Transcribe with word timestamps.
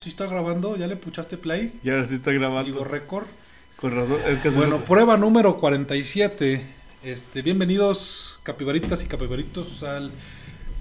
¿Sí 0.00 0.10
está 0.10 0.26
grabando? 0.26 0.76
¿Ya 0.76 0.86
le 0.86 0.94
puchaste 0.94 1.36
play? 1.36 1.72
Ya 1.82 1.94
ahora 1.94 2.06
sí 2.06 2.14
está 2.14 2.30
grabando. 2.30 2.62
Digo 2.70 2.84
récord. 2.84 3.26
Con 3.74 3.96
razón. 3.96 4.18
Es 4.28 4.38
que 4.38 4.48
Bueno, 4.50 4.78
prueba 4.84 5.16
número 5.16 5.56
47. 5.58 6.62
Este, 7.02 7.42
bienvenidos 7.42 8.38
capibaritas 8.44 9.02
y 9.02 9.06
capibaritos 9.06 9.82
al 9.82 10.12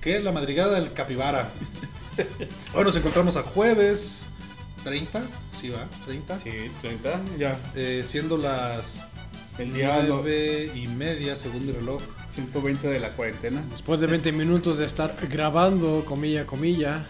¿qué? 0.01 0.19
La 0.19 0.31
madrigada 0.31 0.79
del 0.79 0.93
capibara. 0.93 1.49
Hoy 2.75 2.83
nos 2.83 2.95
encontramos 2.95 3.37
a 3.37 3.41
jueves 3.41 4.27
30, 4.83 5.23
sí 5.59 5.69
va, 5.69 5.87
30. 6.05 6.39
Sí, 6.41 6.51
30, 6.83 7.19
ya. 7.39 7.57
Eh, 7.73 8.03
siendo 8.05 8.37
las 8.37 9.07
El 9.57 9.73
día 9.73 10.03
no- 10.03 10.17
9 10.17 10.73
y 10.75 10.85
media 10.89 11.35
según 11.35 11.67
el 11.67 11.73
reloj. 11.73 12.03
120 12.35 12.87
de 12.87 12.99
la 12.99 13.09
cuarentena. 13.09 13.63
Después 13.71 13.99
de 13.99 14.05
20 14.05 14.31
minutos 14.31 14.77
de 14.77 14.85
estar 14.85 15.15
grabando, 15.27 16.05
comilla, 16.05 16.45
comilla. 16.45 17.03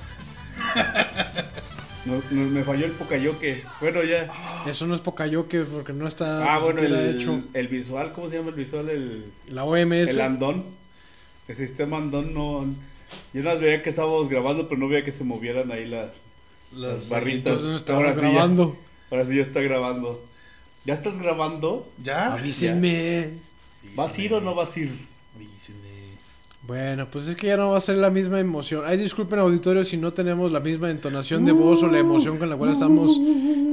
No, 2.07 2.21
no- 2.31 2.49
me 2.49 2.63
falló 2.63 2.85
el 2.85 2.93
pocayoque. 2.93 3.63
Bueno, 3.81 4.03
ya. 4.03 4.27
Eso 4.67 4.87
no 4.87 4.95
es 4.95 5.01
pocayoque 5.01 5.61
porque 5.61 5.93
no 5.93 6.07
está 6.07 6.55
Ah, 6.55 6.59
bueno, 6.59 6.81
el, 6.81 7.17
hecho. 7.17 7.41
el 7.53 7.67
visual, 7.67 8.13
¿cómo 8.13 8.29
se 8.29 8.37
llama 8.37 8.49
el 8.49 8.55
visual? 8.55 8.89
El, 8.89 9.25
La 9.49 9.63
OMS. 9.65 10.09
el 10.11 10.21
andón. 10.21 10.63
El 11.47 11.55
sistema 11.55 11.97
andón 11.97 12.33
no. 12.33 12.65
Yo 13.33 13.41
no 13.43 13.57
veía 13.57 13.83
que 13.83 13.89
estábamos 13.89 14.29
grabando, 14.29 14.67
pero 14.67 14.79
no 14.79 14.87
veía 14.87 15.03
que 15.05 15.11
se 15.11 15.23
movieran 15.23 15.71
ahí 15.71 15.85
las, 15.87 16.09
las 16.75 17.07
barritas. 17.09 17.61
Entonces 17.61 17.87
no 17.87 17.95
Ahora 17.95 18.13
sí 18.13 18.21
ya. 18.21 18.29
grabando. 18.29 18.77
Ahora 19.11 19.25
sí 19.25 19.35
ya 19.37 19.43
está 19.43 19.61
grabando. 19.61 20.23
¿Ya 20.85 20.93
estás 20.93 21.19
grabando? 21.19 21.89
¿Ya? 22.03 22.33
Avísenme. 22.33 23.29
¿Vas 23.95 24.17
a 24.17 24.21
ir 24.21 24.33
o 24.33 24.41
no 24.41 24.55
vas 24.55 24.75
a 24.75 24.79
ir? 24.79 24.91
Avísenme. 25.35 25.86
Bueno, 26.67 27.07
pues 27.09 27.29
es 27.29 27.37
que 27.37 27.47
ya 27.47 27.55
no 27.55 27.71
va 27.71 27.77
a 27.77 27.81
ser 27.81 27.95
la 27.95 28.09
misma 28.09 28.41
emoción. 28.41 28.83
Ay, 28.85 28.97
disculpen 28.97 29.39
auditorio 29.39 29.85
si 29.85 29.95
no 29.95 30.11
tenemos 30.11 30.51
la 30.51 30.59
misma 30.59 30.89
entonación 30.89 31.45
de 31.45 31.53
voz 31.53 31.81
o 31.81 31.87
la 31.87 31.99
emoción 31.99 32.37
con 32.37 32.49
la 32.49 32.57
cual 32.57 32.71
estamos 32.71 33.17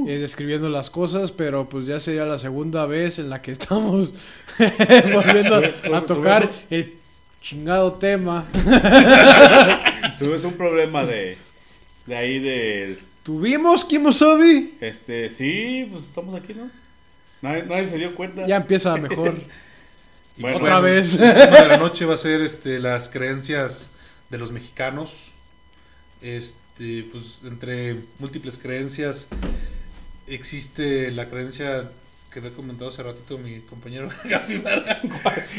eh, 0.07 0.17
describiendo 0.17 0.69
las 0.69 0.89
cosas, 0.89 1.33
pero 1.33 1.67
pues 1.67 1.87
ya 1.87 1.99
sería 1.99 2.23
la 2.25 2.37
segunda 2.37 2.85
vez 2.85 3.19
en 3.19 3.29
la 3.29 3.41
que 3.41 3.51
estamos 3.51 4.13
volviendo 5.13 5.61
a 5.93 6.01
tocar 6.05 6.49
el 6.69 6.93
chingado 7.41 7.91
tema. 7.93 8.45
Tuvimos 10.17 10.45
un 10.45 10.53
problema 10.53 11.05
de, 11.05 11.37
de 12.05 12.15
ahí 12.15 12.39
de... 12.39 12.97
¿Tuvimos 13.23 13.83
Kimosabi? 13.83 14.75
Este, 14.79 15.29
sí, 15.29 15.85
pues 15.91 16.05
estamos 16.05 16.33
aquí, 16.33 16.53
¿no? 16.53 16.69
Nadie, 17.41 17.63
nadie 17.63 17.89
se 17.89 17.97
dio 17.97 18.15
cuenta. 18.15 18.47
Ya 18.47 18.55
empieza 18.55 18.95
mejor. 18.95 19.35
Y 20.37 20.41
Bueno, 20.41 20.57
Otra 20.57 20.79
vez. 20.79 21.13
El 21.15 21.33
tema 21.33 21.61
de 21.61 21.67
la 21.67 21.77
noche 21.77 22.05
va 22.05 22.15
a 22.15 22.17
ser 22.17 22.41
este, 22.41 22.79
las 22.79 23.09
creencias 23.09 23.89
de 24.29 24.37
los 24.37 24.51
mexicanos. 24.51 25.31
Este, 26.21 27.05
pues 27.11 27.39
entre 27.45 27.95
múltiples 28.19 28.57
creencias 28.57 29.27
existe 30.27 31.11
la 31.11 31.29
creencia 31.29 31.89
que 32.33 32.39
había 32.39 32.51
comentado 32.51 32.89
hace 32.89 33.01
ratito 33.03 33.37
mi 33.37 33.59
compañero. 33.61 34.09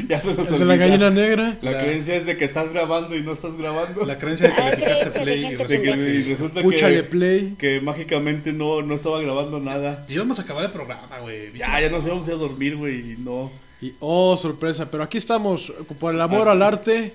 Ya 0.08 0.20
se 0.20 0.34
nos 0.34 0.58
de 0.58 0.64
la 0.64 0.77
gallina 0.77 1.08
negra. 1.08 1.56
La 1.62 1.70
La- 1.70 1.80
creencia 1.80 2.16
es 2.16 2.27
de 2.27 2.36
que 2.36 2.44
estás 2.44 2.70
grabando 2.72 3.16
y 3.16 3.22
no 3.22 3.32
estás 3.32 3.56
grabando. 3.56 4.04
La 4.04 4.19
creencia 4.19 4.48
de 4.48 4.54
que 4.54 4.62
le 4.62 4.77
picaste 4.77 5.20
play 5.20 5.44
y 5.47 5.54
resulta 5.56 6.60
que 6.62 6.69
resulta 6.70 7.10
play. 7.10 7.54
que 7.58 7.80
mágicamente 7.80 8.52
no, 8.52 8.82
no 8.82 8.94
estaba 8.94 9.22
grabando 9.22 9.58
nada. 9.58 10.04
Y 10.08 10.19
vamos 10.19 10.38
a 10.38 10.42
acabar 10.42 10.64
el 10.64 10.70
programa, 10.70 11.19
güey. 11.22 11.50
Ya, 11.56 11.80
ya 11.80 11.88
nos 11.88 12.04
íbamos 12.06 12.28
a 12.28 12.32
dormir, 12.32 12.77
güey, 12.77 13.12
y 13.12 13.16
no. 13.19 13.50
Y, 13.80 13.92
oh, 14.00 14.36
sorpresa. 14.36 14.91
Pero 14.91 15.02
aquí 15.02 15.19
estamos 15.19 15.72
por 15.98 16.14
el 16.14 16.20
amor 16.20 16.48
al 16.48 16.62
arte. 16.62 17.14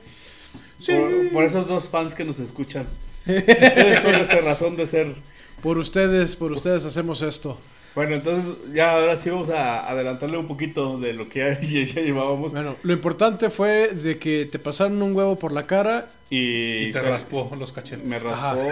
Sí. 0.80 0.94
Por, 0.94 1.30
por 1.34 1.44
esos 1.44 1.68
dos 1.68 1.88
fans 1.90 2.14
que 2.16 2.24
nos 2.24 2.40
escuchan. 2.40 2.88
Ustedes 3.28 4.02
son 4.02 4.14
nuestra 4.14 4.42
razón 4.42 4.76
de 4.76 4.88
ser. 4.88 5.16
Por 5.62 5.78
ustedes, 5.78 6.36
por 6.36 6.52
ustedes 6.52 6.86
hacemos 6.86 7.22
esto. 7.22 7.60
Bueno, 7.94 8.16
entonces 8.16 8.56
ya 8.74 8.92
ahora 8.96 9.18
sí 9.18 9.30
vamos 9.30 9.50
a 9.50 9.88
adelantarle 9.90 10.38
un 10.38 10.48
poquito 10.48 10.98
de 10.98 11.14
lo 11.14 11.28
que 11.30 11.40
ya, 11.40 11.62
ya- 11.62 11.94
ya 11.94 12.02
llevábamos. 12.02 12.52
Bueno, 12.52 12.76
lo 12.82 12.94
importante 12.94 13.50
fue 13.50 13.90
de 13.90 14.18
que 14.18 14.48
te 14.52 14.60
pasaron 14.60 15.02
un 15.02 15.16
huevo 15.16 15.38
por 15.38 15.52
la 15.52 15.68
cara. 15.68 16.10
Y, 16.30 16.86
Y 16.88 16.92
te 16.94 17.02
raspó 17.02 17.52
los 17.60 17.74
cachetes. 17.74 18.06
Me 18.06 18.16
Ajá. 18.16 18.54
raspó 18.56 18.70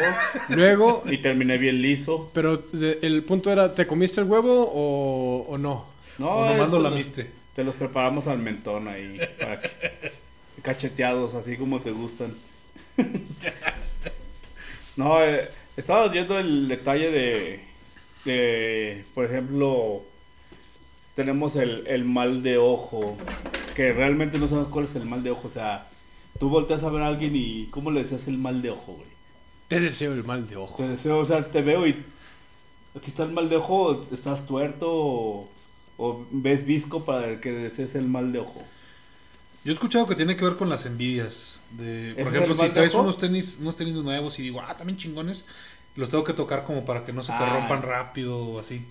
Luego, 0.48 1.04
y 1.06 1.18
terminé 1.18 1.58
bien 1.58 1.82
liso. 1.82 2.32
pero 2.34 2.58
de- 2.72 3.00
el 3.02 3.22
punto 3.24 3.52
era, 3.52 3.76
¿te 3.76 3.86
comiste 3.86 4.22
el 4.22 4.28
huevo 4.28 4.72
o, 4.74 5.46
o 5.50 5.58
no? 5.58 5.86
No, 6.18 6.30
o 6.30 6.46
nomás 6.46 6.70
lo 6.70 6.80
lamiste. 6.80 7.30
Te 7.60 7.66
los 7.66 7.76
preparamos 7.76 8.26
al 8.28 8.40
mentón 8.40 8.88
ahí. 8.88 9.20
Para 9.38 9.60
que, 9.60 9.70
cacheteados, 10.62 11.34
así 11.34 11.58
como 11.58 11.82
te 11.82 11.92
gustan. 11.92 12.34
no, 14.96 15.22
eh, 15.22 15.50
estaba 15.76 16.08
viendo 16.08 16.40
el 16.40 16.70
detalle 16.70 17.12
de, 17.12 17.60
de, 18.24 19.04
por 19.14 19.26
ejemplo, 19.26 20.04
tenemos 21.18 21.58
el, 21.58 21.86
el 21.88 22.06
mal 22.06 22.44
de 22.44 22.58
ojo. 22.58 23.18
Que 23.76 23.92
realmente 23.92 24.40
no 24.40 24.48
sabemos 24.48 24.70
cuál 24.70 24.86
es 24.86 24.96
el 24.96 25.04
mal 25.04 25.22
de 25.22 25.32
ojo. 25.32 25.50
O 25.50 25.52
sea, 25.52 25.86
tú 26.40 26.48
volteas 26.48 26.84
a 26.84 26.90
ver 26.90 27.02
a 27.02 27.08
alguien 27.08 27.36
y 27.36 27.66
¿cómo 27.72 27.92
le 27.92 28.04
decías 28.04 28.26
el 28.30 28.38
mal 28.38 28.62
de 28.62 28.70
ojo, 28.70 28.94
güey? 28.94 29.10
Te 29.68 29.82
deseo 29.82 30.14
el 30.14 30.24
mal 30.24 30.48
de 30.48 30.56
ojo. 30.56 30.82
Te 30.82 30.88
deseo, 30.92 31.20
o 31.20 31.26
sea, 31.26 31.44
te 31.44 31.62
veo 31.62 31.86
y 31.86 32.06
aquí 32.96 33.08
está 33.08 33.24
el 33.24 33.34
mal 33.34 33.50
de 33.50 33.58
ojo, 33.58 34.08
estás 34.14 34.48
tuerto 34.48 34.88
o, 34.90 35.50
o 36.00 36.26
ves 36.32 36.66
visco 36.66 37.04
para 37.06 37.40
que 37.42 37.52
desees 37.52 37.94
el 37.96 38.08
mal 38.08 38.32
de 38.32 38.40
ojo. 38.40 38.64
Yo 39.66 39.72
he 39.72 39.76
escuchado 39.76 40.06
que 40.08 40.16
tiene 40.16 40.38
que 40.38 40.46
ver 40.46 40.56
con 40.56 40.70
las 40.70 40.86
envidias. 40.86 41.60
De, 41.72 42.14
¿Ese 42.14 42.24
por 42.24 42.34
ejemplo, 42.34 42.54
el 42.64 42.70
si 42.70 42.74
traes 42.74 42.94
unos 42.94 43.18
tenis, 43.18 43.58
unos 43.60 43.76
tenis 43.76 43.94
nuevos 43.96 44.40
y 44.40 44.44
digo, 44.44 44.62
ah, 44.62 44.76
también 44.78 44.98
chingones, 44.98 45.46
los 45.98 46.10
tengo 46.10 46.24
que 46.24 46.34
tocar 46.34 46.64
como 46.64 46.86
para 46.86 47.06
que 47.06 47.12
no 47.12 47.22
se 47.22 47.34
te 47.34 47.38
Ah. 47.44 47.54
rompan 47.60 47.82
rápido 47.84 48.38
o 48.40 48.60
así. 48.60 48.82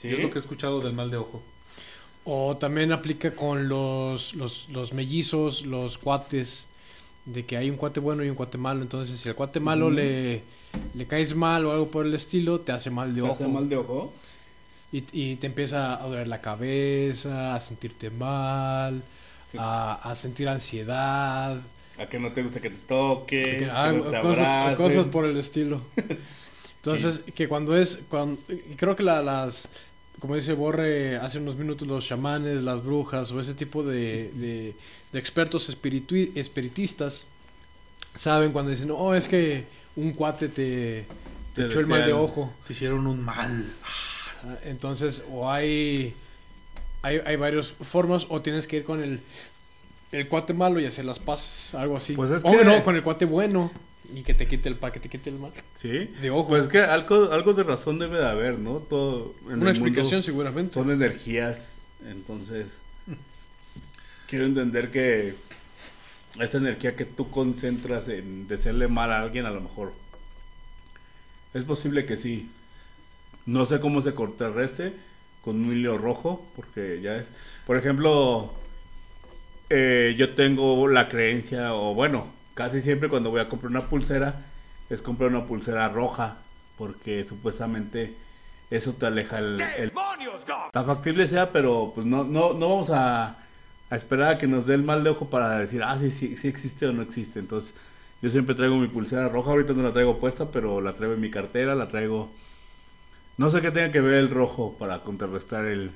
¿Sí? 0.00 0.08
Es 0.08 0.20
lo 0.20 0.30
que 0.30 0.38
he 0.38 0.40
escuchado 0.40 0.80
del 0.80 0.92
mal 0.92 1.10
de 1.10 1.16
ojo. 1.16 1.42
O 2.24 2.56
también 2.56 2.92
aplica 2.92 3.32
con 3.34 3.68
los, 3.68 4.34
los, 4.34 4.68
los 4.70 4.92
mellizos, 4.92 5.66
los 5.66 5.98
cuates. 5.98 6.66
De 7.24 7.44
que 7.44 7.56
hay 7.56 7.68
un 7.70 7.76
cuate 7.76 7.98
bueno 7.98 8.24
y 8.24 8.28
un 8.28 8.36
cuate 8.36 8.56
malo. 8.56 8.82
Entonces, 8.82 9.18
si 9.18 9.28
al 9.28 9.34
cuate 9.34 9.58
malo 9.58 9.86
Ujú. 9.86 9.96
le, 9.96 10.42
le 10.94 11.06
caes 11.06 11.34
mal 11.34 11.66
o 11.66 11.72
algo 11.72 11.88
por 11.88 12.06
el 12.06 12.14
estilo, 12.14 12.60
te 12.60 12.70
hace 12.70 12.88
mal 12.90 13.12
de 13.12 13.22
¿Te 13.22 13.26
ojo. 13.26 13.34
hace 13.34 13.48
mal 13.48 13.68
de 13.68 13.76
ojo? 13.76 14.12
Y, 14.92 15.04
y 15.12 15.36
te 15.36 15.46
empieza 15.48 15.94
a 16.02 16.06
doler 16.06 16.28
la 16.28 16.40
cabeza, 16.40 17.54
a 17.54 17.60
sentirte 17.60 18.10
mal, 18.10 19.02
a, 19.58 19.94
a 20.10 20.14
sentir 20.14 20.48
ansiedad, 20.48 21.58
A 21.98 22.06
que 22.06 22.18
no 22.18 22.30
te 22.32 22.42
gusta 22.42 22.60
que 22.60 22.70
te 22.70 22.76
toque, 22.86 23.42
que- 23.42 23.56
que 23.58 23.70
ah, 23.70 23.90
no 23.92 24.02
te 24.04 24.20
cosas, 24.20 24.76
cosas 24.76 25.04
por 25.06 25.24
el 25.24 25.36
estilo. 25.38 25.80
Entonces, 26.76 27.20
que 27.34 27.48
cuando 27.48 27.76
es, 27.76 28.00
cuando, 28.08 28.40
creo 28.76 28.94
que 28.94 29.02
la- 29.02 29.22
las, 29.22 29.68
como 30.20 30.36
dice 30.36 30.52
Borre 30.52 31.16
hace 31.16 31.38
unos 31.38 31.56
minutos, 31.56 31.86
los 31.88 32.06
chamanes, 32.06 32.62
las 32.62 32.84
brujas 32.84 33.32
o 33.32 33.40
ese 33.40 33.54
tipo 33.54 33.82
de, 33.82 34.30
de, 34.34 34.74
de 35.12 35.18
expertos 35.18 35.68
espiritu- 35.68 36.30
espiritistas 36.36 37.24
saben 38.14 38.52
cuando 38.52 38.70
dicen, 38.70 38.90
oh, 38.92 39.14
es 39.14 39.26
que 39.26 39.64
un 39.96 40.12
cuate 40.12 40.48
te, 40.48 41.04
te, 41.54 41.62
Te 41.62 41.66
echó 41.66 41.80
el 41.80 41.86
mal 41.86 42.06
de 42.06 42.12
ojo. 42.12 42.52
Te 42.66 42.72
hicieron 42.72 43.06
un 43.06 43.20
mal. 43.24 43.72
Entonces, 44.64 45.24
o 45.30 45.50
hay, 45.50 46.14
hay, 47.02 47.20
hay 47.24 47.36
varias 47.36 47.70
formas, 47.72 48.26
o 48.28 48.40
tienes 48.42 48.66
que 48.66 48.78
ir 48.78 48.84
con 48.84 49.02
el, 49.02 49.20
el 50.12 50.28
cuate 50.28 50.54
malo 50.54 50.80
y 50.80 50.86
hacer 50.86 51.04
las 51.04 51.18
paces, 51.18 51.74
algo 51.74 51.96
así. 51.96 52.14
Pues 52.14 52.30
es 52.30 52.42
o 52.44 52.50
que- 52.52 52.64
no, 52.64 52.82
con 52.84 52.96
el 52.96 53.02
cuate 53.02 53.24
bueno 53.24 53.70
y 54.14 54.22
que 54.22 54.34
te 54.34 54.46
quite 54.46 54.68
el 54.68 54.76
pa, 54.76 54.92
que 54.92 55.00
te 55.00 55.08
quite 55.08 55.30
el 55.30 55.36
mal. 55.38 55.50
¿Sí? 55.82 56.10
De 56.20 56.30
ojo. 56.30 56.48
Pues 56.48 56.64
es 56.64 56.68
que 56.68 56.78
algo, 56.78 57.32
algo 57.32 57.52
de 57.54 57.62
razón 57.64 57.98
debe 57.98 58.18
de 58.18 58.26
haber, 58.28 58.58
¿no? 58.58 58.76
Todo 58.78 59.34
en 59.42 59.46
Una 59.46 59.52
el 59.52 59.58
mundo 59.58 59.70
explicación 59.70 60.22
seguramente. 60.22 60.74
Son 60.74 60.90
energías, 60.90 61.78
entonces 62.08 62.66
quiero 64.28 64.44
entender 64.44 64.90
que 64.90 65.34
esa 66.40 66.58
energía 66.58 66.94
que 66.96 67.04
tú 67.04 67.30
concentras 67.30 68.08
en 68.08 68.46
desearle 68.48 68.88
mal 68.88 69.10
a 69.12 69.22
alguien, 69.22 69.46
a 69.46 69.50
lo 69.50 69.60
mejor 69.60 69.92
es 71.54 71.64
posible 71.64 72.04
que 72.06 72.16
sí. 72.16 72.50
No 73.46 73.64
sé 73.64 73.80
cómo 73.80 74.02
se 74.02 74.14
contrarreste 74.14 74.92
con 75.44 75.56
un 75.64 75.72
hilo 75.72 75.96
rojo, 75.98 76.44
porque 76.56 77.00
ya 77.00 77.16
es. 77.16 77.28
Por 77.66 77.76
ejemplo, 77.76 78.52
eh, 79.70 80.14
yo 80.18 80.34
tengo 80.34 80.88
la 80.88 81.08
creencia, 81.08 81.74
o 81.74 81.94
bueno, 81.94 82.26
casi 82.54 82.80
siempre 82.80 83.08
cuando 83.08 83.30
voy 83.30 83.40
a 83.40 83.48
comprar 83.48 83.70
una 83.70 83.86
pulsera, 83.88 84.34
es 84.90 85.00
comprar 85.02 85.30
una 85.30 85.44
pulsera 85.44 85.88
roja, 85.88 86.38
porque 86.76 87.24
supuestamente 87.24 88.14
eso 88.70 88.92
te 88.92 89.06
aleja 89.06 89.38
el, 89.38 89.60
el 89.78 89.92
tan 90.72 90.86
factible 90.86 91.28
sea, 91.28 91.52
pero 91.52 91.92
pues 91.94 92.06
no, 92.06 92.24
no, 92.24 92.52
no 92.52 92.68
vamos 92.68 92.90
a, 92.90 93.36
a 93.90 93.96
esperar 93.96 94.34
a 94.34 94.38
que 94.38 94.46
nos 94.46 94.66
dé 94.66 94.74
el 94.74 94.82
mal 94.82 95.04
de 95.04 95.10
ojo 95.10 95.30
para 95.30 95.58
decir, 95.58 95.82
ah, 95.82 95.96
sí, 96.00 96.10
sí, 96.10 96.36
sí 96.36 96.48
existe 96.48 96.86
o 96.86 96.92
no 96.92 97.02
existe. 97.02 97.38
Entonces, 97.38 97.74
yo 98.22 98.30
siempre 98.30 98.54
traigo 98.54 98.76
mi 98.76 98.88
pulsera 98.88 99.28
roja, 99.28 99.50
ahorita 99.50 99.72
no 99.72 99.82
la 99.84 99.92
traigo 99.92 100.18
puesta, 100.18 100.46
pero 100.46 100.80
la 100.80 100.94
traigo 100.94 101.14
en 101.14 101.20
mi 101.20 101.30
cartera, 101.30 101.74
la 101.74 101.88
traigo... 101.88 102.30
No 103.38 103.50
sé 103.50 103.60
qué 103.60 103.70
tenga 103.70 103.92
que 103.92 104.00
ver 104.00 104.14
el 104.14 104.30
rojo 104.30 104.76
para 104.78 105.00
contrarrestar 105.00 105.66
el, 105.66 105.90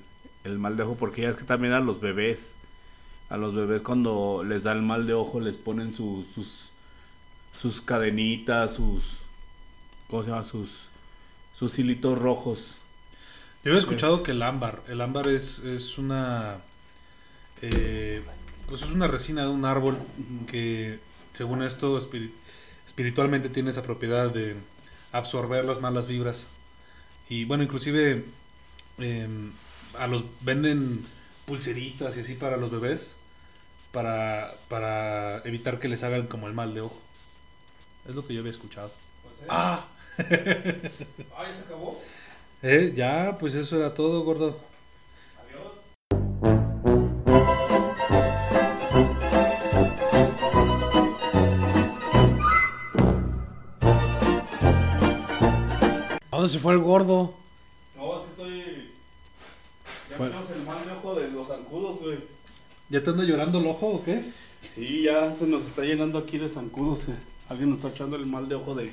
el 0.45 0.59
mal 0.59 0.77
de 0.77 0.83
ojo, 0.83 0.97
porque 0.99 1.23
ya 1.23 1.31
es 1.31 1.37
que 1.37 1.45
también 1.45 1.73
a 1.73 1.81
los 1.81 2.01
bebés, 2.01 2.53
a 3.31 3.37
los 3.37 3.55
bebés 3.55 3.83
cuando 3.83 4.45
les 4.47 4.63
da 4.63 4.73
el 4.73 4.83
mal 4.83 5.07
de 5.07 5.15
ojo 5.15 5.41
les 5.41 5.57
ponen 5.57 5.97
su- 5.97 6.27
sus, 6.35 6.49
sus 7.61 7.81
cadenitas, 7.81 8.75
sus... 8.75 9.03
¿Cómo 10.09 10.23
se 10.25 10.31
llama? 10.31 10.45
Sus 10.45 10.69
sus 11.59 11.79
hilitos 11.79 12.19
rojos. 12.19 12.61
Yo 13.63 13.71
había 13.73 13.81
escuchado 13.81 14.23
que 14.23 14.31
el 14.31 14.41
ámbar, 14.43 14.81
el 14.89 15.03
ámbar 15.03 15.29
es, 15.29 15.59
es 15.59 15.99
una, 15.99 16.57
eh, 17.61 18.23
pues 18.67 18.81
es 18.81 18.91
una 18.91 19.07
resina 19.09 19.43
de 19.43 19.49
un 19.49 19.67
árbol 19.67 19.99
que, 20.51 20.99
según 21.35 21.63
esto, 21.63 22.01
espiri- 22.01 22.31
espiritualmente 22.87 23.51
tiene 23.51 23.69
esa 23.71 23.83
propiedad 23.83 24.31
de 24.31 24.57
absorber 25.13 25.67
las 25.67 25.83
malas 25.83 26.07
vibras. 26.07 26.47
Y 27.31 27.47
bueno, 27.47 27.65
inclusive 27.65 28.27
em, 28.99 29.53
a 29.99 30.09
los 30.09 30.25
venden 30.43 31.05
pulseritas 31.47 32.17
y 32.17 32.21
así 32.21 32.35
para 32.37 32.59
los 32.59 32.71
bebés 32.73 33.17
para, 33.93 34.55
para 34.69 35.39
evitar 35.45 35.81
que 35.81 35.89
les 35.89 36.05
hagan 36.05 36.29
como 36.29 36.49
el 36.49 36.55
mal 36.55 36.75
de 36.75 36.83
ojo. 36.83 37.01
Es 38.09 38.15
lo 38.15 38.27
que 38.27 38.35
yo 38.35 38.41
había 38.41 38.51
escuchado. 38.53 38.93
Ah, 39.49 39.87
Ah, 41.31 41.45
ya 41.47 41.55
se 41.55 41.61
acabó. 41.63 42.11
eh, 42.63 42.93
ya, 42.95 43.37
pues 43.39 43.55
eso 43.55 43.77
era 43.77 43.95
todo, 43.95 44.23
gordo. 44.23 44.59
Dónde 56.41 56.53
se 56.53 56.59
fue 56.59 56.73
el 56.75 56.81
gordo? 56.81 57.35
No, 57.97 58.17
es 58.17 58.23
que 58.23 58.31
estoy. 58.31 58.91
Ya 60.11 60.17
Bueno. 60.19 60.35
tenemos 60.41 60.51
el 60.57 60.63
mal 60.67 60.85
de 60.85 60.93
ojo 60.93 61.15
de 61.15 61.29
los 61.31 61.49
zancudos, 61.49 62.01
güey. 62.01 62.17
¿Ya 62.89 63.03
te 63.03 63.11
anda 63.11 63.25
llorando 63.25 63.59
el 63.61 63.67
ojo 63.67 63.87
o 63.89 64.05
qué? 64.05 64.23
Sí, 64.75 65.03
ya 65.05 65.33
se 65.35 65.47
nos 65.47 65.65
está 65.65 65.83
llenando 65.83 66.19
aquí 66.19 66.39
de 66.39 66.49
zancudos. 66.49 67.01
eh. 67.09 67.15
Alguien 67.49 67.71
nos 67.71 67.79
está 67.79 67.89
echando 67.91 68.17
el 68.17 68.27
mal 68.27 68.49
de 68.49 68.55
ojo 68.57 68.75
de, 68.75 68.93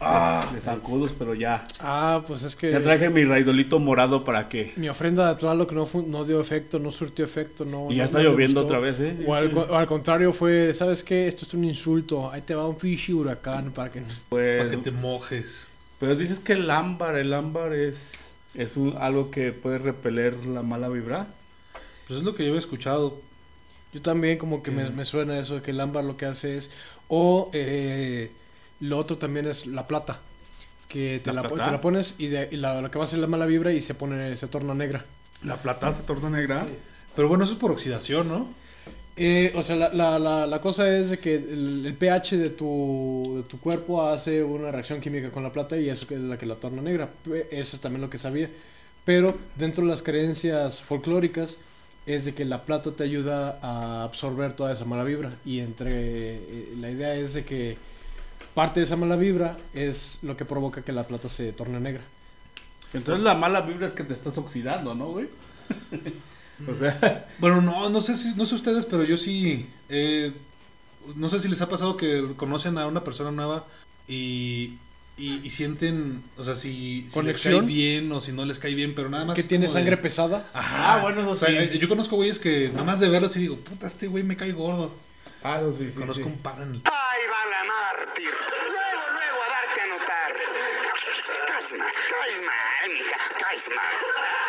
Ah, 0.00 0.44
de 0.52 0.60
zancudos, 0.60 1.12
pero 1.16 1.34
ya. 1.34 1.62
Ah, 1.80 2.22
pues 2.26 2.42
es 2.42 2.56
que 2.56 2.72
Ya 2.72 2.82
traje 2.82 3.08
mi 3.10 3.24
raidolito 3.24 3.78
morado 3.78 4.24
para 4.24 4.48
que. 4.48 4.72
mi 4.76 4.88
ofrenda 4.88 5.28
de 5.32 5.36
Tlaloc 5.38 5.70
no, 5.72 5.88
no 6.08 6.24
dio 6.24 6.40
efecto, 6.40 6.78
no 6.80 6.90
surtió 6.90 7.24
efecto, 7.24 7.64
no. 7.64 7.90
Y 7.90 7.96
ya 7.96 8.02
no- 8.02 8.06
está 8.06 8.18
no 8.18 8.24
lloviendo 8.24 8.60
gustó. 8.62 8.74
otra 8.76 8.80
vez, 8.80 8.98
¿eh? 9.00 9.24
O 9.26 9.34
al, 9.34 9.52
co- 9.52 9.66
o 9.70 9.74
al 9.76 9.86
contrario 9.86 10.32
fue, 10.32 10.74
¿sabes 10.74 11.04
qué? 11.04 11.28
Esto 11.28 11.46
es 11.46 11.54
un 11.54 11.64
insulto. 11.64 12.30
Ahí 12.30 12.42
te 12.42 12.54
va 12.56 12.66
un 12.66 12.76
fishi 12.76 13.12
huracán 13.12 13.70
para 13.70 13.90
que... 13.92 14.02
Pues, 14.28 14.58
para 14.58 14.70
que 14.70 14.76
te 14.78 14.90
mojes. 14.90 15.68
Pero 16.00 16.16
dices 16.16 16.38
que 16.40 16.54
el 16.54 16.70
ámbar, 16.70 17.16
el 17.16 17.32
ámbar 17.32 17.72
es, 17.72 18.12
es 18.54 18.76
un, 18.76 18.96
algo 18.98 19.30
que 19.30 19.52
puede 19.52 19.78
repeler 19.78 20.34
la 20.46 20.62
mala 20.62 20.88
vibra. 20.88 21.26
Pues 22.06 22.18
es 22.18 22.24
lo 22.24 22.34
que 22.34 22.42
yo 22.44 22.50
había 22.50 22.60
escuchado. 22.60 23.18
Yo 23.92 24.02
también 24.02 24.38
como 24.38 24.62
que 24.62 24.70
me, 24.70 24.90
me 24.90 25.04
suena 25.04 25.38
eso 25.38 25.54
de 25.56 25.62
que 25.62 25.70
el 25.70 25.80
ámbar 25.80 26.04
lo 26.04 26.16
que 26.16 26.26
hace 26.26 26.56
es... 26.56 26.70
O 27.08 27.50
eh, 27.52 28.30
lo 28.80 28.98
otro 28.98 29.18
también 29.18 29.46
es 29.46 29.66
la 29.66 29.86
plata. 29.86 30.18
Que 30.88 31.20
te 31.22 31.32
¿La 31.32 31.42
la, 31.42 31.48
po- 31.48 31.54
plata? 31.54 31.70
te 31.70 31.76
la 31.76 31.80
pones 31.80 32.14
y, 32.18 32.26
de, 32.28 32.48
y 32.50 32.56
la, 32.56 32.80
lo 32.80 32.90
que 32.90 32.98
va 32.98 33.04
a 33.04 33.08
ser 33.08 33.18
la 33.20 33.26
mala 33.26 33.46
vibra 33.46 33.72
y 33.72 33.80
se 33.80 33.94
pone 33.94 34.36
se 34.36 34.46
torna 34.48 34.74
negra. 34.74 35.04
La 35.42 35.56
plata 35.56 35.92
se 35.92 36.02
torna 36.02 36.28
negra. 36.30 36.66
Pero 37.14 37.28
bueno, 37.28 37.44
eso 37.44 37.52
es 37.54 37.58
por 37.58 37.70
oxidación, 37.70 38.28
¿no? 38.28 38.48
Eh, 39.16 39.52
o 39.54 39.62
sea, 39.62 39.76
la, 39.76 39.92
la, 39.94 40.18
la, 40.18 40.46
la 40.46 40.60
cosa 40.60 40.88
es 40.96 41.16
que 41.18 41.36
el, 41.36 41.86
el 41.86 41.94
pH 41.94 42.36
de 42.36 42.50
tu, 42.50 43.34
de 43.36 43.42
tu 43.44 43.60
cuerpo 43.60 44.02
hace 44.02 44.42
una 44.42 44.72
reacción 44.72 45.00
química 45.00 45.30
con 45.30 45.44
la 45.44 45.52
plata 45.52 45.76
y 45.76 45.88
eso 45.88 46.04
es 46.10 46.20
la 46.20 46.36
que 46.36 46.46
la 46.46 46.56
torna 46.56 46.82
negra. 46.82 47.08
Eso 47.50 47.76
es 47.76 47.82
también 47.82 48.02
lo 48.02 48.10
que 48.10 48.18
sabía. 48.18 48.50
Pero 49.04 49.36
dentro 49.56 49.84
de 49.84 49.90
las 49.90 50.02
creencias 50.02 50.80
folclóricas 50.82 51.58
es 52.06 52.24
de 52.24 52.34
que 52.34 52.44
la 52.44 52.62
plata 52.62 52.90
te 52.90 53.04
ayuda 53.04 53.58
a 53.62 54.02
absorber 54.04 54.52
toda 54.54 54.72
esa 54.72 54.84
mala 54.84 55.04
vibra. 55.04 55.32
Y 55.44 55.60
entre 55.60 55.90
eh, 56.36 56.74
la 56.80 56.90
idea 56.90 57.14
es 57.14 57.34
de 57.34 57.44
que 57.44 57.76
parte 58.54 58.80
de 58.80 58.84
esa 58.84 58.96
mala 58.96 59.16
vibra 59.16 59.56
es 59.74 60.20
lo 60.22 60.36
que 60.36 60.44
provoca 60.44 60.82
que 60.82 60.92
la 60.92 61.04
plata 61.04 61.28
se 61.28 61.52
torne 61.52 61.78
negra. 61.78 62.02
Entonces 62.92 63.22
la 63.22 63.34
mala 63.34 63.60
vibra 63.60 63.88
es 63.88 63.92
que 63.92 64.04
te 64.04 64.12
estás 64.12 64.36
oxidando, 64.38 64.94
¿no, 64.94 65.10
güey? 65.10 65.26
o 66.70 66.74
sea, 66.74 67.26
Bueno, 67.38 67.60
no, 67.60 67.88
no 67.90 68.00
sé 68.00 68.16
si, 68.16 68.34
no 68.34 68.46
sé 68.46 68.54
ustedes, 68.54 68.86
pero 68.86 69.04
yo 69.04 69.16
sí. 69.16 69.66
eh, 69.88 70.32
no 71.16 71.28
sé 71.28 71.38
si 71.40 71.48
les 71.48 71.60
ha 71.62 71.68
pasado 71.68 71.96
que 71.96 72.24
conocen 72.36 72.78
a 72.78 72.86
una 72.86 73.02
persona 73.04 73.30
nueva 73.30 73.64
y, 74.08 74.74
y, 75.18 75.40
y 75.44 75.50
sienten, 75.50 76.22
o 76.36 76.44
sea, 76.44 76.54
si, 76.54 77.06
si 77.10 77.22
les 77.22 77.40
cae 77.42 77.60
bien 77.60 78.10
o 78.12 78.20
si 78.20 78.32
no 78.32 78.44
les 78.44 78.58
cae 78.58 78.74
bien, 78.74 78.94
pero 78.94 79.08
nada 79.10 79.24
más. 79.26 79.36
que 79.36 79.42
tiene 79.42 79.66
de- 79.66 79.72
sangre 79.72 79.96
pesada. 79.98 80.48
Ajá, 80.54 80.94
Ah, 80.94 81.02
bueno, 81.02 81.20
eso 81.22 81.30
o 81.32 81.36
sea, 81.36 81.48
sí. 81.70 81.78
Yo 81.78 81.88
conozco 81.88 82.16
güeyes 82.16 82.38
que 82.38 82.68
nada 82.70 82.84
más 82.84 83.00
de 83.00 83.08
verlos 83.10 83.36
y 83.36 83.40
digo, 83.40 83.56
puta, 83.56 83.86
este 83.86 84.06
güey 84.06 84.24
me 84.24 84.36
cae 84.36 84.52
gordo. 84.52 84.92
ah, 85.42 85.58
eso 85.60 85.76
sí, 85.78 85.90
sí, 85.92 85.98
conozco 85.98 86.24
sí. 86.24 86.30
un 86.30 86.38
par 86.38 86.56
en 86.62 86.70
el. 86.74 86.76
Ahí 86.84 87.22
va 87.28 87.50
la 87.50 87.64
mártir. 87.64 88.24
Luego, 88.30 89.02
luego 89.12 89.42
a 89.42 89.48
darte 89.50 89.80
a 89.82 89.86
notar. 89.86 90.32
Caes 91.48 91.78
mal, 91.78 91.92
caes 92.10 92.38
mal, 92.40 92.90
mija. 92.92 93.18
Caes 93.40 93.68
mal. 93.68 93.76
Caes 93.78 94.14
mal. 94.16 94.43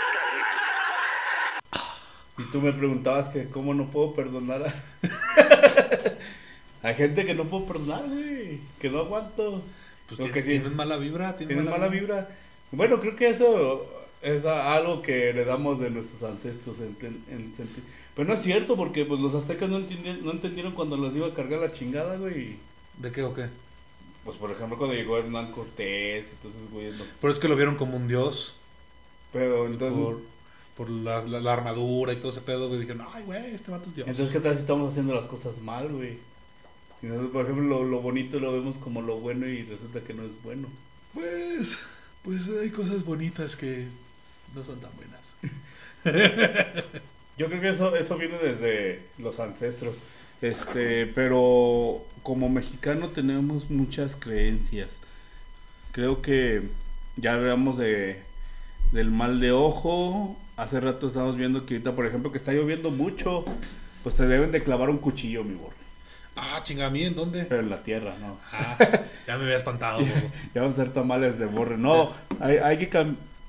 Y 2.37 2.43
tú 2.51 2.59
me 2.61 2.73
preguntabas 2.73 3.29
que 3.29 3.45
cómo 3.45 3.73
no 3.73 3.85
puedo 3.85 4.13
perdonar 4.13 4.63
a... 4.67 4.75
Hay 6.87 6.95
gente 6.95 7.25
que 7.25 7.33
no 7.33 7.45
puedo 7.45 7.65
perdonar, 7.65 8.03
güey. 8.07 8.59
Que 8.79 8.89
no 8.89 8.99
aguanto. 8.99 9.63
Pues 10.07 10.17
tienen, 10.17 10.33
que 10.33 10.41
sí. 10.43 10.49
tienen 10.49 10.75
mala 10.75 10.97
vibra, 10.97 11.35
tienen, 11.37 11.57
Tienes 11.57 11.71
mala 11.71 11.87
vibra. 11.87 12.29
Bueno, 12.71 12.99
creo 12.99 13.15
que 13.15 13.29
eso 13.29 13.89
es 14.21 14.45
a- 14.45 14.75
algo 14.75 15.01
que 15.01 15.29
heredamos 15.29 15.79
de 15.79 15.89
nuestros 15.89 16.21
ancestros. 16.29 16.77
En, 16.79 16.95
en- 17.01 17.53
Pero 18.15 18.27
no 18.27 18.33
es 18.35 18.41
cierto, 18.41 18.75
porque 18.75 19.05
pues 19.05 19.19
los 19.19 19.33
aztecas 19.33 19.69
no, 19.69 19.77
entendieron, 19.77 20.23
no 20.25 20.31
entendieron 20.31 20.73
cuando 20.73 20.95
los 20.97 21.15
iba 21.15 21.27
a 21.27 21.33
cargar 21.33 21.61
la 21.61 21.73
chingada, 21.73 22.17
güey. 22.17 22.57
¿De 22.97 23.11
qué 23.11 23.23
o 23.23 23.33
qué? 23.33 23.45
Pues 24.23 24.37
por 24.37 24.51
ejemplo 24.51 24.77
cuando 24.77 24.95
llegó 24.95 25.17
Hernán 25.17 25.51
Cortés, 25.51 26.25
entonces, 26.31 26.71
güey, 26.71 26.91
no. 26.91 27.03
Pero 27.21 27.31
es 27.33 27.39
que 27.39 27.47
lo 27.47 27.55
vieron 27.55 27.75
como 27.75 27.97
un 27.97 28.07
dios. 28.07 28.53
Pero 29.33 29.65
entonces... 29.65 29.97
Por, 29.97 30.21
por 30.77 30.89
la, 30.89 31.21
la- 31.23 31.39
la 31.39 31.53
armadura 31.53 32.13
y 32.13 32.17
todo 32.17 32.31
ese 32.31 32.41
pedo, 32.41 32.67
güey. 32.67 32.81
Dijeron, 32.81 33.05
ay, 33.13 33.23
güey, 33.25 33.53
este 33.53 33.71
vato 33.71 33.89
es 33.89 33.95
dios. 33.95 34.07
Entonces, 34.07 34.33
¿qué 34.33 34.39
tal 34.41 34.55
si 34.55 34.61
estamos 34.61 34.91
haciendo 34.91 35.13
las 35.15 35.25
cosas 35.25 35.57
mal, 35.59 35.87
güey? 35.89 36.17
Y 37.01 37.07
nosotros, 37.07 37.31
por 37.31 37.43
ejemplo, 37.45 37.63
lo, 37.65 37.83
lo 37.83 38.01
bonito 38.01 38.39
lo 38.39 38.53
vemos 38.53 38.75
como 38.77 39.01
lo 39.01 39.17
bueno 39.17 39.47
y 39.47 39.63
resulta 39.63 40.01
que 40.01 40.13
no 40.13 40.23
es 40.23 40.31
bueno. 40.43 40.67
Pues, 41.13 41.77
pues 42.23 42.49
hay 42.61 42.69
cosas 42.71 43.03
bonitas 43.05 43.55
que 43.55 43.87
no 44.55 44.63
son 44.63 44.79
tan 44.79 44.91
buenas. 44.95 45.35
Yo 47.37 47.47
creo 47.47 47.61
que 47.61 47.69
eso, 47.69 47.95
eso 47.95 48.17
viene 48.17 48.37
desde 48.37 49.01
los 49.17 49.39
ancestros. 49.39 49.95
Este, 50.41 51.05
pero 51.07 52.01
como 52.23 52.49
mexicano 52.49 53.09
tenemos 53.09 53.69
muchas 53.69 54.15
creencias. 54.15 54.89
Creo 55.91 56.21
que 56.21 56.61
ya 57.17 57.33
hablamos 57.35 57.77
de 57.77 58.21
del 58.91 59.11
mal 59.11 59.39
de 59.39 59.51
ojo. 59.51 60.37
Hace 60.57 60.79
rato 60.79 61.07
estábamos 61.07 61.35
viendo 61.37 61.65
que 61.65 61.75
ahorita, 61.75 61.91
por 61.93 62.05
ejemplo, 62.05 62.31
que 62.31 62.37
está 62.37 62.53
lloviendo 62.53 62.89
mucho, 62.91 63.43
pues 64.03 64.15
te 64.15 64.25
deben 64.25 64.51
de 64.51 64.63
clavar 64.63 64.89
un 64.89 64.97
cuchillo, 64.99 65.43
mi 65.43 65.55
borre. 65.55 65.75
Ah, 66.37 66.61
chinga, 66.63 66.87
¿a 66.87 66.89
mí 66.89 67.03
en 67.03 67.15
dónde? 67.15 67.43
Pero 67.45 67.61
en 67.61 67.69
la 67.69 67.81
tierra, 67.83 68.15
¿no? 68.19 68.37
Ah, 68.51 68.77
ya 69.27 69.37
me 69.37 69.43
había 69.45 69.57
espantado. 69.57 70.01
Ya 70.53 70.61
vamos 70.61 70.77
a 70.77 70.81
hacer 70.81 70.93
tamales 70.93 71.39
de 71.39 71.45
borre. 71.45 71.77
No, 71.77 72.11
hay, 72.39 72.57
hay 72.57 72.77
que, 72.77 72.89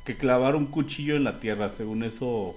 que 0.04 0.16
clavar 0.16 0.56
un 0.56 0.66
cuchillo 0.66 1.16
en 1.16 1.25
la 1.25 1.38
tierra, 1.40 1.70
según 1.76 2.02
eso, 2.04 2.56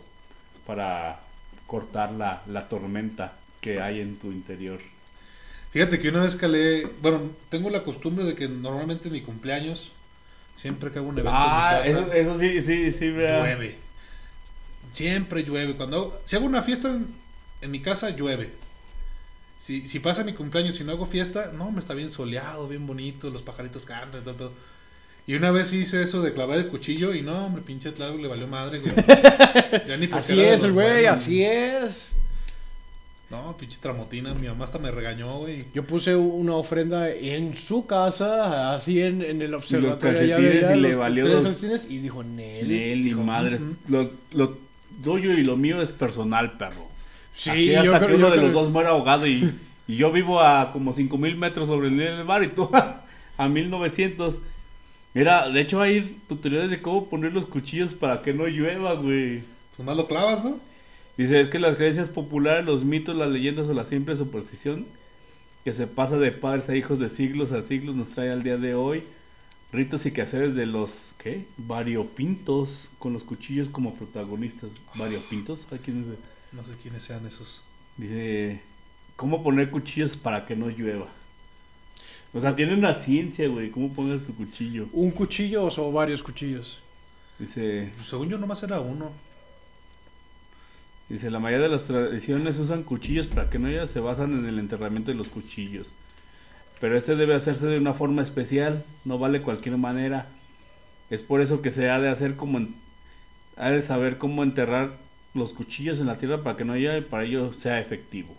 para 0.65 1.19
cortar 1.67 2.11
la, 2.11 2.41
la 2.47 2.67
tormenta 2.67 3.33
que 3.61 3.81
hay 3.81 4.01
en 4.01 4.17
tu 4.17 4.31
interior. 4.31 4.79
Fíjate 5.71 5.99
que 5.99 6.09
una 6.09 6.21
vez 6.23 6.35
calé, 6.35 6.87
bueno, 7.01 7.21
tengo 7.49 7.69
la 7.69 7.83
costumbre 7.83 8.25
de 8.25 8.33
que 8.33 8.47
normalmente 8.47 9.07
en 9.09 9.13
mi 9.13 9.21
cumpleaños, 9.21 9.91
siempre 10.57 10.89
que 10.91 10.97
hago 10.97 11.09
un 11.09 11.19
evento 11.19 11.31
Ah, 11.35 11.81
en 11.83 11.93
mi 11.93 11.99
eso, 11.99 12.07
casa, 12.07 12.17
eso 12.17 12.39
sí, 12.39 12.61
sí, 12.61 12.91
sí, 12.91 13.09
vea. 13.09 13.39
llueve. 13.41 13.75
Siempre 14.93 15.43
llueve. 15.43 15.75
Cuando 15.75 15.97
hago- 15.97 16.19
si 16.25 16.35
hago 16.35 16.45
una 16.45 16.61
fiesta 16.63 16.89
en, 16.89 17.07
en 17.61 17.71
mi 17.71 17.79
casa, 17.81 18.09
llueve. 18.11 18.49
Si, 19.61 19.87
si 19.87 19.99
pasa 19.99 20.23
mi 20.23 20.33
cumpleaños 20.33 20.79
y 20.79 20.83
no 20.83 20.91
hago 20.93 21.05
fiesta, 21.05 21.51
no, 21.55 21.69
me 21.71 21.79
está 21.79 21.93
bien 21.93 22.09
soleado, 22.09 22.67
bien 22.67 22.87
bonito, 22.87 23.29
los 23.29 23.41
pajaritos 23.41 23.85
cantan 23.85 24.21
y 24.21 24.23
todo 24.23 24.31
el 24.31 24.37
pedo. 24.37 24.51
Y 25.27 25.35
una 25.35 25.51
vez 25.51 25.71
hice 25.73 26.01
eso 26.01 26.21
de 26.23 26.33
clavar 26.33 26.57
el 26.57 26.67
cuchillo 26.67 27.13
y 27.13 27.21
no, 27.21 27.45
hombre, 27.45 27.61
pinche 27.61 27.91
Tlago 27.91 28.17
le 28.17 28.27
valió 28.27 28.47
madre, 28.47 28.79
güey. 28.79 28.93
Ya 29.87 29.97
ni 29.97 30.07
Así 30.11 30.39
es, 30.41 30.63
los 30.63 30.71
güey, 30.71 31.05
así 31.05 31.43
es. 31.43 32.13
No, 33.29 33.55
pinche 33.59 33.77
tramotina, 33.79 34.33
mi 34.33 34.47
mamá 34.47 34.65
hasta 34.65 34.79
me 34.79 34.89
regañó, 34.89 35.37
güey. 35.39 35.65
Yo 35.75 35.83
puse 35.83 36.15
una 36.15 36.55
ofrenda 36.55 37.11
en 37.11 37.55
su 37.55 37.85
casa, 37.85 38.73
así 38.73 39.01
en, 39.01 39.21
en 39.21 39.43
el 39.43 39.53
observatorio. 39.53 40.19
allá 40.19 40.35
calcetines 40.37 40.61
de 40.61 40.65
allá, 40.65 40.75
y 40.75 40.79
le 40.81 40.89
los 40.89 40.97
valió 40.97 41.23
tres 41.41 41.61
los- 41.61 41.85
y 41.85 41.97
dijo, 41.99 42.23
Nel. 42.23 42.67
Nel 42.67 42.99
y 43.01 43.03
Dijo, 43.03 43.21
madres. 43.21 43.61
"Ujú". 43.61 43.75
Lo, 43.87 44.11
lo 44.31 44.57
tuyo 45.03 45.31
y 45.33 45.43
lo 45.43 45.55
mío 45.57 45.81
es 45.81 45.91
personal, 45.91 46.51
perro. 46.53 46.87
Sí, 47.35 47.49
Aquí 47.49 47.65
yo 47.71 47.79
hasta 47.93 47.97
creo- 48.05 48.07
que 48.09 48.15
uno 48.15 48.27
yo 48.27 48.31
de 48.33 48.37
creo- 48.39 48.51
los 48.51 48.53
dos 48.63 48.71
muera 48.71 48.89
ahogado 48.89 49.25
y, 49.27 49.53
y 49.87 49.95
yo 49.95 50.11
vivo 50.11 50.41
a 50.41 50.71
como 50.73 50.93
5000 50.93 51.35
metros 51.37 51.67
sobre 51.67 51.87
el 51.87 51.97
nivel 51.97 52.17
del 52.17 52.25
mar 52.25 52.43
y 52.43 52.47
tú 52.49 52.69
a, 52.73 53.01
a 53.37 53.47
1900. 53.49 54.35
Mira, 55.13 55.49
de 55.49 55.61
hecho 55.61 55.81
hay 55.81 56.17
tutoriales 56.27 56.69
de 56.69 56.81
cómo 56.81 57.09
poner 57.09 57.33
los 57.33 57.45
cuchillos 57.45 57.93
para 57.93 58.21
que 58.21 58.33
no 58.33 58.45
llueva, 58.47 58.93
güey. 58.93 59.39
Pues 59.39 59.79
nomás 59.79 59.97
lo 59.97 60.07
clavas, 60.07 60.43
¿no? 60.43 60.57
Dice, 61.17 61.39
es 61.41 61.49
que 61.49 61.59
las 61.59 61.75
creencias 61.75 62.07
populares, 62.09 62.65
los 62.65 62.83
mitos, 62.85 63.15
las 63.15 63.29
leyendas 63.29 63.67
o 63.67 63.73
la 63.73 63.85
simple 63.85 64.15
superstición 64.15 64.85
que 65.65 65.73
se 65.73 65.87
pasa 65.87 66.17
de 66.17 66.31
padres 66.31 66.69
a 66.69 66.75
hijos 66.77 66.99
de 66.99 67.09
siglos 67.09 67.51
a 67.51 67.61
siglos 67.61 67.95
nos 67.95 68.09
trae 68.09 68.31
al 68.31 68.43
día 68.43 68.57
de 68.57 68.75
hoy 68.75 69.03
Ritos 69.71 70.05
y 70.05 70.11
quehaceres 70.11 70.55
de 70.55 70.65
los, 70.65 71.13
¿qué? 71.19 71.45
Variopintos, 71.57 72.89
con 72.97 73.13
los 73.13 73.23
cuchillos 73.23 73.69
como 73.69 73.93
protagonistas. 73.93 74.71
¿Variopintos? 74.95 75.59
¿A 75.71 75.77
quién 75.77 76.01
es? 76.01 76.53
No 76.53 76.63
sé 76.63 76.69
quiénes 76.81 77.03
sean 77.03 77.25
esos. 77.27 77.61
Dice, 77.97 78.61
¿cómo 79.15 79.43
poner 79.43 79.69
cuchillos 79.69 80.17
para 80.17 80.47
que 80.47 80.55
no 80.55 80.69
llueva? 80.69 81.07
O 82.33 82.41
sea, 82.41 82.55
tiene 82.55 82.73
una 82.73 82.95
ciencia, 82.95 83.47
güey, 83.47 83.69
¿cómo 83.69 83.93
pones 83.93 84.25
tu 84.25 84.33
cuchillo? 84.35 84.87
¿Un 84.91 85.11
cuchillo 85.11 85.65
o 85.65 85.91
varios 85.91 86.23
cuchillos? 86.23 86.79
Dice, 87.37 87.91
Pues 87.95 88.07
según 88.07 88.29
yo 88.29 88.37
nomás 88.37 88.61
era 88.63 88.79
uno. 88.79 89.11
dice, 91.09 91.31
la 91.31 91.39
mayoría 91.39 91.67
de 91.67 91.71
las 91.73 91.85
tradiciones 91.85 92.57
usan 92.59 92.83
cuchillos 92.83 93.27
para 93.27 93.49
que 93.49 93.59
no 93.59 93.67
haya, 93.67 93.87
se 93.87 93.99
basan 93.99 94.37
en 94.37 94.45
el 94.45 94.59
enterramiento 94.59 95.11
de 95.11 95.17
los 95.17 95.27
cuchillos. 95.27 95.87
Pero 96.79 96.97
este 96.97 97.15
debe 97.15 97.35
hacerse 97.35 97.67
de 97.67 97.77
una 97.77 97.93
forma 97.93 98.21
especial, 98.21 98.83
no 99.05 99.19
vale 99.19 99.41
cualquier 99.41 99.77
manera. 99.77 100.27
Es 101.09 101.21
por 101.21 101.41
eso 101.41 101.61
que 101.61 101.71
se 101.71 101.89
ha 101.89 101.99
de 101.99 102.09
hacer 102.09 102.35
como, 102.35 102.57
en- 102.59 102.75
ha 103.57 103.69
de 103.69 103.81
saber 103.81 104.17
cómo 104.17 104.43
enterrar 104.43 104.89
los 105.33 105.51
cuchillos 105.53 105.99
en 105.99 106.07
la 106.07 106.15
tierra 106.17 106.37
para 106.43 106.55
que 106.57 106.65
no 106.65 106.73
haya 106.73 106.97
y 106.97 107.01
para 107.01 107.23
ello 107.23 107.53
sea 107.53 107.79
efectivo. 107.79 108.35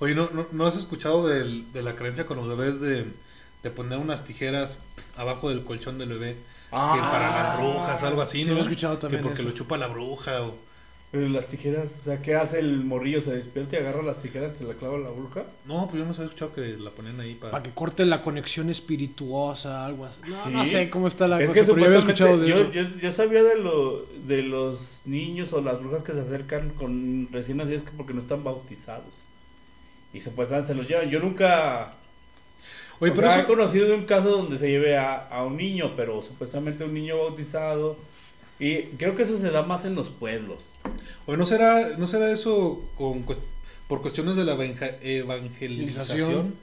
Oye, 0.00 0.14
¿no, 0.14 0.28
no, 0.32 0.46
no 0.50 0.66
has 0.66 0.76
escuchado 0.76 1.28
del- 1.28 1.70
de 1.72 1.82
la 1.82 1.94
creencia 1.94 2.26
con 2.26 2.36
los 2.38 2.48
bebés 2.48 2.80
de, 2.80 3.06
de 3.62 3.70
poner 3.70 3.98
unas 3.98 4.24
tijeras 4.24 4.82
abajo 5.16 5.48
del 5.50 5.64
colchón 5.64 5.98
del 5.98 6.08
bebé? 6.10 6.36
que 6.72 6.78
para 6.78 7.30
las 7.30 7.58
brujas, 7.58 8.02
algo 8.02 8.22
así, 8.22 8.42
Sí, 8.42 8.48
¿no? 8.48 8.54
lo 8.54 8.60
he 8.60 8.62
escuchado 8.62 8.96
también 8.96 9.20
Que 9.22 9.28
porque 9.28 9.42
eso. 9.42 9.50
lo 9.50 9.54
chupa 9.54 9.76
la 9.76 9.88
bruja 9.88 10.40
o... 10.40 10.54
Pero 11.12 11.28
las 11.28 11.46
tijeras, 11.46 11.88
o 12.00 12.04
sea, 12.04 12.22
¿qué 12.22 12.34
hace 12.36 12.58
el 12.58 12.84
morrillo? 12.84 13.20
¿Se 13.20 13.32
despierta 13.36 13.76
y 13.76 13.80
agarra 13.80 14.02
las 14.02 14.22
tijeras 14.22 14.52
y 14.54 14.58
se 14.60 14.64
la 14.64 14.72
clava 14.72 14.96
a 14.96 15.00
la 15.00 15.10
bruja? 15.10 15.42
No, 15.66 15.86
pues 15.86 15.98
yo 16.00 16.06
no 16.06 16.12
había 16.14 16.24
escuchado 16.24 16.54
que 16.54 16.62
la 16.78 16.88
ponían 16.90 17.20
ahí 17.20 17.34
para... 17.34 17.50
Para 17.50 17.62
que 17.62 17.70
corte 17.70 18.06
la 18.06 18.22
conexión 18.22 18.70
espirituosa, 18.70 19.84
algo 19.84 20.06
así. 20.06 20.20
No, 20.26 20.42
Sí. 20.44 20.50
no 20.50 20.64
sé 20.64 20.88
cómo 20.88 21.06
está 21.08 21.28
la 21.28 21.38
es 21.42 21.50
cosa, 21.50 21.60
que 21.60 21.66
pero 21.66 21.78
yo 21.80 21.84
había 21.86 21.98
escuchado 21.98 22.38
de 22.38 22.54
supuestamente, 22.54 22.80
eso. 22.80 22.90
yo, 22.90 22.96
yo, 22.96 23.00
yo 23.02 23.12
sabía 23.12 23.42
de, 23.42 23.56
lo, 23.56 24.06
de 24.26 24.42
los 24.42 24.78
niños 25.04 25.52
o 25.52 25.60
las 25.60 25.78
brujas 25.80 26.02
que 26.02 26.12
se 26.12 26.20
acercan 26.20 26.70
con 26.70 27.28
recién 27.30 27.58
nacidos 27.58 27.82
que 27.82 27.90
porque 27.94 28.14
no 28.14 28.22
están 28.22 28.42
bautizados. 28.42 29.04
Y 30.14 30.22
supuestamente 30.22 30.68
se 30.68 30.74
los 30.74 30.88
llevan. 30.88 31.10
Yo 31.10 31.20
nunca... 31.20 31.92
Oye, 33.00 33.12
o 33.12 33.14
pero 33.14 33.28
sea, 33.28 33.40
eso- 33.40 33.44
he 33.52 33.54
conocido 33.54 33.88
de 33.88 33.94
un 33.96 34.04
caso 34.06 34.30
donde 34.30 34.58
se 34.58 34.68
lleve 34.70 34.96
a, 34.96 35.28
a 35.28 35.44
un 35.44 35.58
niño, 35.58 35.92
pero 35.94 36.22
supuestamente 36.22 36.84
un 36.84 36.94
niño 36.94 37.18
bautizado. 37.18 37.96
Y 38.64 38.82
creo 38.96 39.16
que 39.16 39.24
eso 39.24 39.38
se 39.40 39.50
da 39.50 39.62
más 39.62 39.84
en 39.84 39.96
los 39.96 40.08
pueblos. 40.08 40.62
Oye, 41.26 41.36
¿no 41.36 41.46
será, 41.46 41.96
¿no 41.98 42.06
será 42.06 42.30
eso 42.30 42.80
con, 42.96 43.24
por 43.88 44.02
cuestiones 44.02 44.36
de 44.36 44.44
la 44.44 44.54
evangelización? 45.02 46.54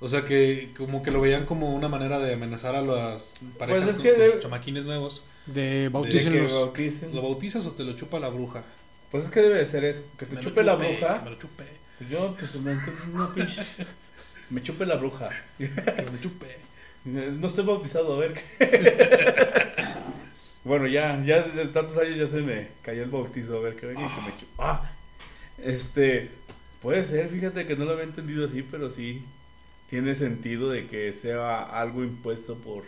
O 0.00 0.08
sea, 0.08 0.24
que 0.24 0.70
como 0.76 1.02
que 1.02 1.10
lo 1.10 1.20
veían 1.20 1.46
como 1.46 1.74
una 1.74 1.88
manera 1.88 2.18
de 2.20 2.34
amenazar 2.34 2.74
a 2.76 2.80
las 2.82 3.34
parejas 3.58 3.84
Pues 3.84 3.96
es 3.96 4.02
que 4.02 4.10
con 4.12 4.20
de- 4.20 4.30
sus 4.32 4.40
chamaquines 4.40 4.84
nuevos. 4.86 5.24
De 5.46 5.88
bauticen. 5.92 6.46
¿Lo 7.12 7.22
bautizas 7.22 7.66
o 7.66 7.72
te 7.72 7.82
lo 7.84 7.94
chupa 7.94 8.20
la 8.20 8.28
bruja? 8.28 8.62
Pues 9.10 9.24
es 9.24 9.30
que 9.30 9.40
debe 9.40 9.56
de 9.58 9.66
ser 9.66 9.84
eso. 9.84 10.02
Que 10.16 10.26
te 10.26 10.36
Me 10.36 10.42
lo 10.42 10.48
chupe 10.48 10.62
la 10.62 10.74
bruja. 10.76 11.18
que 11.18 11.24
me 11.24 11.30
lo 11.30 11.38
chupe, 11.40 11.64
Pues 11.98 12.10
yo, 12.10 12.36
pues, 12.38 12.54
no, 12.54 12.72
no, 13.18 13.34
me 14.50 14.62
chupe 14.62 14.86
la 14.86 14.94
bruja. 14.94 15.28
que 15.58 15.66
me 16.12 16.20
chupe. 16.20 16.46
No 17.02 17.48
estoy 17.48 17.64
bautizado, 17.64 18.14
a 18.14 18.18
ver. 18.18 18.34
bueno, 20.64 20.86
ya, 20.86 21.22
ya 21.24 21.42
de 21.42 21.66
tantos 21.66 21.96
años 21.98 22.18
ya 22.18 22.28
se 22.28 22.42
me 22.42 22.68
cayó 22.82 23.02
el 23.04 23.10
bautizo, 23.10 23.56
a 23.56 23.60
ver 23.60 23.76
que 23.76 23.86
venga 23.86 24.02
y 24.06 24.08
se 24.08 24.20
me 24.30 24.38
chupa. 24.38 24.54
Ah, 24.58 24.90
este, 25.64 26.30
puede 26.82 27.04
ser, 27.04 27.28
fíjate 27.30 27.66
que 27.66 27.76
no 27.76 27.84
lo 27.84 27.92
había 27.92 28.04
entendido 28.04 28.46
así, 28.46 28.62
pero 28.70 28.90
sí 28.90 29.22
tiene 29.88 30.14
sentido 30.14 30.70
de 30.70 30.86
que 30.86 31.12
sea 31.20 31.62
algo 31.62 32.02
impuesto 32.04 32.54
por, 32.56 32.84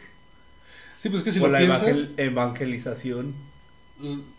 Sí, 1.02 1.08
pues 1.08 1.20
es 1.20 1.24
que 1.24 1.32
si 1.32 1.40
por 1.40 1.48
lo 1.50 1.58
la 1.58 1.66
piensas, 1.66 1.88
evangel- 1.88 2.12
evangelización. 2.18 3.34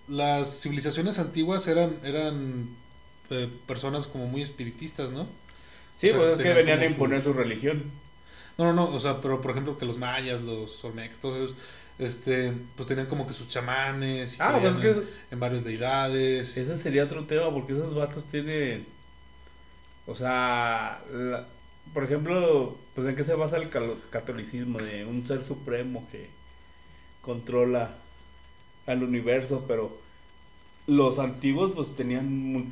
las 0.08 0.62
civilizaciones 0.62 1.20
antiguas 1.20 1.68
eran, 1.68 1.94
eran 2.04 2.68
eh, 3.30 3.50
personas 3.68 4.08
como 4.08 4.28
muy 4.28 4.42
espiritistas, 4.42 5.12
¿no? 5.12 5.28
Sí, 6.00 6.08
O 6.08 6.12
sea, 6.12 6.20
pues 6.20 6.38
es 6.38 6.44
que 6.44 6.54
venían 6.54 6.80
a 6.80 6.86
imponer 6.86 7.22
su 7.22 7.34
religión. 7.34 7.84
No, 8.57 8.65
no, 8.65 8.74
no, 8.74 8.86
o 8.95 9.00
sea, 9.00 9.19
pero 9.22 9.41
por 9.41 9.51
ejemplo 9.51 9.77
que 9.77 9.86
los 9.86 9.98
mayas, 9.98 10.41
los 10.41 10.83
olmecs, 10.86 11.19
todos 11.19 11.38
ellos, 11.38 11.55
este, 12.00 12.51
pues 12.75 12.88
tenían 12.88 13.07
como 13.07 13.25
que 13.27 13.33
sus 13.33 13.48
chamanes 13.50 14.33
y 14.36 14.38
Ah, 14.41 14.57
pues 14.60 14.75
es 14.75 14.81
que 14.81 14.89
en, 14.91 15.03
en 15.31 15.39
varias 15.39 15.63
deidades. 15.63 16.55
Ese 16.57 16.77
sería 16.77 17.03
otro 17.05 17.24
tema, 17.25 17.51
porque 17.51 17.74
esos 17.74 17.93
vatos 17.95 18.24
tienen. 18.31 18.86
O 20.05 20.15
sea, 20.15 21.01
la- 21.12 21.45
por 21.93 22.03
ejemplo, 22.03 22.77
pues 22.95 23.07
en 23.07 23.15
qué 23.15 23.24
se 23.24 23.33
basa 23.36 23.57
el 23.57 23.69
catolicismo, 24.10 24.79
de 24.79 25.05
un 25.05 25.27
ser 25.27 25.43
supremo 25.43 26.07
que 26.12 26.29
controla 27.22 27.91
al 28.86 29.03
universo, 29.03 29.65
pero 29.67 29.95
los 30.88 31.19
antiguos 31.19 31.72
pues 31.75 31.95
tenían. 31.95 32.27
mu- 32.53 32.65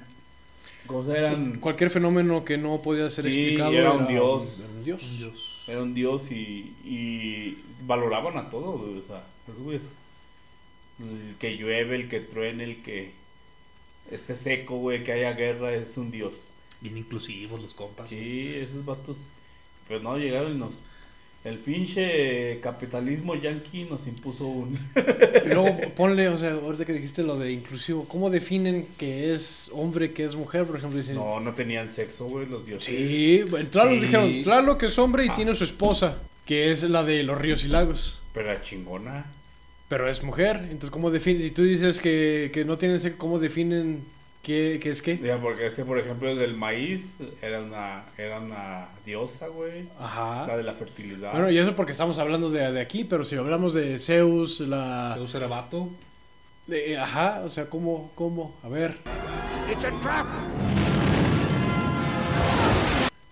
¿Cómo 0.87 1.05
se 1.05 1.17
eran? 1.17 1.59
Cualquier 1.59 1.89
fenómeno 1.91 2.43
que 2.43 2.57
no 2.57 2.81
podía 2.81 3.09
ser 3.09 3.25
Sí, 3.25 3.29
explicado 3.31 3.71
era 3.73 3.91
un 3.93 4.07
dios. 4.07 4.43
era 4.59 4.67
un 4.69 4.83
dios. 4.83 5.03
Un 5.03 5.17
dios. 5.17 5.50
Era 5.67 5.81
un 5.81 5.93
dios 5.93 6.31
y, 6.31 6.75
y 6.83 7.57
valoraban 7.81 8.37
a 8.37 8.49
todos, 8.49 8.81
güey, 8.81 8.97
o 8.99 9.07
sea, 9.07 9.23
esos 9.47 9.61
güeyes. 9.61 9.83
El 10.99 11.35
que 11.37 11.57
llueve, 11.57 11.95
el 11.95 12.09
que 12.09 12.19
truene, 12.19 12.63
el 12.63 12.83
que 12.83 13.11
esté 14.11 14.35
seco, 14.35 14.77
güey, 14.77 15.03
que 15.03 15.13
haya 15.13 15.33
guerra, 15.33 15.73
es 15.73 15.97
un 15.97 16.11
dios. 16.11 16.33
Bien 16.81 16.97
inclusivos 16.97 17.61
los 17.61 17.73
compas. 17.73 18.09
Sí, 18.09 18.53
esos 18.55 18.85
vatos. 18.85 19.17
Pero 19.87 19.99
no 20.01 20.17
llegaron 20.17 20.55
y 20.55 20.57
nos. 20.57 20.71
El 21.43 21.57
pinche 21.57 22.59
capitalismo 22.61 23.33
yanqui 23.33 23.85
nos 23.85 24.05
impuso 24.05 24.45
un. 24.45 24.77
Y 25.43 25.47
luego 25.49 25.75
ponle, 25.95 26.27
o 26.29 26.37
sea, 26.37 26.51
ahorita 26.51 26.85
que 26.85 26.93
dijiste 26.93 27.23
lo 27.23 27.35
de 27.39 27.51
inclusivo, 27.51 28.05
¿cómo 28.07 28.29
definen 28.29 28.85
que 28.97 29.33
es 29.33 29.71
hombre, 29.73 30.11
que 30.11 30.23
es 30.23 30.35
mujer? 30.35 30.65
Por 30.65 30.77
ejemplo, 30.77 30.97
dicen. 30.97 31.15
No, 31.15 31.39
no 31.39 31.53
tenían 31.53 31.91
sexo, 31.91 32.25
güey, 32.25 32.45
los 32.45 32.63
dioses. 32.65 32.85
Sí, 32.85 33.43
en 33.57 33.67
Tlaloc 33.71 33.93
Sí. 33.95 33.99
dijeron, 34.01 34.41
Tlaloc 34.43 34.83
es 34.83 34.99
hombre 34.99 35.25
y 35.25 35.29
Ah. 35.29 35.33
tiene 35.33 35.55
su 35.55 35.63
esposa, 35.63 36.17
que 36.45 36.69
es 36.69 36.83
la 36.83 37.03
de 37.03 37.23
los 37.23 37.39
ríos 37.41 37.65
y 37.65 37.69
lagos. 37.69 38.19
Pero 38.35 38.47
la 38.53 38.61
chingona. 38.61 39.25
Pero 39.89 40.07
es 40.09 40.21
mujer, 40.23 40.57
entonces 40.65 40.91
¿cómo 40.91 41.09
definen? 41.09 41.41
Si 41.41 41.49
tú 41.51 41.63
dices 41.63 41.99
que, 42.01 42.51
que 42.53 42.63
no 42.65 42.77
tienen 42.77 42.99
sexo, 43.01 43.17
¿cómo 43.17 43.39
definen 43.39 44.03
qué, 44.41 44.79
qué 44.81 44.89
es 44.89 45.01
qué? 45.01 45.17
Ya, 45.19 45.37
porque 45.37 45.67
es 45.67 45.73
que, 45.73 45.83
por 45.85 45.97
ejemplo, 45.99 46.29
el 46.29 46.37
del 46.39 46.55
maíz 46.55 47.15
era 47.41 47.59
una, 47.61 48.03
era 48.17 48.39
una 48.39 48.87
diosa, 49.05 49.47
güey. 49.47 49.83
La 49.99 50.05
Ajá. 50.05 50.57
de 50.57 50.63
la 50.63 50.73
fertilidad. 50.73 51.31
Bueno, 51.31 51.49
y 51.51 51.57
eso 51.57 51.75
porque 51.75 51.91
estamos 51.91 52.17
hablando 52.19 52.49
de, 52.49 52.71
de 52.71 52.81
aquí, 52.81 53.03
pero 53.03 53.23
si 53.25 53.35
hablamos 53.35 53.73
de 53.73 53.99
Zeus, 53.99 54.59
la... 54.61 55.11
Zeus 55.15 55.33
era 55.35 55.47
vato. 55.47 55.89
de- 56.67 56.97
ajá, 56.97 57.41
o 57.45 57.49
sea, 57.49 57.65
¿cómo, 57.69 58.11
cómo? 58.15 58.55
A 58.63 58.69
ver. 58.69 58.97
It's 59.71 59.85
a 59.85 59.91
trap. 60.01 60.27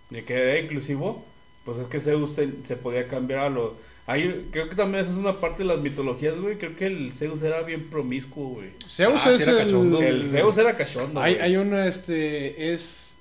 ¿De 0.10 0.24
que 0.24 0.34
era 0.34 0.60
inclusivo? 0.60 1.24
Pues 1.66 1.78
es 1.78 1.88
que 1.88 2.00
Zeus 2.00 2.34
se, 2.36 2.50
se 2.68 2.75
podía 2.75 3.08
cambiar 3.08 3.39
a 3.42 3.50
lo... 3.50 3.75
Hay, 4.12 4.48
creo 4.51 4.68
que 4.68 4.75
también 4.75 5.04
esa 5.04 5.12
es 5.12 5.18
una 5.18 5.34
parte 5.34 5.60
de 5.63 5.70
las 5.70 5.80
mitologías, 5.80 6.36
güey. 6.39 6.58
Creo 6.58 6.75
que 6.75 6.88
el 6.88 7.12
Zeus 7.18 7.42
era 7.44 7.62
bien 7.62 7.88
promiscuo, 7.89 8.50
güey. 8.56 8.70
Zeus 8.89 9.22
Ah, 9.25 9.34
sí 9.38 9.44
era 9.44 9.51
el... 9.62 9.66
cachondo. 9.68 10.01
El 10.01 10.30
Zeus 10.32 10.58
era 10.58 10.75
cachondo, 10.75 11.22
Hay, 11.22 11.36
hay 11.36 11.56
una, 11.58 11.86
este, 11.86 12.74
es... 12.74 13.18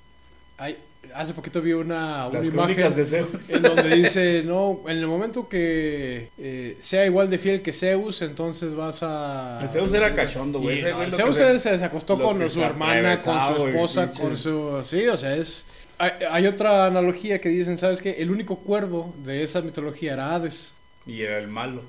Hay, 0.57 0.75
hace 1.13 1.33
poquito 1.33 1.61
vi 1.61 1.73
una, 1.73 2.27
una 2.27 2.39
Las 2.39 2.47
imagen 2.47 2.93
de 2.95 3.05
Zeus. 3.05 3.49
en 3.49 3.61
donde 3.61 3.95
dice, 3.95 4.43
no, 4.45 4.79
en 4.87 4.97
el 4.97 5.07
momento 5.07 5.47
que 5.47 6.29
eh, 6.39 6.75
sea 6.79 7.05
igual 7.05 7.29
de 7.29 7.37
fiel 7.37 7.61
que 7.61 7.71
Zeus, 7.71 8.21
entonces 8.23 8.73
vas 8.73 9.01
a... 9.03 9.59
El 9.61 9.69
Zeus 9.69 9.93
era 9.93 10.13
cachondo, 10.15 10.59
güey. 10.59 10.81
No, 10.81 11.03
el 11.03 11.11
Zeus 11.11 11.37
se- 11.37 11.59
se, 11.59 11.77
se 11.77 11.85
acostó 11.85 12.19
con 12.19 12.49
su 12.49 12.63
hermana, 12.63 13.21
con 13.21 13.39
su 13.57 13.67
esposa, 13.67 14.11
con 14.11 14.35
su... 14.35 14.79
Sí, 14.83 15.07
o 15.07 15.17
sea, 15.17 15.35
es... 15.35 15.65
Hay, 16.01 16.11
hay 16.31 16.47
otra 16.47 16.85
analogía 16.85 17.39
que 17.41 17.49
dicen, 17.49 17.77
¿sabes 17.77 18.01
qué? 18.01 18.11
El 18.19 18.31
único 18.31 18.55
cuerdo 18.57 19.13
de 19.25 19.43
esa 19.43 19.61
mitología 19.61 20.13
era 20.13 20.33
Hades. 20.33 20.73
Y 21.09 21.21
era 21.23 21.39
el 21.39 21.47
malo. 21.47 21.81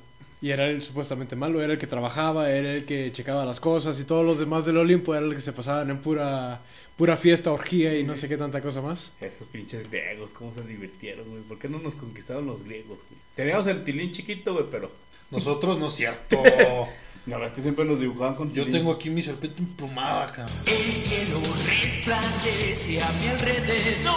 Y 0.42 0.50
era 0.50 0.68
el 0.70 0.82
supuestamente 0.82 1.36
malo, 1.36 1.60
era 1.62 1.74
el 1.74 1.78
que 1.78 1.86
trabajaba, 1.86 2.50
era 2.50 2.72
el 2.72 2.86
que 2.86 3.12
checaba 3.12 3.44
las 3.44 3.60
cosas 3.60 4.00
y 4.00 4.04
todos 4.04 4.24
los 4.24 4.38
demás 4.38 4.64
del 4.64 4.78
Olimpo 4.78 5.14
era 5.14 5.26
el 5.26 5.34
que 5.34 5.40
se 5.40 5.52
pasaban 5.52 5.90
en 5.90 5.98
pura 5.98 6.60
pura 6.96 7.16
fiesta, 7.16 7.50
orgía 7.52 7.98
y 7.98 8.04
no 8.04 8.16
sé 8.16 8.28
qué 8.28 8.36
tanta 8.38 8.60
cosa 8.60 8.80
más. 8.80 9.12
Esos 9.20 9.46
pinches 9.48 9.90
griegos, 9.90 10.30
cómo 10.30 10.52
se 10.54 10.62
divirtieron, 10.62 11.28
güey. 11.28 11.42
¿Por 11.42 11.58
qué 11.58 11.68
no 11.68 11.78
nos 11.78 11.94
conquistaron 11.94 12.46
los 12.46 12.64
griegos, 12.64 12.98
güey? 13.08 13.20
Teníamos 13.34 13.66
el 13.66 13.84
tilín 13.84 14.12
chiquito, 14.12 14.54
güey, 14.54 14.66
pero... 14.70 14.90
Nosotros 15.30 15.78
no 15.78 15.86
es 15.88 15.94
cierto. 15.94 16.42
La 17.26 17.36
verdad 17.36 17.48
es 17.48 17.52
que 17.54 17.62
siempre 17.62 17.84
nos 17.84 18.00
dibujaban 18.00 18.34
con 18.34 18.48
Yo 18.52 18.64
tilín. 18.64 18.80
tengo 18.80 18.92
aquí 18.92 19.08
mi 19.10 19.22
serpiente 19.22 19.60
emplumada, 19.60 20.26
cabrón. 20.26 20.56
El 20.66 20.74
cielo 20.76 21.40
resplandece 21.66 23.00
a 23.00 23.12
mi 23.20 23.28
alrededor, 23.28 24.14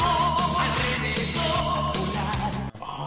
alrededor. 0.60 2.03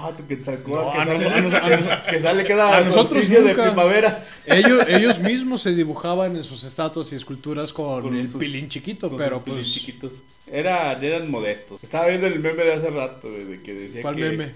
Ah, 0.09 0.17
que 0.29 0.37
sacó, 0.45 0.77
No, 0.77 0.93
que, 0.93 0.99
a 0.99 1.05
sale, 1.07 1.41
nos- 1.43 1.55
a 1.55 1.69
nos- 1.71 2.01
que 2.11 2.21
sale 2.21 2.45
cada 2.45 2.77
a 2.79 2.81
nosotros 2.83 3.29
de 3.29 3.55
primavera. 3.55 4.27
Ellos, 4.47 4.85
ellos 4.89 5.19
mismos 5.21 5.63
se 5.63 5.75
dibujaban 5.75 6.37
en 6.37 6.45
sus 6.45 6.65
estatuas 6.65 7.13
y 7.13 7.17
esculturas 7.17 7.73
con, 7.73 8.03
Con 8.03 8.17
el 8.17 8.29
sus- 8.29 8.39
pilín 8.41 8.69
chiquito, 8.69 9.09
Con 9.09 9.19
pero 9.19 9.37
sus 9.45 9.55
pues... 9.55 9.73
chiquitos. 9.73 10.15
Era, 10.51 10.93
eran 11.03 11.31
modestos. 11.31 11.83
Estaba 11.83 12.07
viendo 12.07 12.27
el 12.29 12.39
meme 12.39 12.63
de 12.65 12.73
hace 12.75 12.91
rato, 12.91 13.31
de 13.31 13.61
que 13.63 13.75
decía 13.75 14.03
¿Cuál 14.03 14.17
que... 14.17 14.23
meme? 14.23 14.51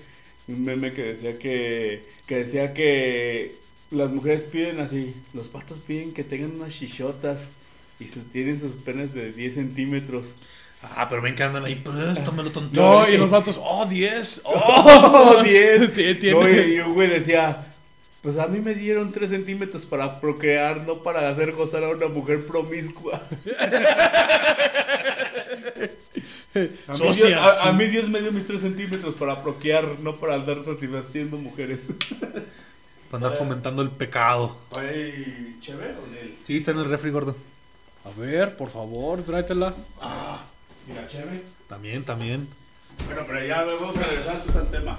Un 0.49 0.65
meme 0.65 0.93
que 0.93 1.03
decía 1.03 1.39
que, 1.39 2.03
que 2.27 2.37
decía 2.45 2.73
que 2.75 3.55
las 3.91 4.11
mujeres 4.11 4.43
piden 4.43 4.81
así, 4.81 5.15
los 5.35 5.49
patos 5.49 5.79
piden 5.87 6.13
que 6.13 6.23
tengan 6.25 6.53
unas 6.53 6.75
chichotas 6.79 7.49
y 7.99 8.05
tienen 8.33 8.61
sus 8.61 8.73
penes 8.77 9.13
de 9.15 9.33
10 9.33 9.55
centímetros. 9.55 10.35
Ah, 10.83 11.07
pero 11.09 11.21
ven 11.23 11.37
que 11.37 11.43
andan 11.43 11.65
ahí, 11.65 11.75
pues, 11.77 12.25
tómelo 12.25 12.51
tonto. 12.53 12.81
No, 12.81 13.09
y 13.09 13.17
los 13.19 13.29
vatos, 13.31 13.61
oh, 13.63 13.85
10. 13.87 14.43
Oh, 14.45 14.53
¡Oh, 15.39 15.43
10! 15.45 15.93
Tie- 15.95 16.19
tiene- 16.19 16.41
No, 16.41 16.49
y 16.49 16.75
y 16.77 16.81
un 16.81 16.95
güey 16.95 17.09
decía, 17.09 17.67
pues 18.23 18.39
a 18.39 18.47
mí 18.47 18.61
me 18.61 18.75
dieron 18.75 19.13
3 19.13 19.29
centímetros 19.31 19.85
para 19.85 20.21
procrear, 20.21 20.79
no 20.87 21.03
para 21.03 21.29
hacer 21.29 21.53
gozar 21.53 21.85
a 21.85 21.89
una 21.91 22.09
mujer 22.09 22.47
promiscua. 22.47 23.21
A 26.55 26.93
mí, 26.93 26.99
Dios, 26.99 26.99
Socias. 27.17 27.65
a- 27.67 27.69
a 27.69 27.73
mí 27.73 27.87
Dios 27.87 28.09
me 28.09 28.21
dio 28.21 28.33
mis 28.33 28.47
3 28.47 28.61
centímetros 28.61 29.15
para 29.15 29.43
procrear, 29.43 29.85
no 30.03 30.17
para 30.17 30.35
andar 30.35 30.65
satisfaciendo 30.65 31.37
mujeres. 31.37 31.83
Para 33.11 33.25
andar 33.27 33.39
fomentando 33.39 33.83
el 33.83 33.91
pecado. 33.91 34.57
Ay, 34.77 35.57
chévere, 35.61 35.95
Onel. 36.09 36.35
Sí, 36.47 36.57
está 36.57 36.73
en 36.73 36.79
el 36.79 36.87
refri, 36.91 37.11
gordo. 37.11 37.37
A 38.05 38.19
ver, 38.21 38.57
por 38.57 38.71
favor, 38.71 39.23
tráetela. 39.23 39.75
También, 41.69 42.05
también. 42.05 42.49
Bueno, 43.07 43.23
pero 43.27 43.45
ya 43.47 43.63
vamos 43.63 43.97
a 43.97 44.03
regresar 44.03 44.43
al 44.57 44.71
tema. 44.71 44.99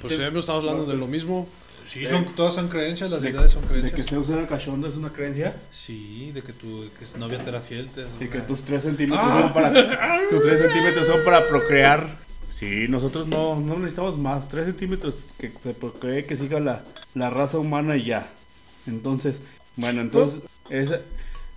Pues 0.00 0.18
hemos 0.18 0.40
estado 0.40 0.58
hablando 0.58 0.84
de 0.86 0.94
lo 0.96 1.06
mismo. 1.06 1.48
Sí, 1.86 2.06
son, 2.06 2.24
todas 2.36 2.54
son 2.54 2.68
creencias, 2.68 3.10
las 3.10 3.20
De- 3.22 3.28
deidades 3.28 3.52
son 3.52 3.62
De 3.62 3.68
creencias. 3.68 3.94
que 3.94 4.02
Zeus 4.08 4.28
era 4.30 4.46
cachondo 4.46 4.86
es 4.88 4.94
una 4.94 5.10
creencia. 5.10 5.56
Sí, 5.72 6.30
de 6.32 6.40
que 6.42 6.52
tu 6.52 6.88
que 6.98 7.04
su 7.04 7.18
novia 7.18 7.38
te 7.38 7.48
era 7.50 7.60
fiel. 7.60 7.88
Te... 7.88 8.06
Y 8.24 8.28
que 8.28 8.38
tus 8.40 8.60
3 8.62 8.82
centímetros 8.82 9.28
son 9.32 9.52
para. 9.52 9.72
Tus 10.30 10.42
3 10.42 10.60
centímetros 10.60 11.06
son 11.06 11.24
para 11.24 11.48
procrear. 11.48 12.16
Sí, 12.56 12.86
nosotros 12.88 13.26
no, 13.26 13.58
no 13.60 13.74
necesitamos 13.78 14.16
más. 14.16 14.48
3 14.48 14.66
centímetros 14.66 15.14
que 15.38 15.52
se 15.62 15.74
procree, 15.74 16.24
que 16.24 16.36
siga 16.36 16.60
la, 16.60 16.82
la 17.14 17.28
raza 17.30 17.58
humana 17.58 17.96
y 17.96 18.04
ya. 18.04 18.28
Entonces, 18.86 19.36
bueno, 19.76 20.00
entonces. 20.02 20.40
Es 20.70 20.90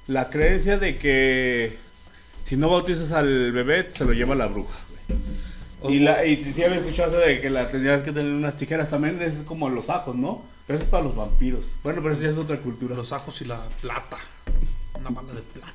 la 0.08 0.29
creencia 0.29 0.77
de 0.77 0.98
que 0.98 1.77
si 2.45 2.55
no 2.55 2.69
bautizas 2.69 3.11
al 3.11 3.51
bebé, 3.51 3.89
se 3.93 4.05
lo 4.05 4.13
lleva 4.13 4.35
la 4.35 4.45
bruja. 4.45 4.77
güey. 5.81 5.95
Y, 5.97 5.99
la, 5.99 6.25
y 6.25 6.43
si 6.53 6.63
había 6.63 6.77
escuchado 6.77 7.09
eso 7.09 7.19
de 7.19 7.41
que 7.41 7.49
la 7.49 7.69
tendrías 7.69 8.03
que 8.03 8.11
tener 8.11 8.31
unas 8.31 8.55
tijeras 8.57 8.89
también, 8.89 9.21
es 9.21 9.35
como 9.45 9.69
los 9.69 9.89
ajos, 9.89 10.15
¿no? 10.15 10.43
Pero 10.65 10.77
eso 10.77 10.85
es 10.85 10.89
para 10.89 11.03
los 11.03 11.15
vampiros. 11.15 11.65
Bueno, 11.83 12.01
pero 12.01 12.13
eso 12.13 12.23
ya 12.23 12.29
es 12.29 12.37
otra 12.37 12.57
cultura. 12.57 12.95
Los 12.95 13.11
ajos 13.13 13.41
y 13.41 13.45
la 13.45 13.61
plata. 13.81 14.17
Una 14.99 15.09
bala 15.09 15.33
de 15.33 15.41
plata. 15.41 15.73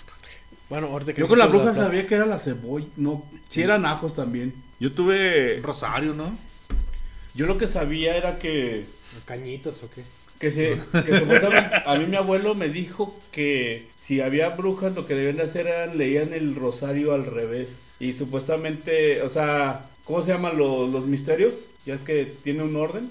Bueno, 0.68 0.86
ahorita 0.88 1.12
que 1.12 1.20
Yo 1.20 1.28
con 1.28 1.38
la 1.38 1.46
bruja 1.46 1.74
sabía 1.74 2.06
que 2.06 2.14
era 2.14 2.26
la 2.26 2.38
cebolla. 2.38 2.86
No, 2.96 3.24
sí 3.48 3.62
eran 3.62 3.84
ajos 3.84 4.14
también. 4.14 4.54
Yo 4.78 4.92
tuve. 4.92 5.60
Rosario, 5.62 6.14
¿no? 6.14 6.36
Yo 7.34 7.46
lo 7.46 7.58
que 7.58 7.66
sabía 7.66 8.16
era 8.16 8.38
que. 8.38 8.86
¿Cañitas 9.24 9.82
o 9.82 9.90
qué? 9.90 10.02
Que, 10.38 10.50
se, 10.50 10.80
que 11.04 11.18
supuestamente. 11.18 11.76
A 11.84 11.96
mí 11.96 12.06
mi 12.06 12.16
abuelo 12.16 12.54
me 12.54 12.68
dijo 12.68 13.20
que 13.30 13.89
si 14.10 14.20
había 14.20 14.48
brujas, 14.48 14.92
lo 14.96 15.06
que 15.06 15.14
debían 15.14 15.36
de 15.36 15.44
hacer 15.44 15.68
era 15.68 15.86
leían 15.86 16.32
el 16.32 16.56
rosario 16.56 17.14
al 17.14 17.26
revés. 17.26 17.76
Y 18.00 18.12
supuestamente. 18.14 19.22
O 19.22 19.28
sea, 19.30 19.86
¿cómo 20.04 20.24
se 20.24 20.32
llaman 20.32 20.58
los, 20.58 20.90
los 20.90 21.06
misterios? 21.06 21.54
Ya 21.86 21.94
es 21.94 22.00
que 22.00 22.24
tiene 22.42 22.64
un 22.64 22.74
orden. 22.74 23.08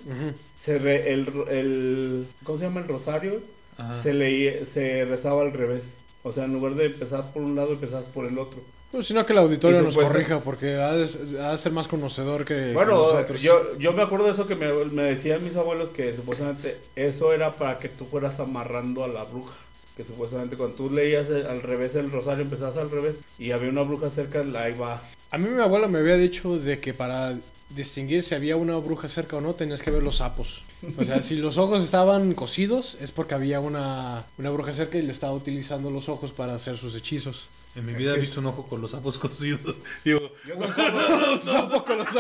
Se 0.62 0.78
re- 0.78 1.14
el, 1.14 1.26
el, 1.50 2.28
¿Cómo 2.44 2.58
se 2.60 2.66
llama 2.66 2.82
el 2.82 2.88
rosario? 2.90 3.40
Ajá. 3.78 4.04
Se, 4.04 4.14
leía, 4.14 4.66
se 4.66 5.06
rezaba 5.06 5.44
al 5.44 5.54
revés. 5.54 5.94
O 6.24 6.34
sea, 6.34 6.44
en 6.44 6.52
lugar 6.54 6.76
de 6.76 6.88
empezar 6.88 7.32
por 7.32 7.44
un 7.44 7.56
lado, 7.56 7.72
empezabas 7.72 8.08
por 8.08 8.26
el 8.26 8.38
otro. 8.38 8.60
Pues, 8.92 9.08
sino 9.08 9.26
que 9.26 9.32
el 9.32 9.40
auditorio 9.40 9.82
nos 9.82 9.96
corrija, 9.96 10.42
porque 10.42 10.76
ha 10.76 10.92
de, 10.94 11.08
ha 11.42 11.52
de 11.52 11.58
ser 11.58 11.72
más 11.72 11.88
conocedor 11.88 12.44
que, 12.44 12.56
que 12.56 12.74
Bueno, 12.74 12.96
nosotros. 12.98 13.42
yo, 13.42 13.78
yo 13.78 13.94
me 13.94 14.02
acuerdo 14.02 14.26
de 14.26 14.32
eso 14.34 14.48
que 14.48 14.56
me, 14.56 14.68
me 14.86 15.04
decían 15.04 15.44
mis 15.46 15.56
abuelos 15.56 15.90
que 15.92 16.14
supuestamente 16.14 16.76
eso 16.98 17.32
era 17.32 17.54
para 17.54 17.80
que 17.80 17.88
tú 17.88 18.06
fueras 18.06 18.38
amarrando 18.42 19.06
a 19.06 19.08
la 19.08 19.24
bruja. 19.24 19.56
Que 20.00 20.06
supuestamente 20.06 20.56
cuando 20.56 20.78
tú 20.78 20.90
leías 20.90 21.28
el- 21.28 21.46
al 21.46 21.62
revés 21.62 21.94
el 21.96 22.10
rosario, 22.10 22.44
empezabas 22.44 22.78
al 22.78 22.90
revés 22.90 23.18
y 23.38 23.52
había 23.52 23.68
una 23.70 23.82
bruja 23.82 24.10
cerca, 24.10 24.46
la 24.46 24.70
iba. 24.70 25.02
A 25.30 25.38
mí 25.38 25.50
mi 25.50 25.62
abuela 25.62 25.90
me 25.90 26.00
había 26.00 26.16
dicho 26.16 26.58
de 26.58 26.80
que 26.80 26.94
para 26.94 27.36
distinguir 27.70 28.24
si 28.24 28.34
había 28.34 28.56
una 28.56 28.78
bruja 28.78 29.10
cerca 29.10 29.36
o 29.36 29.42
no, 29.42 29.56
tenías 29.56 29.84
que 29.84 29.92
ver 29.92 30.02
los 30.02 30.16
sapos. 30.18 30.64
O 30.98 31.04
sea, 31.04 31.22
si 31.22 31.36
los 31.36 31.58
ojos 31.58 31.84
estaban 31.84 32.34
cosidos, 32.34 32.98
es 33.02 33.12
porque 33.12 33.34
había 33.36 33.60
una, 33.60 34.24
una 34.38 34.50
bruja 34.52 34.72
cerca 34.72 34.98
y 34.98 35.02
le 35.02 35.12
estaba 35.12 35.34
utilizando 35.34 35.92
los 35.92 36.08
ojos 36.08 36.32
para 36.32 36.56
hacer 36.56 36.78
sus 36.78 36.96
hechizos. 36.96 37.50
En 37.76 37.86
mi 37.86 37.94
vida 37.94 38.16
he 38.16 38.20
visto 38.20 38.40
un 38.40 38.48
ojo 38.48 38.66
con 38.68 38.82
los 38.82 38.92
sapos 38.92 39.18
cocidos. 39.20 39.76
Digo, 40.06 40.32
Los 40.58 41.44
sapos 41.44 41.84
con 41.84 41.98
los 41.98 42.08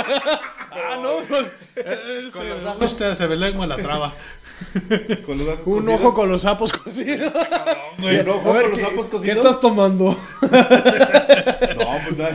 Ah, 0.72 1.00
no, 1.02 1.26
pues. 1.28 1.56
eh, 1.78 2.28
Con 2.32 2.44
se- 2.44 2.50
los 2.50 2.64
ojos. 2.66 2.84
Hostia, 2.84 3.16
se 3.16 3.26
ve 3.26 3.36
lengua 3.38 3.66
la 3.66 3.78
traba. 3.78 4.14
Con 5.26 5.38
los 5.38 5.48
ojos 5.48 5.68
Un 5.68 5.90
ojo 5.90 6.14
con 6.14 6.30
los 6.30 6.42
sapos 6.42 6.72
cocidos. 6.74 7.32
Un 8.00 8.30
ojo 8.30 8.54
ver, 8.54 8.62
con 8.64 8.72
los 8.72 8.80
¿qué- 8.80 8.86
sapos 8.86 9.06
¿Qué 9.06 9.12
cocidos. 9.12 9.38
estás 9.38 9.60
tomando? 9.60 10.18
No, 10.42 11.86
pues 12.06 12.18
no. 12.18 12.26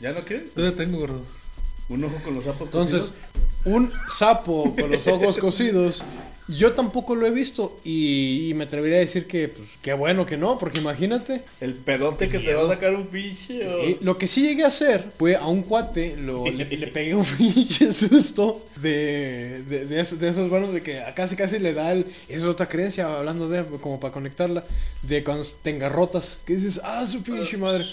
¿Ya 0.00 0.12
no 0.12 0.20
quieres? 0.20 0.52
Todavía 0.54 0.76
tengo, 0.76 0.98
gordo. 0.98 1.20
Un 1.88 2.04
ojo 2.04 2.14
con 2.24 2.34
los 2.34 2.44
sapos 2.44 2.62
Entonces, 2.68 3.12
cocidos. 3.12 3.64
un 3.64 3.92
sapo 4.08 4.74
con 4.74 4.90
los 4.90 5.06
ojos 5.06 5.38
cosidos, 5.38 6.02
yo 6.48 6.72
tampoco 6.74 7.14
lo 7.16 7.26
he 7.26 7.30
visto 7.30 7.80
y, 7.84 8.48
y 8.50 8.54
me 8.54 8.64
atrevería 8.64 8.98
a 8.98 9.00
decir 9.00 9.26
que, 9.26 9.48
pues, 9.48 9.68
qué 9.82 9.92
bueno 9.94 10.26
que 10.26 10.36
no, 10.36 10.58
porque 10.58 10.78
imagínate. 10.80 11.42
El 11.60 11.74
pedote 11.74 12.28
que 12.28 12.38
te 12.38 12.54
va 12.54 12.64
a 12.64 12.68
sacar 12.74 12.94
un 12.94 13.06
pinche. 13.06 13.66
o- 13.68 13.96
lo 14.00 14.16
que 14.16 14.26
sí 14.28 14.42
llegué 14.42 14.62
a 14.64 14.68
hacer 14.68 15.04
fue 15.18 15.34
a 15.36 15.46
un 15.46 15.62
cuate, 15.62 16.16
lo, 16.16 16.44
le, 16.46 16.64
le 16.76 16.86
pegué 16.88 17.14
un 17.14 17.24
pinche 17.24 17.90
susto 17.92 18.64
de, 18.76 19.62
de, 19.68 19.86
de 19.86 20.00
esos, 20.00 20.18
de 20.20 20.28
esos 20.28 20.48
buenos 20.48 20.72
de 20.72 20.82
que 20.82 21.02
casi 21.16 21.34
casi 21.36 21.58
le 21.58 21.72
da 21.72 21.92
el... 21.92 22.06
Esa 22.28 22.38
es 22.40 22.44
otra 22.44 22.68
creencia, 22.68 23.12
hablando 23.18 23.48
de, 23.48 23.64
como 23.80 23.98
para 23.98 24.12
conectarla, 24.12 24.64
de 25.02 25.24
cuando 25.24 25.44
tenga 25.62 25.88
rotas, 25.88 26.38
que 26.46 26.54
dices, 26.56 26.80
ah, 26.84 27.04
su 27.06 27.22
pinche 27.22 27.56
madre. 27.56 27.86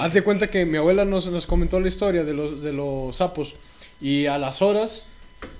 Haz 0.00 0.12
de 0.12 0.22
cuenta 0.22 0.50
que 0.50 0.66
mi 0.66 0.78
abuela 0.78 1.04
nos, 1.04 1.26
nos 1.28 1.46
comentó 1.46 1.78
la 1.78 1.88
historia 1.88 2.24
de 2.24 2.34
los, 2.34 2.62
de 2.62 2.72
los 2.72 3.16
sapos 3.16 3.54
y 4.00 4.26
a 4.26 4.38
las 4.38 4.60
horas 4.62 5.04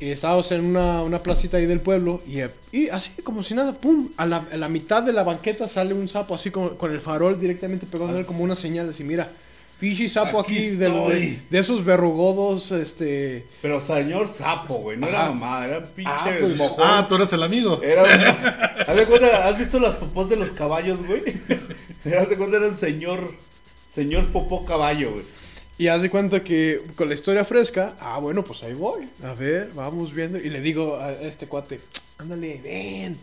eh, 0.00 0.12
estábamos 0.12 0.50
en 0.52 0.64
una, 0.64 1.02
una 1.02 1.22
placita 1.22 1.56
ahí 1.58 1.66
del 1.66 1.80
pueblo 1.80 2.22
y, 2.26 2.40
y 2.76 2.88
así 2.88 3.10
como 3.22 3.42
si 3.42 3.54
nada, 3.54 3.72
¡pum! 3.74 4.08
A 4.16 4.26
la, 4.26 4.46
a 4.52 4.56
la 4.56 4.68
mitad 4.68 5.02
de 5.02 5.12
la 5.12 5.22
banqueta 5.22 5.68
sale 5.68 5.94
un 5.94 6.08
sapo 6.08 6.34
así 6.34 6.50
como, 6.50 6.70
con 6.76 6.92
el 6.92 7.00
farol 7.00 7.38
directamente 7.40 7.86
pegándole 7.86 8.24
como 8.26 8.42
una 8.44 8.56
señal 8.56 8.88
así, 8.90 9.04
mira, 9.04 9.30
pinche 9.80 10.08
sapo 10.08 10.40
aquí, 10.40 10.56
Aquí 10.56 10.70
de, 10.76 10.88
de, 10.90 11.38
de 11.50 11.58
esos 11.58 11.84
verrugodos, 11.84 12.70
este... 12.72 13.44
Pero 13.60 13.80
señor 13.80 14.28
sapo, 14.32 14.74
güey. 14.76 14.96
No 14.96 15.08
era 15.08 15.26
mamá, 15.26 15.66
era 15.66 15.80
pinche 15.86 16.10
Ah, 16.14 16.36
pues, 16.40 16.56
mojón. 16.56 16.84
Ah, 16.86 17.06
tú 17.08 17.16
eres 17.16 17.32
el 17.32 17.42
amigo. 17.42 17.80
Era 17.82 18.02
un- 18.04 18.08
Haz 18.86 18.96
de 18.96 19.06
cuenta, 19.06 19.46
¿Has 19.48 19.58
visto 19.58 19.78
las 19.80 19.94
popós 19.94 20.28
de 20.30 20.36
los 20.36 20.50
caballos, 20.50 21.04
güey? 21.06 21.22
Haz 22.18 22.28
de 22.28 22.36
cuenta, 22.36 22.56
era 22.58 22.68
un 22.68 22.78
señor. 22.78 23.32
Señor 23.94 24.26
popó 24.32 24.64
caballo, 24.64 25.12
güey. 25.12 25.24
Y 25.76 25.88
haz 25.88 26.02
de 26.02 26.10
cuenta 26.10 26.44
que 26.44 26.82
con 26.94 27.08
la 27.08 27.14
historia 27.14 27.44
fresca, 27.44 27.94
ah, 28.00 28.18
bueno, 28.18 28.44
pues 28.44 28.62
ahí 28.62 28.74
voy. 28.74 29.08
A 29.24 29.34
ver, 29.34 29.70
vamos 29.74 30.12
viendo. 30.14 30.38
Y 30.38 30.48
le 30.50 30.60
digo 30.60 30.96
a 30.96 31.12
este 31.12 31.46
cuate, 31.46 31.80
ándale, 32.18 32.60
ven. 32.62 33.18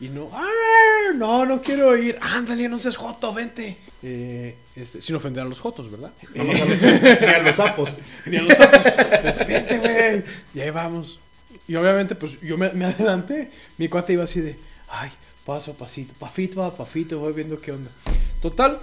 Y 0.00 0.08
no, 0.08 0.28
"Ah, 0.32 1.12
no, 1.14 1.46
no 1.46 1.62
quiero 1.62 1.96
ir. 1.96 2.18
Ándale, 2.20 2.68
no 2.68 2.76
seas 2.78 2.96
joto, 2.96 3.32
vente. 3.32 3.76
Eh, 4.02 4.56
este, 4.74 5.00
sin 5.00 5.14
ofender 5.14 5.44
a 5.44 5.46
los 5.46 5.60
jotos, 5.60 5.92
¿verdad? 5.92 6.10
Los- 6.34 6.46
Ni 7.20 7.26
a 7.28 7.38
los 7.38 7.54
sapos. 7.54 7.90
Ni 8.26 8.36
a 8.36 8.42
los 8.42 8.56
sapos. 8.58 8.80
Pues, 9.22 9.46
vente, 9.46 9.78
güey. 9.78 10.24
Y 10.54 10.60
ahí 10.60 10.70
vamos. 10.70 11.20
Y 11.68 11.76
obviamente, 11.76 12.16
pues 12.16 12.40
yo 12.40 12.58
me, 12.58 12.70
me 12.72 12.86
adelanté. 12.86 13.52
Mi 13.78 13.86
cuate 13.88 14.14
iba 14.14 14.24
así 14.24 14.40
de, 14.40 14.56
ay, 14.88 15.10
paso 15.46 15.70
a 15.70 15.74
pasito, 15.74 16.14
pafito 16.18 16.64
a 16.64 16.76
pafito, 16.76 17.20
voy 17.20 17.32
viendo 17.32 17.60
qué 17.60 17.70
onda. 17.70 17.90
Total, 18.40 18.80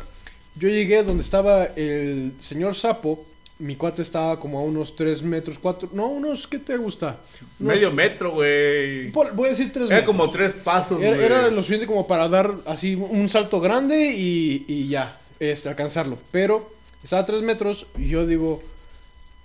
yo 0.59 0.69
llegué 0.69 1.03
donde 1.03 1.23
estaba 1.23 1.65
el 1.75 2.33
señor 2.39 2.75
sapo. 2.75 3.25
Mi 3.59 3.75
cuate 3.75 4.01
estaba 4.01 4.39
como 4.39 4.57
a 4.59 4.63
unos 4.63 4.95
3 4.95 5.21
metros, 5.21 5.59
4, 5.59 5.89
no, 5.91 6.07
unos, 6.07 6.47
¿qué 6.47 6.59
te 6.59 6.77
gusta? 6.77 7.17
Unos- 7.59 7.73
Medio 7.73 7.91
metro, 7.91 8.31
güey. 8.31 9.11
voy 9.11 9.47
a 9.47 9.49
decir 9.49 9.69
3 9.73 9.89
Era 9.89 9.97
metros. 9.97 10.15
como 10.15 10.31
tres 10.31 10.53
pasos, 10.53 11.01
Era, 11.01 11.15
güey. 11.15 11.25
era 11.25 11.49
lo 11.49 11.57
suficiente 11.57 11.85
como 11.85 12.07
para 12.07 12.29
dar 12.29 12.53
así 12.65 12.95
un 12.95 13.27
salto 13.27 13.59
grande 13.59 14.13
y, 14.15 14.63
y 14.65 14.87
ya, 14.87 15.19
este, 15.41 15.67
alcanzarlo. 15.67 16.17
Pero 16.31 16.71
estaba 17.03 17.23
a 17.23 17.25
3 17.25 17.41
metros 17.41 17.85
y 17.97 18.07
yo 18.07 18.25
digo, 18.25 18.63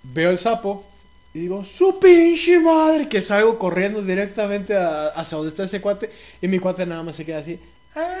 veo 0.03 0.29
el 0.29 0.37
sapo 0.37 0.85
y 1.33 1.39
digo, 1.39 1.65
su 1.65 1.99
pinche 1.99 2.57
madre, 2.59 3.09
que 3.09 3.21
salgo 3.21 3.59
corriendo 3.59 4.01
directamente 4.01 4.77
a- 4.77 5.07
hacia 5.07 5.35
donde 5.37 5.49
está 5.49 5.63
ese 5.65 5.81
cuate 5.81 6.09
y 6.41 6.47
mi 6.47 6.59
cuate 6.59 6.85
nada 6.85 7.03
más 7.03 7.17
se 7.17 7.25
queda 7.25 7.39
así. 7.39 7.59
"Ah". 7.97 8.17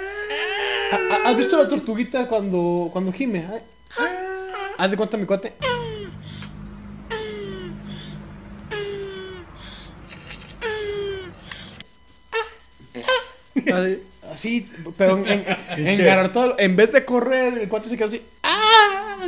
¿Ha- 0.91 1.29
¿Has 1.29 1.37
visto 1.37 1.57
la 1.57 1.67
tortuguita 1.67 2.27
cuando, 2.27 2.89
cuando 2.91 3.11
gime? 3.11 3.45
Haz 4.77 4.91
de 4.91 4.97
cuenta 4.97 5.17
mi 5.17 5.25
cuate. 5.25 5.53
Así, 13.73 13.99
así, 14.31 14.69
pero 14.97 15.17
en, 15.25 15.27
en. 15.87 15.95
En 16.57 16.75
vez 16.75 16.91
de 16.91 17.05
correr, 17.05 17.57
el 17.57 17.69
cuate 17.69 17.89
se 17.89 17.97
quedó 17.97 18.07
así. 18.07 18.21
¡Ah! 18.43 19.27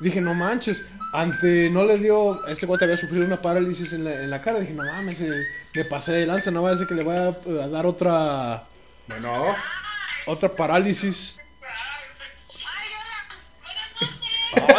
Dije, 0.00 0.20
no 0.20 0.34
manches. 0.34 0.84
ante 1.12 1.70
no 1.70 1.84
le 1.84 1.98
dio, 1.98 2.46
este 2.46 2.66
cuate 2.66 2.84
había 2.84 2.96
sufrido 2.96 3.24
una 3.24 3.40
parálisis 3.40 3.92
en 3.92 4.04
la, 4.04 4.22
en 4.22 4.30
la 4.30 4.40
cara. 4.42 4.60
Dije, 4.60 4.72
no 4.72 4.84
mames, 4.84 5.20
eh, 5.22 5.30
me 5.74 5.84
pasé 5.84 6.12
de 6.12 6.26
lanza, 6.26 6.50
no 6.50 6.62
va 6.62 6.70
a 6.70 6.72
decir 6.72 6.86
que 6.86 6.94
le 6.94 7.02
voy 7.04 7.16
a, 7.16 7.28
eh, 7.30 7.62
a 7.64 7.68
dar 7.68 7.86
otra, 7.86 8.64
Bueno, 9.08 9.54
otra 10.26 10.48
parálisis. 10.54 11.38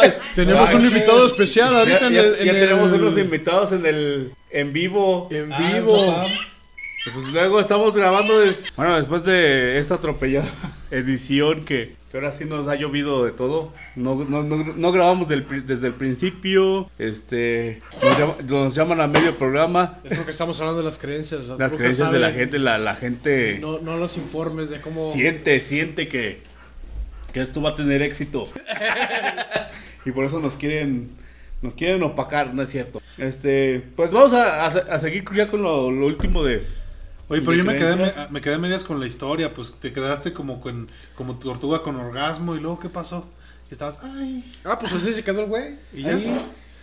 Ay, 0.00 0.12
tenemos 0.34 0.72
un 0.74 0.86
invitado 0.86 1.26
especial 1.26 1.74
ahorita 1.76 2.00
ya, 2.00 2.06
en 2.08 2.12
ya- 2.14 2.20
el, 2.20 2.34
en 2.40 2.46
ya 2.46 2.52
tenemos 2.52 2.92
el- 2.92 3.00
unos 3.02 3.18
invitados 3.18 3.72
en 3.72 3.86
el 3.86 4.32
en 4.50 4.72
vivo. 4.72 5.28
en 5.30 5.52
Ah, 5.52 5.58
vivo. 5.72 6.14
Pues 7.14 7.26
luego 7.28 7.60
estamos 7.60 7.94
grabando. 7.94 8.38
de- 8.40 8.56
Bueno, 8.76 8.96
después 8.96 9.22
de 9.24 9.78
esta 9.78 9.94
atropellada 9.94 10.48
edición 10.90 11.64
que, 11.64 11.94
que 12.10 12.16
ahora 12.16 12.32
sí 12.32 12.44
nos 12.44 12.68
ha 12.68 12.74
llovido 12.74 13.24
de 13.24 13.32
todo. 13.32 13.72
No, 13.96 14.14
no, 14.24 14.42
no, 14.42 14.56
no 14.74 14.92
grabamos 14.92 15.28
del 15.28 15.44
desde 15.66 15.88
el 15.88 15.94
principio. 15.94 16.90
Este 16.98 17.82
nos, 18.02 18.18
llama- 18.18 18.34
nos 18.46 18.74
llaman 18.74 19.00
a 19.00 19.06
medio 19.06 19.36
programa. 19.36 19.98
Es 20.04 20.16
porque 20.16 20.30
estamos 20.30 20.58
hablando 20.60 20.80
de 20.80 20.86
las 20.86 20.98
creencias. 20.98 21.46
Las, 21.58 21.72
creencias 21.72 22.10
de 22.12 22.18
la 22.18 22.32
gente, 22.32 22.58
la, 22.58 22.78
la 22.78 22.96
gente 22.96 23.58
No, 23.60 23.78
no 23.80 23.96
los 23.96 24.16
informes 24.16 24.70
de 24.70 24.80
cómo. 24.80 25.12
siente, 25.12 25.60
siente 25.60 26.08
que, 26.08 26.40
que 27.32 27.40
esto 27.42 27.60
va 27.62 27.70
a 27.70 27.74
tener 27.74 28.00
éxito. 28.02 28.48
y 30.04 30.10
por 30.12 30.24
eso 30.24 30.40
nos 30.40 30.54
quieren, 30.54 31.10
nos 31.62 31.74
quieren 31.74 32.02
opacar, 32.02 32.54
no 32.54 32.62
es 32.62 32.70
cierto. 32.70 33.00
Este, 33.18 33.82
pues 33.96 34.10
vamos 34.10 34.32
a, 34.32 34.64
a- 34.66 34.68
a 34.68 34.98
seguir 34.98 35.24
ya 35.34 35.48
con 35.50 35.62
lo, 35.62 35.90
lo 35.90 36.06
último 36.06 36.42
de. 36.44 36.62
Oye, 37.28 37.40
pero 37.42 37.52
¿De 37.52 37.58
yo 37.58 37.64
me 37.64 37.76
quedé, 37.76 37.96
me, 38.30 38.40
quedé 38.40 38.54
a 38.54 38.58
medias 38.58 38.84
con 38.84 38.98
la 39.00 39.06
historia, 39.06 39.52
pues 39.52 39.72
te 39.80 39.92
quedaste 39.92 40.32
como 40.32 40.60
con 40.60 40.88
como 41.14 41.34
tortuga 41.38 41.82
con 41.82 41.96
orgasmo 41.96 42.54
y 42.56 42.60
luego 42.60 42.78
¿qué 42.80 42.88
pasó? 42.88 43.28
Y 43.70 43.72
estabas, 43.74 43.98
ay, 44.02 44.50
Ah, 44.64 44.78
pues 44.78 44.92
así 44.94 45.12
se 45.12 45.22
quedó 45.22 45.40
el 45.42 45.46
güey. 45.46 45.74
y 45.92 46.02
ya. 46.02 46.16
Ahí, 46.16 46.38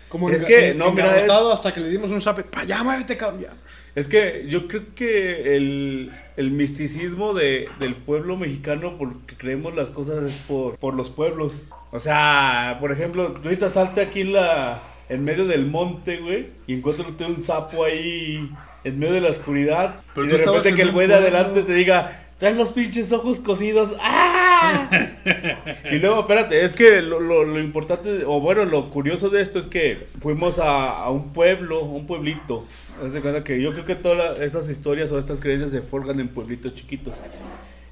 como 0.08 0.30
Es 0.30 0.44
enga- 0.44 0.46
que, 0.48 0.70
en- 0.70 0.78
no, 0.78 0.92
mira, 0.92 1.08
engarrotado 1.08 1.52
hasta 1.52 1.74
que 1.74 1.80
le 1.80 1.90
dimos 1.90 2.12
un 2.12 2.22
zape. 2.22 2.44
Pa, 2.44 2.64
ya, 2.64 2.84
muévete, 2.84 3.18
cabrón. 3.18 3.42
ya". 3.42 3.54
Es 3.96 4.08
que 4.08 4.46
yo 4.50 4.68
creo 4.68 4.94
que 4.94 5.56
el, 5.58 6.12
el 6.38 6.52
misticismo 6.52 7.34
de, 7.34 7.68
del 7.80 7.96
pueblo 7.96 8.38
mexicano, 8.38 8.98
porque 9.00 9.36
creemos 9.36 9.74
las 9.74 9.90
cosas 9.90 10.24
es 10.24 10.36
por, 10.48 10.78
por 10.78 10.94
los 10.94 11.10
pueblos. 11.10 11.64
O 11.92 12.00
sea, 12.00 12.78
por 12.82 12.92
ejemplo, 12.92 13.32
tú 13.32 13.42
ahorita 13.46 13.70
salte 13.70 14.02
aquí 14.02 14.22
en, 14.22 14.34
la, 14.34 14.80
en 15.10 15.24
medio 15.24 15.48
del 15.48 15.66
monte, 15.66 16.18
güey, 16.18 16.50
y 16.68 16.74
encuéntrate 16.76 17.26
un 17.26 17.42
sapo 17.42 17.84
ahí 17.86 18.52
en 18.86 19.00
medio 19.00 19.14
de 19.16 19.22
la 19.22 19.32
oscuridad. 19.32 19.96
Pero 20.14 20.28
y 20.28 20.30
de 20.30 20.38
repente 20.38 20.70
en 20.70 20.76
que 20.76 20.82
el 20.84 20.92
güey 20.92 21.08
de 21.08 21.16
adelante 21.16 21.64
te 21.64 21.74
diga, 21.74 22.26
traes 22.38 22.56
los 22.56 22.72
pinches 22.72 23.12
ojos 23.12 23.40
cocidos. 23.40 23.96
¡Ah! 24.00 24.90
y 25.92 25.98
luego, 25.98 26.22
espérate, 26.22 26.64
es 26.64 26.74
que 26.74 27.02
lo, 27.02 27.20
lo, 27.20 27.44
lo 27.44 27.60
importante, 27.60 28.24
o 28.26 28.40
bueno, 28.40 28.64
lo 28.64 28.90
curioso 28.90 29.30
de 29.30 29.42
esto 29.42 29.60
es 29.60 29.68
que 29.68 30.08
fuimos 30.22 30.60
a, 30.60 30.92
a 30.92 31.10
un 31.10 31.34
pueblo, 31.34 31.82
un 31.82 32.06
pueblito. 32.06 32.66
Haz 33.04 33.12
de 33.12 33.22
cuenta 33.22 33.44
que 33.44 33.60
yo 33.62 33.74
creo 33.74 33.86
que 33.86 33.96
todas 33.96 34.40
estas 34.40 34.70
historias 34.70 35.12
o 35.12 35.20
estas 35.20 35.42
creencias 35.42 35.72
se 35.72 35.82
forjan 35.82 36.20
en 36.20 36.28
pueblitos 36.28 36.76
chiquitos. 36.76 37.16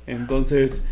Entonces, 0.06 0.84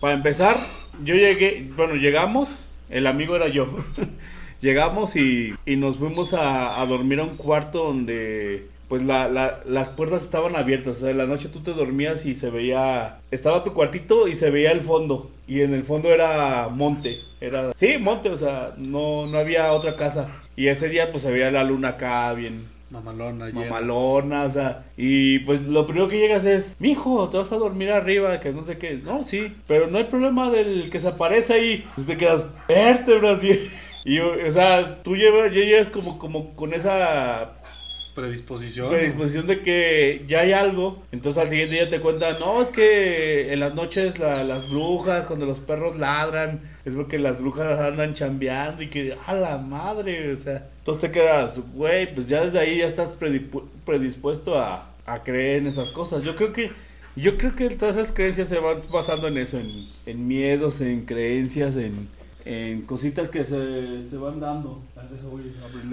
para 0.00 0.14
empezar, 0.14 0.56
yo 1.02 1.14
llegué, 1.14 1.68
bueno, 1.74 1.94
llegamos, 1.94 2.48
el 2.90 3.06
amigo 3.06 3.34
era 3.34 3.48
yo. 3.48 3.68
llegamos 4.60 5.16
y, 5.16 5.54
y 5.64 5.76
nos 5.76 5.96
fuimos 5.96 6.34
a, 6.34 6.80
a 6.80 6.86
dormir 6.86 7.20
a 7.20 7.24
un 7.24 7.36
cuarto 7.36 7.84
donde 7.84 8.68
pues 8.92 9.04
la, 9.04 9.26
la- 9.26 9.60
las 9.64 9.88
puertas 9.88 10.22
estaban 10.22 10.54
abiertas. 10.54 10.98
O 10.98 11.00
sea, 11.00 11.10
en 11.12 11.16
la 11.16 11.24
noche 11.24 11.48
tú 11.48 11.60
te 11.60 11.72
dormías 11.72 12.26
y 12.26 12.34
se 12.34 12.50
veía, 12.50 13.20
estaba 13.30 13.64
tu 13.64 13.72
cuartito 13.72 14.28
y 14.28 14.34
se 14.34 14.50
veía 14.50 14.70
el 14.70 14.82
fondo. 14.82 15.30
Y 15.48 15.62
en 15.62 15.72
el 15.72 15.82
fondo 15.82 16.10
era 16.12 16.68
monte. 16.68 17.16
Era, 17.40 17.72
sí, 17.74 17.96
monte, 17.96 18.28
o 18.28 18.36
sea, 18.36 18.74
no, 18.76 19.26
no 19.26 19.38
había 19.38 19.72
otra 19.72 19.96
casa. 19.96 20.28
Y 20.56 20.66
ese 20.66 20.90
día 20.90 21.10
pues 21.10 21.22
se 21.22 21.32
veía 21.32 21.50
la 21.50 21.64
luna 21.64 21.88
acá 21.88 22.34
bien, 22.34 22.66
Mamalona, 22.90 23.48
mamalona, 23.54 24.42
o 24.42 24.50
sea, 24.50 24.84
y 24.98 25.38
pues 25.38 25.62
lo 25.62 25.86
primero 25.86 26.08
que 26.08 26.18
llegas 26.18 26.44
es, 26.44 26.76
mijo, 26.78 27.30
te 27.30 27.38
vas 27.38 27.50
a 27.50 27.56
dormir 27.56 27.92
arriba, 27.92 28.40
que 28.40 28.52
no 28.52 28.62
sé 28.64 28.76
qué, 28.76 29.00
no, 29.02 29.24
sí, 29.24 29.54
pero 29.66 29.86
no 29.86 29.96
hay 29.96 30.04
problema 30.04 30.50
del 30.50 30.90
que 30.90 31.00
se 31.00 31.08
aparece 31.08 31.54
ahí, 31.54 31.86
Pues 31.94 32.06
te 32.06 32.18
quedas 32.18 32.50
vértebras 32.68 33.42
y, 33.44 33.70
y 34.04 34.18
o 34.18 34.50
sea, 34.50 35.02
tú 35.02 35.16
llevas, 35.16 35.46
ya 35.46 35.60
llegas 35.60 35.88
como, 35.88 36.18
como 36.18 36.54
con 36.54 36.74
esa 36.74 37.52
Predisposición. 38.14 38.90
predisposición 38.90 39.46
de 39.46 39.60
que 39.60 40.24
ya 40.28 40.40
hay 40.40 40.52
algo, 40.52 41.02
entonces 41.12 41.42
al 41.42 41.48
siguiente 41.48 41.74
día 41.76 41.88
te 41.88 42.00
cuentan, 42.00 42.36
no, 42.40 42.60
es 42.62 42.68
que 42.68 43.52
en 43.52 43.60
las 43.60 43.74
noches 43.74 44.18
la- 44.18 44.44
las 44.44 44.70
brujas, 44.70 45.26
cuando 45.26 45.46
los 45.46 45.58
perros 45.60 45.96
ladran, 45.96 46.60
es 46.84 46.92
porque 46.94 47.18
las 47.18 47.40
brujas 47.40 47.78
andan 47.80 48.14
chambeando 48.14 48.82
y 48.82 48.88
que, 48.88 49.16
a 49.26 49.34
la 49.34 49.56
madre, 49.58 50.34
o 50.34 50.38
sea, 50.38 50.68
entonces 50.80 51.10
te 51.10 51.10
quedas, 51.10 51.52
güey, 51.74 52.12
pues 52.14 52.26
ya 52.26 52.44
desde 52.44 52.58
ahí 52.58 52.78
ya 52.78 52.86
estás 52.86 53.14
predispuesto 53.84 54.58
a, 54.58 54.90
a 55.06 55.22
creer 55.22 55.58
en 55.58 55.66
esas 55.68 55.90
cosas. 55.90 56.22
Yo 56.22 56.36
creo 56.36 56.52
que, 56.52 56.70
yo 57.16 57.36
creo 57.36 57.54
que 57.56 57.70
todas 57.70 57.96
esas 57.96 58.12
creencias 58.12 58.48
se 58.48 58.58
van 58.58 58.78
basando 58.92 59.28
en 59.28 59.38
eso, 59.38 59.58
en, 59.58 59.66
en 60.06 60.26
miedos, 60.28 60.80
en 60.80 61.04
creencias, 61.06 61.76
en, 61.76 62.08
en 62.44 62.82
cositas 62.82 63.28
que 63.30 63.44
se, 63.44 64.08
se 64.08 64.16
van 64.16 64.40
dando. 64.40 64.80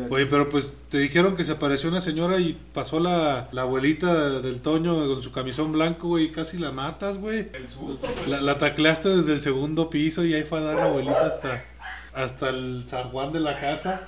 Oye, 0.09 0.25
pero 0.25 0.49
pues 0.49 0.77
te 0.89 0.97
dijeron 0.99 1.35
que 1.35 1.43
se 1.45 1.51
apareció 1.53 1.89
una 1.89 2.01
señora 2.01 2.39
y 2.39 2.57
pasó 2.73 2.99
la, 2.99 3.49
la 3.51 3.61
abuelita 3.63 4.39
del 4.41 4.59
Toño 4.61 4.95
con 5.07 5.21
su 5.21 5.31
camisón 5.31 5.71
blanco, 5.71 6.07
güey, 6.07 6.25
y 6.25 6.31
casi 6.31 6.57
la 6.57 6.71
matas, 6.71 7.17
güey. 7.17 7.49
La, 8.27 8.41
la 8.41 8.57
tacleaste 8.57 9.09
desde 9.09 9.33
el 9.33 9.41
segundo 9.41 9.89
piso 9.89 10.25
y 10.25 10.33
ahí 10.33 10.43
fue 10.43 10.59
a 10.59 10.61
dar 10.63 10.75
la 10.77 10.85
abuelita 10.85 11.27
hasta, 11.27 11.65
hasta 12.13 12.49
el 12.49 12.85
zaguán 12.87 13.31
de 13.33 13.39
la 13.41 13.59
casa. 13.59 14.07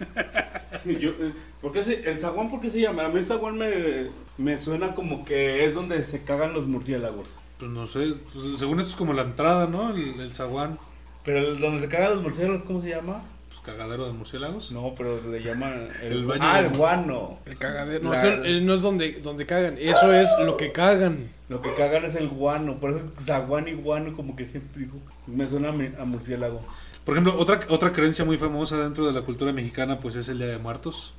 Yo, 0.84 1.10
eh, 1.10 1.32
¿por 1.60 1.72
qué 1.72 1.82
se- 1.82 2.10
¿El 2.10 2.18
zaguán 2.20 2.50
por 2.50 2.60
qué 2.60 2.70
se 2.70 2.80
llama? 2.80 3.04
A 3.04 3.08
mí 3.08 3.18
el 3.18 3.24
zaguán 3.24 3.56
me, 3.56 4.06
me 4.38 4.58
suena 4.58 4.94
como 4.94 5.24
que 5.24 5.64
es 5.66 5.74
donde 5.74 6.04
se 6.04 6.22
cagan 6.22 6.52
los 6.54 6.66
murciélagos. 6.66 7.28
Pues 7.58 7.70
no 7.70 7.86
sé, 7.86 8.14
pues, 8.32 8.58
según 8.58 8.80
esto 8.80 8.90
es 8.92 8.96
como 8.96 9.12
la 9.12 9.22
entrada, 9.22 9.66
¿no? 9.68 9.94
El, 9.94 10.18
el 10.20 10.32
zaguán, 10.32 10.78
Pero 11.24 11.38
el- 11.38 11.58
donde 11.60 11.80
se 11.80 11.88
cagan 11.88 12.10
los 12.14 12.22
murciélagos, 12.22 12.62
¿cómo 12.64 12.80
se 12.80 12.90
llama? 12.90 13.22
pues 13.48 13.60
cagadero 13.76 14.06
de 14.06 14.12
murciélagos. 14.12 14.72
No, 14.72 14.92
pero 14.96 15.20
le 15.30 15.40
llaman 15.42 15.88
el, 16.02 16.12
El 16.12 16.24
baño 16.26 16.40
Ah, 16.44 16.60
el 16.60 16.70
guano. 16.76 17.38
El 17.46 17.56
cagadero. 17.58 18.02
No, 18.04 18.10
La- 18.12 18.18
eso, 18.18 18.44
eh, 18.44 18.60
no 18.60 18.74
es 18.74 18.82
donde, 18.82 19.20
donde 19.22 19.46
cagan. 19.46 19.76
Eso 19.78 20.12
es 20.12 20.28
lo 20.44 20.56
que 20.56 20.72
cagan. 20.72 21.28
Lo 21.48 21.60
que 21.62 21.72
cagan 21.74 22.04
es 22.04 22.16
el 22.16 22.28
guano. 22.28 22.78
Por 22.78 22.90
eso 22.90 23.02
zaguán 23.24 23.68
y 23.68 23.72
guano 23.74 24.16
como 24.16 24.34
que 24.34 24.46
siempre 24.46 24.70
digo. 24.82 24.98
Me 25.28 25.48
suena 25.48 25.68
a 25.68 26.04
murciélago. 26.04 26.60
Por 27.04 27.14
ejemplo, 27.14 27.38
otra, 27.38 27.60
otra 27.68 27.92
creencia 27.92 28.24
muy 28.24 28.38
famosa 28.38 28.78
dentro 28.78 29.06
de 29.06 29.12
la 29.12 29.22
cultura 29.22 29.52
mexicana, 29.52 29.98
pues 30.00 30.16
es 30.16 30.28
el 30.28 30.38
Día 30.38 30.46
de 30.48 30.58
Muertos. 30.58 31.14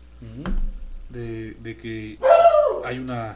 De, 1.09 1.51
de 1.61 1.77
que 1.77 2.17
hay 2.85 2.97
una 2.99 3.35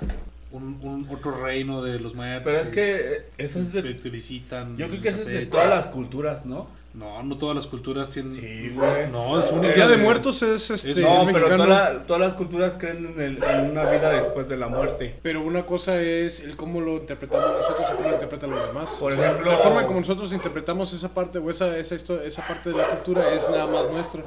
un, 0.52 0.80
un 0.84 1.08
otro 1.14 1.32
reino 1.44 1.82
de 1.84 2.00
los 2.00 2.16
muertos. 2.16 2.44
Pero 2.46 2.58
es 2.58 2.70
que 2.70 2.96
eh, 3.18 3.26
eso 3.38 3.60
es 3.60 3.72
te, 3.72 3.82
de... 3.82 3.94
te 3.94 4.10
visitan. 4.10 4.78
Yo 4.78 4.88
creo 4.88 5.02
que 5.02 5.10
eso 5.10 5.20
es 5.22 5.26
de 5.28 5.46
todas 5.46 5.70
las 5.70 5.88
culturas, 5.88 6.46
¿no? 6.46 6.76
No, 6.94 7.22
no 7.22 7.38
todas 7.38 7.56
las 7.56 7.68
culturas 7.68 8.10
tienen. 8.10 8.34
Sí, 8.34 8.70
güey. 8.74 9.12
No, 9.12 9.38
es 9.38 9.52
El 9.52 9.60
única. 9.60 9.76
Día 9.76 9.88
de 9.88 9.98
Muertos 9.98 10.42
es, 10.42 10.72
este, 10.72 10.92
Es- 10.92 10.98
es 10.98 11.04
No, 11.04 11.28
pero 11.32 11.48
toda 11.48 11.68
la- 11.68 12.04
todas 12.08 12.20
las 12.20 12.34
culturas 12.34 12.76
creen 12.80 13.14
en, 13.16 13.22
el- 13.22 13.44
en 13.44 13.70
una 13.72 13.84
vida 13.88 14.10
después 14.14 14.48
de 14.50 14.58
la 14.58 14.68
muerte. 14.68 15.20
Pero 15.22 15.44
una 15.44 15.64
cosa 15.68 16.02
es 16.02 16.40
el 16.40 16.56
cómo 16.56 16.82
lo 16.82 16.94
interpretamos 16.96 17.46
nosotros 17.52 17.88
y 17.92 17.96
cómo 17.98 18.08
lo 18.08 18.14
interpretan 18.16 18.50
los 18.50 18.68
demás. 18.68 18.98
Por 19.00 19.12
O 19.12 19.16
sea, 19.16 19.26
ejemplo- 19.32 19.52
la 19.52 19.58
forma 19.60 19.86
como 19.86 20.00
nosotros 20.00 20.34
interpretamos 20.34 20.92
esa 20.92 21.14
parte 21.14 21.38
o 21.38 21.50
esa, 21.52 21.78
esa, 21.78 21.94
histo- 21.94 22.20
esa 22.22 22.48
parte 22.48 22.72
de 22.72 22.78
la 22.78 22.86
cultura 22.86 23.32
es 23.36 23.48
nada 23.48 23.68
más 23.68 23.92
nuestra. 23.92 24.24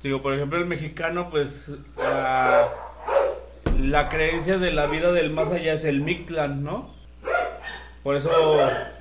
Digo, 0.00 0.22
por 0.22 0.34
ejemplo, 0.34 0.58
el 0.58 0.66
mexicano, 0.66 1.30
pues 1.30 1.70
la, 1.96 2.68
la 3.80 4.08
creencia 4.08 4.58
de 4.58 4.72
la 4.72 4.86
vida 4.86 5.12
del 5.12 5.30
más 5.30 5.52
allá 5.52 5.74
es 5.74 5.84
el 5.84 6.00
Mictlan, 6.00 6.64
¿no? 6.64 6.88
Por 8.02 8.16
eso, 8.16 8.30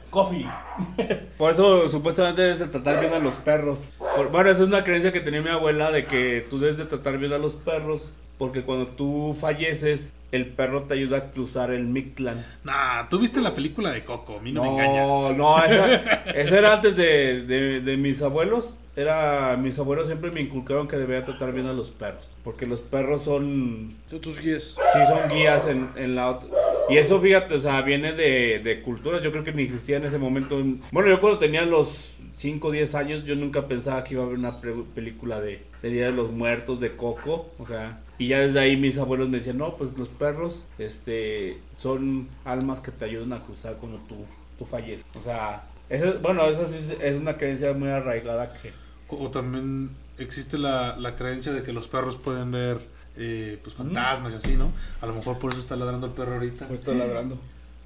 coffee. 0.09 0.47
Por 1.37 1.51
eso 1.51 1.87
supuestamente 1.87 2.41
debes 2.41 2.59
de 2.59 2.67
tratar 2.67 2.99
bien 2.99 3.13
a 3.13 3.19
los 3.19 3.33
perros. 3.35 3.93
Bueno, 4.31 4.49
esa 4.49 4.63
es 4.63 4.67
una 4.67 4.83
creencia 4.83 5.11
que 5.11 5.19
tenía 5.19 5.41
mi 5.41 5.49
abuela 5.49 5.91
de 5.91 6.05
que 6.05 6.45
tú 6.49 6.59
debes 6.59 6.77
de 6.77 6.85
tratar 6.85 7.17
bien 7.17 7.33
a 7.33 7.37
los 7.37 7.53
perros 7.53 8.09
porque 8.37 8.61
cuando 8.63 8.87
tú 8.87 9.35
falleces, 9.39 10.13
el 10.31 10.47
perro 10.47 10.83
te 10.83 10.95
ayuda 10.95 11.17
a 11.17 11.31
cruzar 11.31 11.71
el 11.71 11.85
Mictlan. 11.85 12.43
Nah, 12.63 13.07
tú 13.09 13.19
viste 13.19 13.39
la 13.41 13.53
película 13.53 13.91
de 13.91 14.03
Coco, 14.03 14.37
a 14.39 14.41
mí 14.41 14.51
no, 14.51 14.63
No, 14.65 14.75
me 14.77 14.85
engañas. 14.85 15.37
no, 15.37 15.63
esa, 15.63 15.95
esa 16.35 16.57
era 16.57 16.73
antes 16.73 16.95
de, 16.95 17.41
de- 17.43 17.79
de 17.81 17.97
mis 17.97 18.21
abuelos. 18.21 18.75
Era, 18.95 19.57
mis 19.59 19.77
abuelos 19.79 20.05
siempre 20.05 20.29
me 20.29 20.39
inculcaron 20.39 20.87
que 20.87 20.97
debía 20.97 21.23
tratar 21.25 21.51
bien 21.51 21.65
a 21.65 21.73
los 21.73 21.89
perros. 21.89 22.27
Porque 22.43 22.67
los 22.67 22.79
perros 22.79 23.23
son, 23.23 23.95
De 24.11 24.19
tus 24.19 24.39
guías. 24.39 24.75
sí 24.93 24.99
son 25.07 25.35
guías 25.35 25.67
en, 25.67 25.89
en 25.95 26.13
la 26.15 26.29
otra. 26.29 26.47
Y 26.89 26.97
eso, 26.97 27.19
fíjate, 27.19 27.55
o 27.55 27.59
sea, 27.59 27.81
viene 27.81 28.11
de, 28.13 28.59
de 28.59 28.81
culturas. 28.81 29.23
Yo 29.23 29.31
creo 29.31 29.43
que 29.43 29.51
ni 29.51 29.63
existía 29.63 29.97
en 29.97 30.05
ese 30.05 30.19
momento. 30.19 30.61
Bueno, 30.91 31.09
yo 31.09 31.19
cuando 31.19 31.39
tenía 31.39 31.63
los 31.63 32.12
5 32.37 32.67
o 32.67 32.71
10 32.71 32.95
años, 32.95 33.25
yo 33.25 33.35
nunca 33.35 33.67
pensaba 33.67 34.03
que 34.03 34.15
iba 34.15 34.23
a 34.23 34.25
haber 34.25 34.39
una 34.39 34.59
película 34.59 35.39
de, 35.39 35.63
de 35.81 35.89
Día 35.89 36.07
de 36.07 36.11
los 36.11 36.31
Muertos, 36.31 36.79
de 36.79 36.95
Coco. 36.95 37.51
O 37.59 37.65
sea, 37.65 37.99
y 38.17 38.27
ya 38.27 38.39
desde 38.39 38.59
ahí 38.59 38.77
mis 38.77 38.97
abuelos 38.97 39.29
me 39.29 39.37
decían, 39.37 39.57
no, 39.57 39.75
pues 39.75 39.97
los 39.97 40.07
perros 40.07 40.65
este, 40.77 41.57
son 41.79 42.27
almas 42.45 42.79
que 42.79 42.91
te 42.91 43.05
ayudan 43.05 43.33
a 43.33 43.43
cruzar 43.43 43.75
cuando 43.75 43.99
tú, 44.09 44.15
tú 44.57 44.65
falleces. 44.65 45.05
O 45.15 45.21
sea, 45.21 45.63
eso, 45.89 46.19
bueno, 46.21 46.45
eso 46.47 46.67
sí 46.67 46.75
es, 46.75 46.97
es 47.01 47.19
una 47.19 47.37
creencia 47.37 47.73
muy 47.73 47.89
arraigada 47.89 48.53
que... 48.61 48.71
O 49.09 49.29
también 49.29 49.91
existe 50.17 50.57
la, 50.57 50.97
la 50.97 51.15
creencia 51.15 51.51
de 51.51 51.63
que 51.63 51.71
los 51.71 51.87
perros 51.87 52.15
pueden 52.15 52.51
ver 52.51 52.79
eh, 53.15 53.59
pues 53.61 53.75
fantasmas 53.75 54.33
y 54.33 54.37
así, 54.37 54.55
¿no? 54.55 54.71
A 55.01 55.05
lo 55.05 55.13
mejor 55.13 55.37
por 55.37 55.51
eso 55.51 55.61
está 55.61 55.75
ladrando 55.75 56.07
el 56.07 56.13
perro 56.13 56.33
ahorita. 56.33 56.67
Pues 56.67 56.79
está 56.79 56.93
ladrando. 56.93 57.37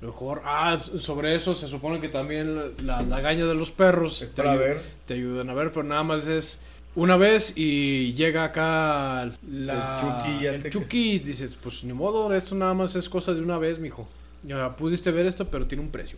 Mejor. 0.01 0.41
Ah, 0.45 0.77
sobre 0.77 1.33
eso 1.35 1.55
se 1.55 1.67
supone 1.67 1.99
que 1.99 2.07
también 2.09 2.55
la, 2.85 3.01
la 3.01 3.19
gaña 3.21 3.45
de 3.45 3.55
los 3.55 3.71
perros 3.71 4.21
Es 4.21 4.29
te, 4.31 4.43
para 4.43 4.55
ayu- 4.55 4.59
ver. 4.59 4.81
te 5.07 5.15
ayudan 5.15 5.49
a 5.49 5.53
ver, 5.53 5.71
pero 5.71 5.83
nada 5.83 6.03
más 6.03 6.27
es 6.27 6.61
una 6.95 7.17
vez 7.17 7.53
y 7.55 8.13
llega 8.13 8.43
acá 8.43 9.31
la, 9.49 9.99
El 9.99 10.01
Chucky 10.01 10.43
ya 10.43 10.51
el 10.53 10.63
te- 10.63 10.69
Chucky 10.69 11.11
y 11.13 11.19
dices, 11.19 11.55
pues 11.61 11.83
ni 11.83 11.93
modo, 11.93 12.33
esto 12.35 12.53
nada 12.55 12.73
más 12.75 12.95
es 12.95 13.09
cosa 13.09 13.33
de 13.33 13.41
una 13.41 13.57
vez, 13.57 13.79
mijo. 13.79 14.07
Ya 14.43 14.75
pudiste 14.75 15.09
ver 15.11 15.25
esto, 15.25 15.47
pero 15.47 15.65
tiene 15.65 15.83
un 15.83 15.89
precio. 15.89 16.17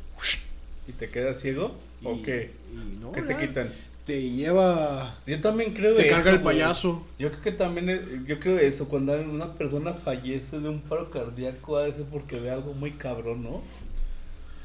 ¿Y 0.88 0.92
te 0.92 1.08
quedas 1.08 1.39
ciego? 1.42 1.74
¿O 2.04 2.15
Y- 2.15 2.22
qué? 2.24 2.52
y 2.74 3.00
no, 3.00 3.12
¿Qué 3.13 3.22
te 3.22 3.38
quitan? 3.38 3.72
Te 4.10 4.28
lleva, 4.28 5.19
Yo 5.28 5.39
también 5.39 5.72
creo 5.76 5.93
te 5.93 6.08
eso, 6.08 6.15
carga 6.15 6.32
el 6.32 6.39
güey. 6.39 6.56
payaso. 6.58 7.06
Yo 7.19 7.30
creo 7.30 7.41
que 7.43 7.52
también, 7.52 7.89
es- 7.89 8.02
yo 8.26 8.39
creo 8.39 8.58
eso, 8.58 8.88
cuando 8.89 9.13
una 9.13 9.54
persona 9.54 9.93
fallece 9.93 10.60
de 10.60 10.67
un 10.67 10.82
paro 10.82 11.12
cardíaco, 11.12 11.78
a 11.78 11.84
veces 11.84 12.06
porque 12.12 12.39
ve 12.39 12.50
algo 12.50 12.74
muy 12.74 12.93
cabrón, 12.93 13.43
¿no? 13.43 13.62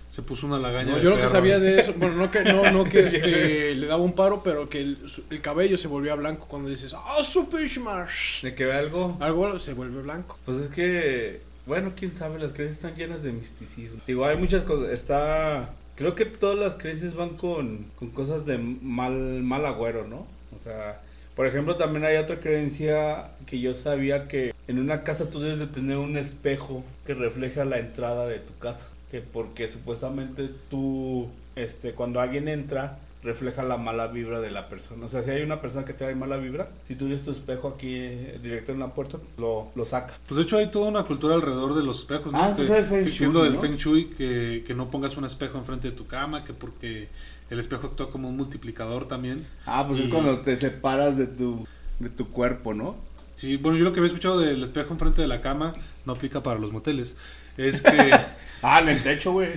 Se 0.08 0.22
puso 0.22 0.46
una 0.46 0.58
lagaña 0.58 0.92
No, 0.92 0.96
de 0.96 1.02
yo 1.02 1.10
lo 1.10 1.16
que 1.16 1.22
perro. 1.24 1.32
sabía 1.32 1.58
de 1.58 1.78
eso, 1.78 1.92
bueno, 1.98 2.14
no 2.16 2.30
que, 2.30 2.42
no, 2.42 2.70
no 2.70 2.84
que 2.84 3.00
este, 3.00 3.74
le 3.74 3.86
daba 3.86 4.02
un 4.02 4.14
paro, 4.14 4.42
pero 4.42 4.66
que 4.70 4.80
el, 4.80 4.98
cabello 5.42 5.76
se 5.76 5.88
volvía 5.88 6.14
blanco 6.14 6.46
cuando 6.48 6.70
dices, 6.70 6.94
¡Ah, 6.94 7.22
su 7.22 7.50
Pishmash! 7.50 8.44
De 8.44 8.54
que 8.54 8.64
ve 8.64 8.72
algo. 8.72 9.18
Algo 9.20 9.58
se 9.58 9.74
vuelve 9.74 10.00
blanco. 10.00 10.38
Pues 10.46 10.56
es 10.62 10.70
que, 10.70 11.42
bueno, 11.66 11.92
quién 11.94 12.14
sabe, 12.14 12.38
las 12.38 12.52
creencias 12.52 12.82
están 12.82 12.96
llenas 12.96 13.22
de 13.22 13.32
misticismo. 13.32 14.00
Digo, 14.06 14.24
hay 14.24 14.38
muchas 14.38 14.62
cosas, 14.62 14.90
está... 14.90 15.68
Creo 15.96 16.14
que 16.14 16.26
todas 16.26 16.58
las 16.58 16.74
creencias 16.74 17.14
van 17.14 17.36
con, 17.36 17.86
con 17.96 18.10
cosas 18.10 18.44
de 18.46 18.58
mal, 18.58 19.42
mal 19.42 19.64
agüero, 19.64 20.06
¿no? 20.06 20.26
O 20.56 20.62
sea, 20.64 21.00
por 21.36 21.46
ejemplo, 21.46 21.76
también 21.76 22.04
hay 22.04 22.16
otra 22.16 22.40
creencia 22.40 23.30
que 23.46 23.60
yo 23.60 23.74
sabía 23.74 24.28
que 24.28 24.54
en 24.68 24.78
una 24.78 25.02
casa 25.02 25.30
tú 25.30 25.40
debes 25.40 25.58
de 25.58 25.66
tener 25.66 25.96
un 25.96 26.16
espejo 26.16 26.84
que 27.06 27.14
refleja 27.14 27.64
la 27.64 27.78
entrada 27.78 28.26
de 28.26 28.38
tu 28.38 28.56
casa. 28.58 28.88
Que 29.10 29.20
porque 29.20 29.68
supuestamente 29.68 30.48
tú, 30.70 31.28
este, 31.56 31.92
cuando 31.92 32.20
alguien 32.20 32.48
entra, 32.48 32.98
refleja 33.24 33.62
la 33.62 33.76
mala 33.78 34.06
vibra 34.08 34.40
de 34.40 34.50
la 34.50 34.68
persona. 34.68 35.06
O 35.06 35.08
sea, 35.08 35.22
si 35.22 35.30
hay 35.30 35.42
una 35.42 35.60
persona 35.60 35.84
que 35.86 35.94
trae 35.94 36.14
mala 36.14 36.36
vibra, 36.36 36.68
si 36.86 36.94
tú 36.94 37.06
tienes 37.06 37.24
tu 37.24 37.30
espejo 37.32 37.68
aquí 37.68 37.94
eh, 37.94 38.38
directo 38.42 38.70
en 38.72 38.78
la 38.80 38.88
puerta, 38.88 39.18
lo, 39.38 39.70
lo 39.74 39.84
saca. 39.86 40.12
Pues 40.28 40.36
de 40.36 40.42
hecho 40.42 40.58
hay 40.58 40.66
toda 40.70 40.88
una 40.88 41.04
cultura 41.04 41.34
alrededor 41.34 41.74
de 41.74 41.82
los 41.82 42.00
espejos, 42.00 42.32
¿no? 42.32 42.42
Ah, 42.42 42.48
que, 42.54 42.64
pues 42.64 42.70
el 42.70 42.84
Feng 42.84 42.98
que- 43.04 43.04
que 43.06 43.10
Shui, 43.10 43.26
es 43.28 43.32
lo 43.32 43.42
del 43.44 43.54
¿no? 43.54 43.60
Feng 43.60 43.76
Shui, 43.76 44.04
que, 44.08 44.62
que 44.66 44.74
no 44.74 44.90
pongas 44.90 45.16
un 45.16 45.24
espejo 45.24 45.56
enfrente 45.58 45.90
de 45.90 45.96
tu 45.96 46.06
cama, 46.06 46.44
que 46.44 46.52
porque 46.52 47.08
el 47.50 47.58
espejo 47.58 47.86
actúa 47.86 48.10
como 48.10 48.28
un 48.28 48.36
multiplicador 48.36 49.08
también. 49.08 49.46
Ah, 49.66 49.84
pues 49.88 50.00
Y- 50.00 50.02
es 50.04 50.08
cuando 50.10 50.38
te 50.40 50.60
separas 50.60 51.16
de 51.16 51.26
tu, 51.26 51.66
de 52.00 52.10
tu 52.10 52.28
cuerpo, 52.30 52.74
¿no? 52.74 52.96
Sí, 53.36 53.56
bueno, 53.56 53.78
yo 53.78 53.84
lo 53.84 53.92
que 53.92 54.00
había 54.00 54.08
escuchado 54.08 54.38
del 54.38 54.62
espejo 54.62 54.92
enfrente 54.92 55.22
de 55.22 55.28
la 55.28 55.40
cama 55.40 55.72
no 56.04 56.12
aplica 56.12 56.42
para 56.42 56.60
los 56.60 56.72
moteles. 56.72 57.16
Es 57.56 57.80
que 57.82 58.12
Ah, 58.62 58.80
en 58.80 58.88
el 58.90 59.02
techo, 59.02 59.32
güey. 59.32 59.48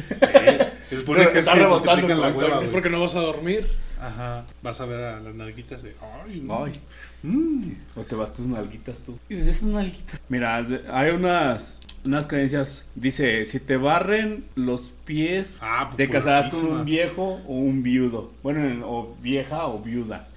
Se 0.89 0.99
supone 0.99 1.23
que 1.29 1.29
es 1.29 1.35
Está 1.39 1.53
que 1.53 1.59
rebotando 1.59 2.07
multiplican 2.07 2.21
la 2.21 2.37
hueva. 2.37 2.63
Es 2.63 2.69
porque 2.69 2.89
no 2.89 2.99
vas 2.99 3.15
a 3.15 3.21
dormir. 3.21 3.67
Ajá, 3.99 4.43
vas 4.61 4.79
a 4.81 4.85
ver 4.85 5.03
a 5.03 5.19
las 5.19 5.33
narguitas 5.35 5.81
de... 5.83 5.95
Ay, 6.25 6.41
no. 6.41 6.63
Ay. 6.65 6.71
Mm. 7.23 7.71
O 7.95 8.01
te 8.03 8.15
vas 8.15 8.31
tus 8.33 8.45
nalguitas 8.45 8.99
tú. 8.99 9.17
Dices, 9.27 9.47
es 9.47 9.61
una 9.63 9.81
nalguita. 9.81 10.19
Mira, 10.29 10.63
hay 10.93 11.09
unas, 11.11 11.73
unas 12.05 12.27
creencias. 12.27 12.85
Dice, 12.93 13.45
si 13.45 13.59
te 13.59 13.75
barren 13.77 14.43
los 14.55 14.91
pies, 15.05 15.53
Ah, 15.61 15.91
te 15.97 16.07
casarás 16.09 16.49
con 16.53 16.65
un 16.65 16.85
viejo 16.85 17.41
o 17.47 17.53
un 17.55 17.81
viudo. 17.81 18.31
Bueno, 18.43 18.63
en- 18.67 18.83
o 18.85 19.15
vieja 19.21 19.65
o 19.65 19.79
viuda. 19.79 20.27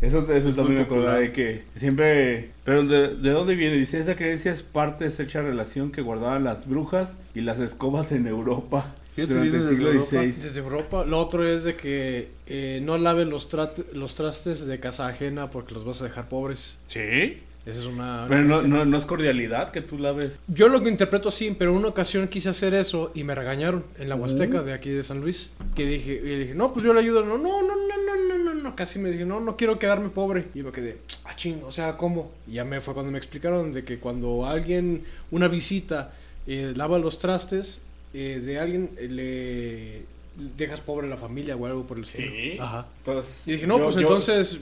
Eso, 0.00 0.20
eso 0.32 0.48
Es 0.48 0.56
también 0.56 0.78
me 0.78 0.82
acordaba 0.84 1.18
de 1.18 1.30
que 1.32 1.62
siempre... 1.78 2.50
Pero 2.64 2.84
¿de, 2.86 3.14
¿de 3.14 3.30
dónde 3.30 3.54
viene? 3.54 3.76
Dice, 3.76 4.00
esa 4.00 4.16
creencia 4.16 4.50
es 4.52 4.62
parte 4.62 5.04
de 5.04 5.10
estrecha 5.10 5.42
relación 5.42 5.92
que 5.92 6.00
guardaban 6.00 6.42
las 6.44 6.66
brujas 6.66 7.16
y 7.34 7.42
las 7.42 7.60
escobas 7.60 8.10
en 8.10 8.26
Europa. 8.26 8.86
Fíjate, 9.14 9.34
viene 9.34 9.58
desde 9.58 9.76
siglo 9.76 9.92
Europa. 9.92 10.10
XVI. 10.10 10.42
Desde 10.42 10.60
Europa. 10.60 11.04
Lo 11.04 11.20
otro 11.20 11.46
es 11.46 11.64
de 11.64 11.76
que 11.76 12.30
eh, 12.46 12.80
no 12.82 12.96
laves 12.96 13.28
los, 13.28 13.48
trastes 13.48 14.66
de 14.66 14.80
casa 14.80 15.06
ajena 15.06 15.50
porque 15.50 15.74
los 15.74 15.84
vas 15.84 16.00
a 16.00 16.04
dejar 16.04 16.28
pobres. 16.28 16.78
¿Sí? 16.88 17.40
Esa 17.64 17.78
es 17.78 17.86
una... 17.86 18.24
Pero 18.26 18.40
no, 18.40 18.46
creencia. 18.54 18.68
no, 18.68 18.84
no 18.84 18.96
es 18.98 19.04
cordialidad 19.04 19.70
que 19.70 19.82
tú 19.82 19.98
laves. 19.98 20.40
Yo 20.48 20.68
lo 20.68 20.82
que 20.82 20.88
interpreto 20.88 21.28
así, 21.28 21.54
pero 21.56 21.70
en 21.72 21.76
una 21.76 21.88
ocasión 21.88 22.26
quise 22.26 22.48
hacer 22.48 22.74
eso 22.74 23.12
y 23.14 23.22
me 23.22 23.34
regañaron 23.34 23.84
en 23.98 24.08
la 24.08 24.16
Huasteca 24.16 24.62
Uh. 24.62 24.64
de 24.64 24.72
aquí 24.72 24.90
de 24.90 25.02
San 25.02 25.20
Luis. 25.20 25.52
Que 25.76 25.86
dije, 25.86 26.14
y 26.14 26.38
dije, 26.38 26.54
no, 26.54 26.72
pues 26.72 26.84
yo 26.84 26.92
le 26.94 27.00
ayudo. 27.00 27.24
No, 27.24 27.36
no, 27.36 27.62
no, 27.62 27.76
no, 27.76 27.76
no, 27.76 28.28
no, 28.28 28.44
no, 28.44 28.54
no. 28.54 28.74
Casi 28.74 28.98
me 28.98 29.10
dije, 29.10 29.26
no, 29.26 29.40
no 29.40 29.56
quiero 29.56 29.78
quedarme 29.78 30.08
pobre. 30.08 30.46
Y 30.54 30.58
yo 30.58 30.64
me 30.64 30.72
quedé, 30.72 30.98
ah, 31.24 31.36
ching, 31.36 31.62
o 31.64 31.70
sea, 31.70 31.96
¿cómo? 31.96 32.32
Y 32.48 32.54
ya 32.54 32.64
me 32.64 32.80
fue 32.80 32.94
cuando 32.94 33.12
me 33.12 33.18
explicaron 33.18 33.72
de 33.72 33.84
que 33.84 33.98
cuando 33.98 34.46
alguien, 34.46 35.04
una 35.30 35.46
visita, 35.46 36.14
eh, 36.46 36.72
lava 36.74 36.98
los 36.98 37.18
trastes 37.20 37.82
eh, 38.14 38.40
de 38.42 38.58
alguien, 38.58 38.90
eh, 38.96 39.08
le 39.08 40.02
dejas 40.56 40.80
pobre 40.80 41.06
a 41.06 41.10
la 41.10 41.16
familia 41.16 41.56
o 41.56 41.66
algo 41.66 41.84
por 41.84 41.98
el 41.98 42.04
estilo. 42.04 42.30
Sí. 42.32 42.56
Ajá. 42.60 42.86
Entonces, 42.98 43.42
Y 43.46 43.52
dije, 43.52 43.66
no, 43.66 43.78
yo- 43.78 43.82
pues 43.84 43.94
yo- 43.96 44.00
entonces 44.02 44.60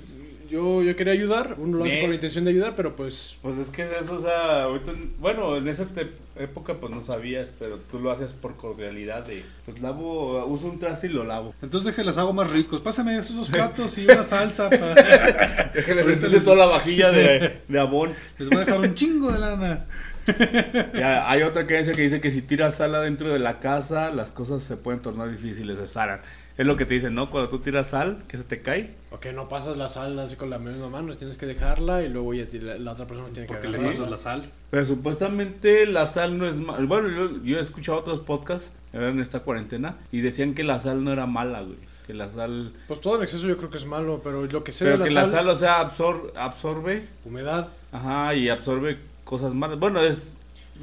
yo, 0.51 0.83
yo 0.83 0.97
quería 0.97 1.13
ayudar. 1.13 1.55
Uno 1.59 1.79
lo 1.79 1.85
hace 1.85 2.01
con 2.01 2.09
la 2.11 2.17
intención 2.17 2.45
de 2.45 2.51
ayudar, 2.51 2.75
pero 2.75 2.97
pues 2.97 3.39
Pues 3.41 3.57
es 3.59 3.69
que 3.69 3.83
es 3.85 3.91
eso, 4.03 4.15
o 4.17 4.21
sea, 4.21 4.65
ahorita, 4.65 4.93
bueno, 5.21 5.57
en 5.57 5.69
esa 5.69 5.85
te- 5.87 6.09
época 6.43 6.75
pues 6.75 6.93
no 6.93 7.03
sabías, 7.03 7.51
pero 7.59 7.79
tú 7.91 7.99
lo 8.01 8.11
haces 8.11 8.33
por 8.33 8.57
cordialidad 8.57 9.25
de, 9.27 9.41
pues 9.67 9.81
lavo, 9.81 10.45
uso 10.47 10.67
un 10.69 10.79
traste 10.81 11.07
y 11.07 11.11
lo 11.11 11.23
lavo. 11.23 11.55
Entonces 11.63 11.95
que 11.95 12.03
las 12.03 12.19
hago 12.19 12.33
más 12.33 12.51
ricos. 12.51 12.81
Pásame 12.81 13.17
esos 13.17 13.37
dos 13.37 13.49
platos 13.51 13.97
y 13.99 14.05
una 14.07 14.25
salsa. 14.25 14.69
pa- 14.71 14.95
Déjenles 15.75 16.09
entonces 16.09 16.43
toda 16.45 16.57
la 16.57 16.67
vajilla 16.67 17.11
de, 17.13 17.59
de 17.69 17.79
abón. 17.79 18.11
Les 18.39 18.49
voy 18.49 18.57
a 18.59 18.65
dejar 18.65 18.81
un 18.81 18.95
chingo 18.95 19.31
de 19.31 19.39
lana. 19.39 19.85
Ya, 20.95 21.31
hay 21.31 21.43
otra 21.43 21.67
creencia 21.67 21.95
que 21.95 22.03
dice 22.03 22.21
que 22.21 22.31
si 22.31 22.43
tiras 22.43 22.77
sal 22.77 22.95
adentro 22.95 23.29
de 23.33 23.39
la 23.39 23.59
casa, 23.61 24.11
las 24.11 24.31
cosas 24.31 24.63
se 24.63 24.77
pueden 24.77 25.01
tornar 25.01 25.31
difíciles, 25.31 25.79
se 25.79 25.87
saran. 25.87 26.21
Es 26.59 26.67
lo 26.67 26.77
que 26.77 26.85
te 26.85 26.93
dicen, 26.95 27.15
¿no? 27.15 27.31
Cuando 27.31 27.49
tú 27.49 27.61
tiras 27.61 27.87
sal, 27.89 28.23
que 28.29 28.37
se 28.37 28.45
te 28.45 28.61
cae. 28.61 28.91
Ok, 29.13 29.27
no 29.35 29.49
pasas 29.49 29.79
la 29.79 29.89
sal 29.89 30.19
así 30.19 30.37
con 30.37 30.51
la 30.51 30.59
misma 30.59 30.91
mano, 30.91 31.15
tienes 31.15 31.39
que 31.39 31.47
dejarla 31.47 32.03
y 32.03 32.11
luego 32.11 32.35
ya 32.35 32.45
la, 32.61 32.77
la 32.79 32.93
otra 32.93 33.07
persona 33.07 33.29
tiene 33.33 33.47
que 33.47 33.55
Porque 33.55 33.69
le 33.69 33.79
pasas 33.79 34.11
la 34.11 34.19
sal. 34.19 34.45
Pero 34.71 34.85
supuestamente 34.85 35.87
la 35.87 36.07
sal 36.07 36.37
no 36.37 36.47
es 36.47 36.57
mala. 36.57 36.85
Bueno, 36.85 37.09
yo, 37.09 37.43
yo 37.43 37.57
he 37.57 37.61
escuchado 37.61 37.99
otros 37.99 38.21
podcasts 38.21 38.71
en 38.93 39.21
esta 39.21 39.41
cuarentena 39.41 39.97
y 40.13 40.21
decían 40.21 40.55
que 40.55 40.63
la 40.65 40.81
sal 40.81 41.03
no 41.03 41.13
era 41.13 41.25
mala, 41.27 41.63
güey. 41.63 41.79
Que 42.07 42.13
la 42.13 42.29
sal... 42.29 42.73
Pues 42.89 43.01
todo 43.01 43.17
en 43.17 43.23
exceso 43.23 43.47
yo 43.47 43.57
creo 43.57 43.71
que 43.71 43.79
es 43.79 43.87
malo, 43.87 44.21
pero 44.23 44.45
lo 44.45 44.65
que 44.65 44.73
sé 44.73 44.85
Pero 44.85 44.99
de 44.99 45.09
que 45.09 45.15
la 45.15 45.23
la 45.23 45.29
sal, 45.29 45.37
sal, 45.37 45.49
o 45.49 45.57
sea, 45.57 45.81
absor- 45.97 46.33
absorbe 46.37 47.05
humedad, 47.25 47.69
Ajá, 47.93 48.35
y 48.35 48.49
absorbe 48.49 48.99
cosas 49.31 49.55
malas. 49.55 49.79
Bueno, 49.79 50.03
es. 50.03 50.19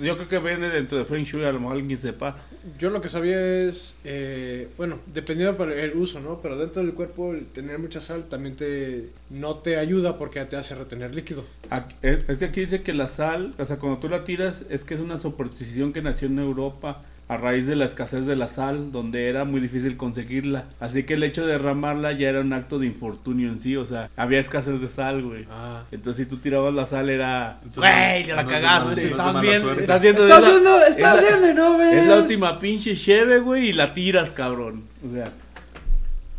Yo 0.01 0.15
creo 0.15 0.29
que 0.29 0.38
viene 0.39 0.69
dentro 0.69 0.97
de 0.99 1.05
Feng 1.05 1.23
Shui, 1.23 1.43
a 1.43 1.51
lo 1.51 1.60
mejor 1.60 1.77
alguien 1.77 1.99
sepa. 1.99 2.38
yo 2.79 2.91
lo 2.91 3.01
que 3.01 3.07
sabía 3.07 3.57
es, 3.57 3.97
eh, 4.03 4.67
bueno, 4.77 4.99
dependiendo 5.07 5.57
para 5.57 5.73
el 5.73 5.95
uso, 5.95 6.19
¿no? 6.19 6.39
Pero 6.39 6.55
dentro 6.55 6.83
del 6.83 6.93
cuerpo 6.93 7.33
el 7.33 7.47
tener 7.47 7.79
mucha 7.79 7.99
sal 7.99 8.25
también 8.27 8.55
te 8.55 9.10
no 9.31 9.55
te 9.55 9.77
ayuda 9.77 10.19
porque 10.19 10.43
te 10.45 10.55
hace 10.55 10.75
retener 10.75 11.15
líquido. 11.15 11.45
Aquí- 11.71 11.95
Es 12.03 12.29
es 12.29 12.38
que 12.38 12.45
aquí 12.45 12.60
dice 12.62 12.83
que 12.83 12.93
la 12.93 13.07
sal, 13.07 13.55
o 13.57 13.65
sea, 13.65 13.77
cuando 13.77 13.99
tú 13.99 14.07
la 14.07 14.23
tiras, 14.23 14.63
es 14.69 14.83
que 14.83 14.93
es 14.93 14.99
una 14.99 15.17
superstición 15.17 15.93
que 15.93 16.03
nació 16.03 16.27
en 16.27 16.38
Europa 16.38 17.01
a 17.28 17.38
raíz 17.38 17.68
de 17.68 17.76
la 17.76 17.86
escasez 17.86 18.26
de 18.26 18.36
la 18.36 18.48
sal, 18.48 18.92
donde 18.92 19.28
era 19.28 19.44
muy 19.44 19.60
difícil 19.60 19.98
conseguirla. 19.98 20.66
Así 20.80 21.04
que 21.04 21.16
el 21.16 21.24
hecho 21.24 21.46
de 21.46 21.54
derramarla 21.54 22.13
ya 22.13 22.30
era 22.30 22.42
un 22.42 22.54
acto 22.54 22.80
de 22.80 22.88
infortunio 22.88 23.50
en 23.50 23.60
sí, 23.60 23.76
o 23.76 23.86
sea, 23.86 24.10
había 24.16 24.40
escasez 24.40 24.80
de 24.80 24.88
sal, 24.88 25.24
güey. 25.24 25.46
Ah. 25.52 25.84
Entonces, 25.92 26.26
si 26.26 26.30
tú 26.30 26.38
tirabas 26.38 26.74
la 26.74 26.86
sal, 26.86 27.10
era. 27.10 27.60
¡Güey! 27.76 28.26
la 28.26 28.44
no 28.44 28.50
cagaste. 28.50 28.90
no 28.90 29.02
Estás. 29.02 29.10
Estás 29.10 29.42
viendo, 29.42 29.72
Estás 29.74 30.02
viendo, 30.02 30.84
estás 30.86 31.20
viendo 31.20 31.50
y 31.50 31.54
no 31.54 31.78
ves. 31.78 31.94
Es 31.98 32.08
la 32.08 32.18
última 32.18 32.60
pinche 32.60 32.96
cheve, 32.96 33.40
güey, 33.40 33.70
y 33.70 33.74
la 33.74 33.94
tiras, 33.94 34.32
cabrón. 34.32 34.84
O 35.08 35.13
sea, 35.13 35.32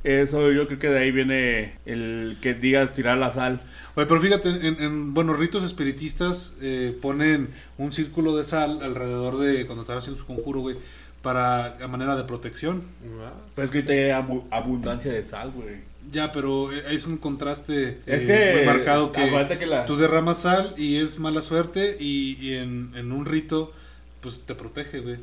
eso 0.04 0.50
yo 0.52 0.66
creo 0.66 0.78
que 0.78 0.88
de 0.88 0.98
ahí 0.98 1.10
viene 1.10 1.72
el 1.86 2.36
que 2.40 2.54
digas 2.54 2.94
tirar 2.94 3.18
la 3.18 3.30
sal. 3.32 3.60
Oye, 3.94 4.06
pero 4.06 4.20
fíjate, 4.20 4.48
en, 4.48 4.80
en 4.82 5.14
bueno, 5.14 5.34
ritos 5.34 5.64
espiritistas 5.64 6.56
eh, 6.62 6.96
ponen 7.02 7.48
un 7.78 7.92
círculo 7.92 8.36
de 8.36 8.44
sal 8.44 8.80
alrededor 8.82 9.38
de 9.38 9.66
cuando 9.66 9.82
están 9.82 9.98
haciendo 9.98 10.18
su 10.20 10.26
conjuro, 10.26 10.60
güey, 10.60 10.76
para 11.22 11.76
a 11.82 11.88
manera 11.88 12.16
de 12.16 12.24
protección. 12.24 12.82
Pues 13.54 13.70
que 13.70 13.78
ahorita 13.78 13.92
hay 13.92 14.10
abu- 14.10 14.44
abundancia 14.50 15.12
de 15.12 15.22
sal, 15.22 15.50
güey. 15.50 15.76
Ya, 16.12 16.32
pero 16.32 16.72
eh, 16.72 16.82
es 16.90 17.06
un 17.06 17.18
contraste 17.18 17.98
Es 18.06 18.22
eh, 18.22 18.26
que- 18.26 18.56
muy 18.56 18.66
marcado 18.66 19.12
que, 19.12 19.28
que 19.58 19.66
la- 19.66 19.84
tú 19.84 19.96
derramas 19.96 20.38
sal 20.38 20.74
y 20.78 20.96
es 20.96 21.18
mala 21.18 21.42
suerte 21.42 21.96
y, 22.00 22.38
y 22.40 22.54
en, 22.54 22.92
en 22.94 23.12
un 23.12 23.26
rito 23.26 23.72
pues 24.20 24.44
te 24.46 24.54
protege, 24.54 25.00
güey. 25.00 25.16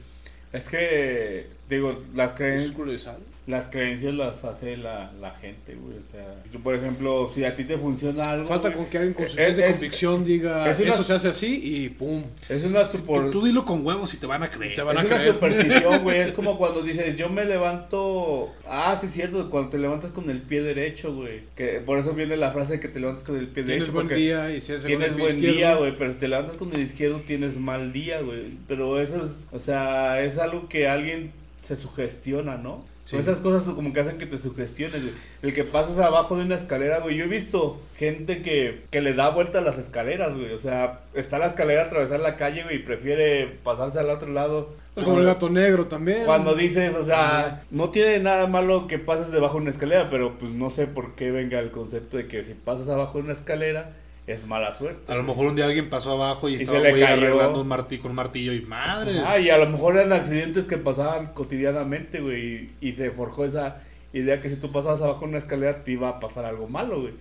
Es 0.53 0.69
que 0.69 1.47
digo, 1.69 2.01
las 2.13 2.31
¿Es 2.31 2.37
creencias, 2.37 2.77
de 3.17 3.35
las 3.47 3.67
creencias 3.67 4.11
las 4.15 4.43
hace 4.43 4.75
la, 4.75 5.11
la 5.21 5.29
gente, 5.29 5.75
güey. 5.75 5.95
O 5.97 6.11
sea, 6.11 6.25
tú, 6.51 6.59
por 6.61 6.73
ejemplo, 6.73 7.31
si 7.35 7.45
a 7.45 7.55
ti 7.55 7.63
te 7.63 7.77
funciona 7.77 8.23
algo. 8.23 8.47
Falta 8.47 8.69
güey, 8.69 8.79
con 8.79 8.85
que 8.89 8.97
alguien 8.97 9.13
con 9.13 9.25
es- 9.25 9.31
suficiente 9.33 9.65
es- 9.67 9.71
convicción 9.73 10.25
diga, 10.25 10.67
es 10.67 10.79
una- 10.79 10.89
eso 10.95 11.03
se 11.03 11.13
hace 11.13 11.29
así 11.29 11.59
y 11.63 11.89
pum. 11.89 12.23
Es 12.49 12.63
una 12.63 12.89
supor- 12.89 13.29
Tú 13.31 13.45
dilo 13.45 13.63
con 13.63 13.85
huevos 13.85 14.11
y 14.15 14.17
te 14.17 14.25
van 14.25 14.41
a 14.41 14.49
creer. 14.49 14.73
Te 14.73 14.81
van 14.81 14.97
es 14.97 15.03
a 15.03 15.05
una 15.05 15.15
creer. 15.17 15.33
superstición, 15.33 16.01
güey. 16.03 16.21
Es 16.21 16.31
como 16.31 16.57
cuando 16.57 16.81
dices, 16.81 17.15
yo 17.17 17.29
me 17.29 17.45
levanto. 17.45 18.51
Ah, 18.67 18.97
sí, 18.99 19.05
es 19.05 19.13
cierto. 19.13 19.47
Cuando 19.51 19.69
te 19.69 19.77
levantas 19.77 20.11
con 20.11 20.27
el 20.31 20.41
pie 20.41 20.63
derecho, 20.63 21.13
güey. 21.13 21.41
Que 21.55 21.81
por 21.85 21.99
eso 21.99 22.13
viene 22.13 22.37
la 22.37 22.51
frase 22.51 22.73
de 22.73 22.79
que 22.79 22.87
te 22.87 22.99
levantas 22.99 23.23
con 23.25 23.37
el 23.37 23.45
pie 23.47 23.63
Tienes 23.63 23.67
derecho. 23.81 23.93
buen 23.93 24.07
porque 24.07 24.21
día 24.21 24.49
y 24.55 24.59
si 24.59 24.73
haces 24.73 24.87
Tienes 24.87 25.15
buen 25.15 25.39
día, 25.39 25.75
güey. 25.75 25.95
Pero 25.95 26.13
si 26.13 26.17
te 26.19 26.27
levantas 26.29 26.55
con 26.57 26.73
el 26.73 26.81
izquierdo, 26.81 27.19
tienes 27.19 27.57
mal 27.57 27.93
día, 27.93 28.21
güey. 28.21 28.53
Pero 28.67 28.99
eso 28.99 29.17
es. 29.23 29.47
O 29.51 29.59
sea, 29.59 30.19
es 30.23 30.39
algo 30.39 30.67
que 30.67 30.87
alguien 30.87 31.29
se 31.65 31.75
sugestiona, 31.75 32.57
¿no? 32.57 32.83
Sí. 33.05 33.17
Esas 33.17 33.39
cosas 33.39 33.71
como 33.75 33.93
que 33.93 33.99
hacen 33.99 34.17
que 34.17 34.25
te 34.25 34.37
sugestiones, 34.37 35.03
güey. 35.03 35.13
El 35.43 35.53
que 35.53 35.63
pasas 35.63 35.99
abajo 35.99 36.37
de 36.37 36.43
una 36.43 36.55
escalera, 36.55 36.99
güey. 36.99 37.15
Yo 37.15 37.25
he 37.25 37.27
visto 37.27 37.79
gente 37.97 38.41
que, 38.41 38.81
que 38.89 39.01
le 39.01 39.13
da 39.13 39.29
vuelta 39.29 39.59
a 39.59 39.61
las 39.61 39.77
escaleras, 39.77 40.35
güey. 40.35 40.53
O 40.53 40.57
sea, 40.57 41.01
está 41.13 41.37
la 41.37 41.45
escalera, 41.45 41.83
atravesar 41.83 42.19
la 42.19 42.35
calle, 42.35 42.63
güey, 42.63 42.77
y 42.77 42.79
prefiere 42.79 43.57
pasarse 43.63 43.99
al 43.99 44.09
otro 44.09 44.31
lado. 44.31 44.73
Es 44.95 45.03
como 45.03 45.19
el 45.19 45.25
gato 45.25 45.49
negro 45.49 45.85
también. 45.85 46.25
Cuando 46.25 46.55
dices, 46.55 46.95
o 46.95 47.03
sea, 47.03 47.61
no 47.69 47.89
tiene 47.89 48.19
nada 48.19 48.47
malo 48.47 48.87
que 48.87 48.97
pases 48.97 49.31
debajo 49.31 49.57
de 49.57 49.63
una 49.63 49.71
escalera, 49.71 50.09
pero 50.09 50.33
pues 50.39 50.51
no 50.51 50.71
sé 50.71 50.87
por 50.87 51.13
qué 51.13 51.29
venga 51.29 51.59
el 51.59 51.69
concepto 51.69 52.17
de 52.17 52.27
que 52.27 52.43
si 52.43 52.53
pasas 52.53 52.89
abajo 52.89 53.19
de 53.19 53.25
una 53.25 53.33
escalera 53.33 53.91
es 54.27 54.47
mala 54.47 54.73
suerte. 54.73 55.11
A 55.11 55.15
lo 55.15 55.23
mejor 55.23 55.47
un 55.47 55.55
día 55.55 55.65
alguien 55.65 55.89
pasó 55.89 56.11
abajo 56.13 56.49
y, 56.49 56.53
Y 56.53 56.55
estaba 56.55 56.77
se 56.79 56.83
le 56.83 56.89
güey, 56.91 57.03
cayó. 57.03 57.13
arreglando 57.21 57.61
un 57.61 57.67
martillo 57.67 58.01
con 58.01 58.11
un 58.11 58.15
martillo 58.15 58.53
y 58.53 58.61
madres. 58.61 59.21
Ah, 59.25 59.39
y 59.39 59.49
a 59.49 59.57
lo 59.57 59.69
mejor 59.69 59.97
eran 59.97 60.13
accidentes 60.13 60.65
que 60.65 60.77
pasaban 60.77 61.27
cotidianamente, 61.33 62.19
güey, 62.21 62.69
y, 62.81 62.87
y 62.89 62.91
se 62.93 63.11
forjó 63.11 63.45
esa 63.45 63.81
idea 64.13 64.41
que 64.41 64.49
si 64.49 64.55
tú 64.55 64.71
pasabas 64.71 65.01
abajo 65.01 65.21
de 65.21 65.25
una 65.27 65.37
escalera 65.37 65.83
te 65.83 65.91
iba 65.91 66.09
a 66.09 66.19
pasar 66.19 66.45
algo 66.45 66.67
malo, 66.67 67.01
güey. 67.01 67.13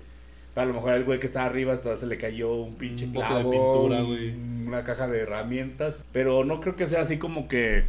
A 0.57 0.65
lo 0.65 0.73
mejor 0.73 0.93
el 0.95 1.03
güey 1.05 1.19
que 1.19 1.27
estaba 1.27 1.47
arriba 1.47 1.73
hasta 1.73 1.97
se 1.97 2.07
le 2.07 2.17
cayó 2.17 2.53
un 2.55 2.77
pinche 2.77 3.07
Un 3.07 3.13
bote 3.15 3.27
de 3.27 3.33
clavo, 3.35 3.51
pintura, 3.51 4.03
güey. 4.03 4.33
una 4.67 4.85
caja 4.85 5.09
de 5.09 5.21
herramientas, 5.23 5.97
pero 6.13 6.45
no 6.45 6.61
creo 6.61 6.77
que 6.77 6.87
sea 6.87 7.03
así 7.03 7.19
como 7.19 7.49
que, 7.49 7.83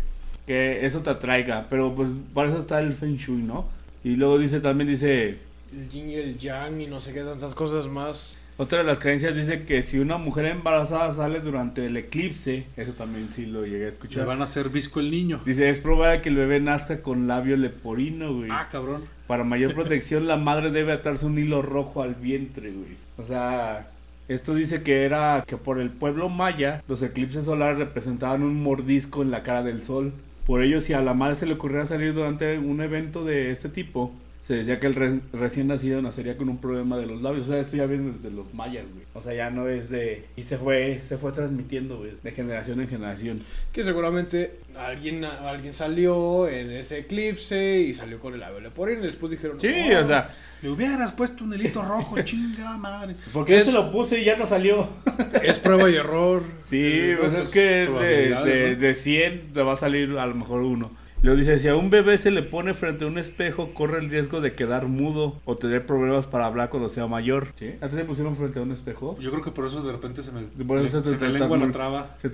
que 0.47 0.83
eso 0.85 1.01
te 1.01 1.11
atraiga, 1.11 1.67
pero 1.69 1.93
pues 1.93 2.09
para 2.33 2.49
eso 2.49 2.57
está 2.59 2.79
el 2.81 2.93
Feng 2.95 3.17
Shui, 3.17 3.43
¿no? 3.43 3.69
Y 4.03 4.15
luego 4.15 4.39
dice, 4.39 4.59
también 4.61 4.89
dice, 4.89 5.37
El 5.71 5.89
yin 5.89 6.09
y 6.09 6.15
el 6.15 6.37
yang 6.39 6.81
y 6.81 6.87
no 6.87 6.99
sé 6.99 7.13
qué 7.13 7.21
tantas 7.21 7.53
cosas 7.53 7.85
más. 7.87 8.35
Otra 8.57 8.77
de 8.77 8.83
las 8.85 8.99
creencias 9.01 9.35
dice 9.35 9.63
que 9.63 9.83
si 9.83 9.99
una 9.99 10.17
mujer 10.17 10.45
embarazada 10.45 11.13
sale 11.13 11.41
durante 11.41 11.85
el 11.85 11.97
eclipse, 11.97 12.65
eso 12.77 12.93
también 12.93 13.29
sí 13.33 13.45
lo 13.45 13.63
llegué 13.65 13.83
a 13.83 13.87
Le 13.87 13.87
escuchar. 13.89 14.25
van 14.25 14.39
a 14.39 14.45
hacer 14.45 14.69
visco 14.69 15.01
el 15.01 15.11
niño. 15.11 15.41
Dice, 15.45 15.69
es 15.69 15.79
probable 15.79 16.21
que 16.21 16.29
el 16.29 16.37
bebé 16.37 16.61
nazca 16.61 17.01
con 17.01 17.27
labio 17.27 17.57
leporino, 17.57 18.33
güey. 18.33 18.49
Ah, 18.49 18.69
cabrón. 18.71 19.03
Para 19.27 19.43
mayor 19.43 19.73
protección, 19.75 20.25
la 20.27 20.37
madre 20.37 20.71
debe 20.71 20.93
atarse 20.93 21.25
un 21.25 21.37
hilo 21.37 21.61
rojo 21.61 22.01
al 22.01 22.15
vientre, 22.15 22.71
güey. 22.71 22.95
O 23.17 23.25
sea, 23.25 23.87
esto 24.29 24.55
dice 24.55 24.83
que 24.83 25.03
era 25.03 25.43
que 25.45 25.57
por 25.57 25.77
el 25.79 25.89
pueblo 25.89 26.29
maya, 26.29 26.81
los 26.87 27.03
eclipses 27.03 27.43
solares 27.43 27.77
representaban 27.77 28.41
un 28.41 28.63
mordisco 28.63 29.21
en 29.21 29.31
la 29.31 29.43
cara 29.43 29.63
del 29.63 29.83
sol. 29.83 30.13
Por 30.45 30.61
ello, 30.61 30.79
si 30.79 30.93
a 30.93 31.01
la 31.01 31.13
madre 31.13 31.35
se 31.35 31.45
le 31.45 31.55
ocurriera 31.55 31.87
salir 31.87 32.13
durante 32.13 32.57
un 32.57 32.79
evento 32.79 33.25
de 33.25 33.51
este 33.51 33.67
tipo, 33.67 34.13
se 34.45 34.53
decía 34.53 34.79
que 34.79 34.85
el 34.85 34.93
re- 34.93 35.19
recién 35.33 35.65
nacido 35.67 36.03
nacería 36.03 36.37
con 36.37 36.49
un 36.49 36.59
problema 36.59 36.97
de 36.99 37.07
los 37.07 37.19
labios. 37.19 37.47
O 37.47 37.51
sea, 37.51 37.59
esto 37.59 37.75
ya 37.77 37.87
viene 37.87 38.11
desde 38.11 38.29
los 38.35 38.53
mayas, 38.53 38.85
güey. 38.93 39.03
O 39.15 39.21
sea, 39.21 39.33
ya 39.33 39.49
no 39.49 39.67
es 39.67 39.89
de... 39.89 40.25
Y 40.35 40.43
se 40.43 40.59
fue, 40.59 41.01
se 41.09 41.17
fue 41.17 41.31
transmitiendo, 41.31 41.97
güey, 41.97 42.11
de 42.21 42.31
generación 42.31 42.79
en 42.79 42.87
generación. 42.87 43.39
Que 43.73 43.83
seguramente 43.83 44.59
alguien, 44.77 45.25
alguien 45.25 45.73
salió 45.73 46.47
en 46.47 46.69
ese 46.71 46.99
eclipse 46.99 47.79
y 47.79 47.95
salió 47.95 48.19
con 48.19 48.35
el 48.35 48.41
labio 48.41 48.59
leporino 48.59 48.99
y 49.01 49.07
después 49.07 49.31
dijeron... 49.31 49.59
Sí, 49.59 49.67
"Oh, 49.95 50.03
o 50.03 50.07
sea, 50.07 50.29
Le 50.61 50.69
hubieras 50.69 51.11
puesto 51.13 51.43
un 51.43 51.53
hilito 51.53 51.81
rojo, 51.81 52.21
chinga 52.23 52.77
madre. 52.77 53.15
porque 53.33 53.53
yo 53.53 53.57
Es- 53.61 53.67
se 53.69 53.73
lo 53.73 53.91
puse 53.91 54.21
y 54.21 54.25
ya 54.25 54.35
no 54.37 54.45
salió. 54.45 54.87
Es 55.43 55.57
prueba 55.57 55.89
y 55.89 55.95
error. 55.95 56.43
Sí, 56.69 57.13
pues 57.19 57.33
es 57.33 57.49
que 57.49 57.83
es 57.85 57.99
de, 57.99 58.05
de, 58.07 58.29
¿no? 58.75 58.81
de 58.81 58.93
100 58.93 59.53
te 59.53 59.61
va 59.63 59.73
a 59.73 59.75
salir 59.75 60.15
a 60.19 60.25
lo 60.27 60.35
mejor 60.35 60.61
uno. 60.61 60.91
Luego 61.25 61.39
dice, 61.39 61.57
si 61.57 61.67
a 61.67 61.75
un 61.75 61.89
bebé 61.89 62.19
se 62.19 62.29
le 62.29 62.43
pone 62.43 62.75
frente 62.75 63.03
a 63.03 63.07
un 63.07 63.17
espejo, 63.17 63.73
corre 63.73 63.97
el 63.97 64.11
riesgo 64.11 64.41
de 64.41 64.53
quedar 64.53 64.85
mudo 64.85 65.41
o 65.45 65.55
tener 65.55 65.83
problemas 65.83 66.27
para 66.27 66.45
hablar 66.45 66.69
cuando 66.69 66.87
sea 66.87 67.07
mayor. 67.07 67.47
¿Sí? 67.57 67.71
¿Antes 67.81 67.97
se 67.97 68.05
pusieron 68.05 68.35
frente 68.35 68.59
a 68.59 68.61
un 68.61 68.71
espejo? 68.71 69.17
Yo 69.19 69.31
creo 69.31 69.43
que 69.43 69.49
por 69.49 69.65
eso 69.65 69.81
de 69.81 69.91
repente 69.91 70.21
se 70.21 70.31
me, 70.31 70.41
eso 70.85 71.03
se 71.03 71.17
me 71.17 71.29
lengua 71.29 71.57
la 71.57 71.71
traba. 71.71 72.15
Se 72.21 72.29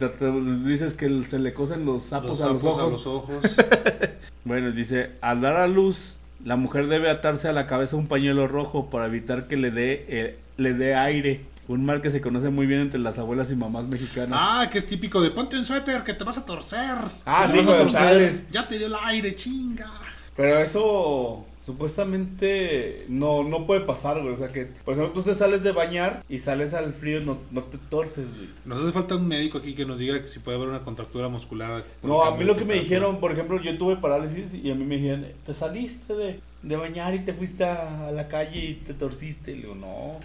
dices 0.68 0.98
que 0.98 1.24
se 1.24 1.40
le 1.40 1.54
cosen 1.54 1.86
los 1.86 2.04
sapos, 2.04 2.32
Los 2.32 2.42
a 2.42 2.50
los 2.50 2.62
sapos 2.62 2.78
ojos. 2.78 2.86
a 2.86 2.92
los 2.92 3.08
ojos. 3.08 3.56
Bueno, 4.44 4.72
dice, 4.72 5.12
al 5.22 5.40
dar 5.40 5.56
a 5.56 5.68
luz, 5.68 6.16
la 6.44 6.58
mujer 6.58 6.88
debe 6.88 7.10
atarse 7.12 7.48
a 7.48 7.54
la 7.54 7.68
cabeza 7.68 7.96
un 7.96 8.08
pañuelo 8.08 8.48
rojo 8.48 8.90
para 8.90 9.06
evitar 9.06 9.48
que 9.48 9.56
le 9.56 9.72
dé, 9.72 10.06
eh, 10.10 10.36
le 10.58 10.74
dé 10.74 10.96
aire. 10.96 11.42
Un 11.68 11.86
mal 11.86 12.02
que 12.02 12.12
se 12.12 12.22
conoce 12.22 12.50
muy 12.50 12.66
bien 12.66 12.82
entre 12.82 13.00
las 13.00 13.18
abuelas 13.20 13.52
y 13.52 13.56
mamás 13.56 13.86
mexicanas. 13.86 14.38
ah, 14.42 14.68
que 14.72 14.78
es 14.78 14.88
típico 14.88 15.22
de 15.22 15.32
ponte 15.32 15.58
un 15.58 15.66
suéter 15.66 16.04
que 16.04 16.14
te 16.14 16.24
vas 16.24 16.38
a 16.38 16.46
torcer. 16.46 16.98
Ah, 17.26 17.48
sí, 17.50 17.58
vas 17.58 17.68
a 17.68 17.78
torcer. 17.78 18.46
Ya 18.52 18.68
te 18.68 18.78
dio 18.78 18.88
el 18.88 18.96
aire, 19.06 19.36
chinga. 19.36 19.90
Pero 20.36 20.60
eso 20.60 21.46
supuestamente 21.66 23.06
no, 23.08 23.44
no 23.44 23.66
puede 23.68 23.82
pasar, 23.82 24.20
güey. 24.22 24.34
O 24.34 24.38
sea 24.38 24.50
que, 24.52 24.66
por 24.84 24.96
ejemplo, 24.96 25.14
tú 25.14 25.30
te 25.30 25.36
sales 25.38 25.64
de 25.64 25.72
bañar 25.72 26.24
y 26.28 26.40
sales 26.40 26.74
al 26.74 26.94
frío, 26.94 27.22
no, 27.22 27.38
no 27.52 27.64
te 27.64 27.78
torces, 27.78 28.28
güey. 28.36 28.50
Nos 28.66 28.82
hace 28.82 28.92
falta 28.92 29.16
un 29.16 29.28
médico 29.28 29.60
aquí 29.60 29.74
que 29.76 29.86
nos 29.86 30.00
diga 30.00 30.22
que 30.22 30.28
si 30.28 30.40
puede 30.40 30.58
haber 30.58 30.70
una 30.70 30.82
contractura 30.82 31.28
muscular. 31.30 31.84
No, 32.04 32.24
a 32.24 32.36
mí 32.36 32.44
lo 32.44 32.58
que 32.58 32.66
me 32.66 32.74
dijeron, 32.76 33.20
por 33.20 33.32
ejemplo, 33.32 33.62
yo 33.62 33.78
tuve 33.78 33.98
parálisis 33.98 34.54
y 34.54 34.72
a 34.72 34.76
mí 34.76 34.84
me 34.84 34.98
dijeron, 34.98 35.26
te 35.46 35.54
saliste 35.54 36.16
de, 36.16 36.40
de 36.64 36.76
bañar 36.76 37.14
y 37.14 37.20
te 37.20 37.34
fuiste 37.34 37.64
a, 37.64 38.08
a 38.08 38.12
la 38.12 38.28
calle 38.28 38.60
y 38.60 38.74
te 38.76 38.94
torciste. 38.94 39.52
Le 39.52 39.62
digo, 39.62 39.76
no. 39.76 40.20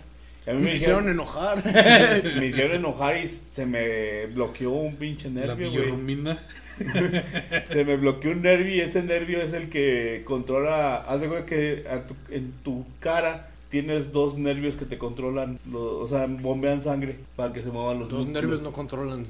Y 0.47 0.51
a 0.51 0.55
mí 0.55 0.63
Me 0.63 0.77
hicieron 0.77 1.09
enojar. 1.09 1.63
me 2.39 2.47
hicieron 2.47 2.77
enojar 2.77 3.17
y 3.19 3.29
se 3.53 3.67
me 3.67 4.27
bloqueó 4.27 4.71
un 4.71 4.95
pinche 4.97 5.29
La 5.31 5.47
nervio, 5.47 5.71
güey. 5.71 5.83
billorrumina. 5.83 6.39
Se 7.73 7.85
me 7.85 7.97
bloqueó 7.97 8.33
un 8.33 8.43
nervio 8.43 8.75
y 8.75 8.81
ese 8.81 9.03
nervio 9.03 9.41
es 9.41 9.53
el 9.55 9.71
que 9.71 10.23
controla. 10.27 10.97
Haz 11.09 11.21
de 11.23 11.29
cuenta 11.29 11.47
que 11.47 11.85
a 11.91 12.03
tu- 12.07 12.15
en 12.31 12.53
tu 12.63 12.85
cara 13.01 13.49
tienes 13.71 14.13
dos 14.13 14.37
nervios 14.39 14.77
que 14.77 14.85
te 14.85 14.99
controlan, 14.99 15.59
lo- 15.71 15.99
o 16.01 16.07
sea, 16.09 16.27
bombean 16.29 16.83
sangre 16.85 17.17
para 17.35 17.53
que 17.53 17.63
se 17.63 17.69
muevan 17.71 17.99
los 18.01 18.13
Los 18.13 18.27
nervios 18.27 18.63
no 18.63 18.73
controlan. 18.73 19.25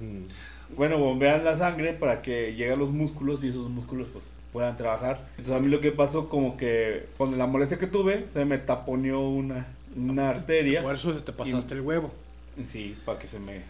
Bueno, 0.76 0.98
bombean 0.98 1.44
la 1.44 1.56
sangre 1.56 1.92
para 1.92 2.20
que 2.20 2.52
lleguen 2.54 2.72
a 2.72 2.76
los 2.76 2.90
músculos 2.90 3.44
y 3.44 3.48
esos 3.50 3.70
músculos 3.70 4.08
pues 4.12 4.24
puedan 4.52 4.76
trabajar. 4.76 5.20
Entonces 5.38 5.54
a 5.54 5.60
mí 5.60 5.68
lo 5.70 5.80
que 5.80 5.92
pasó 5.92 6.28
como 6.28 6.56
que 6.56 7.04
con 7.16 7.38
la 7.38 7.46
molestia 7.46 7.78
que 7.78 7.86
tuve 7.86 8.24
se 8.32 8.44
me 8.44 8.58
taponeó 8.58 9.20
una, 9.20 9.66
una 9.96 10.30
arteria. 10.30 10.82
Por 10.82 10.94
eso 10.94 11.12
te 11.14 11.32
pasaste 11.32 11.74
el 11.74 11.80
huevo. 11.80 12.12
Sí, 12.68 12.96
para 13.04 13.18
que 13.18 13.28
se 13.28 13.38
me, 13.38 13.62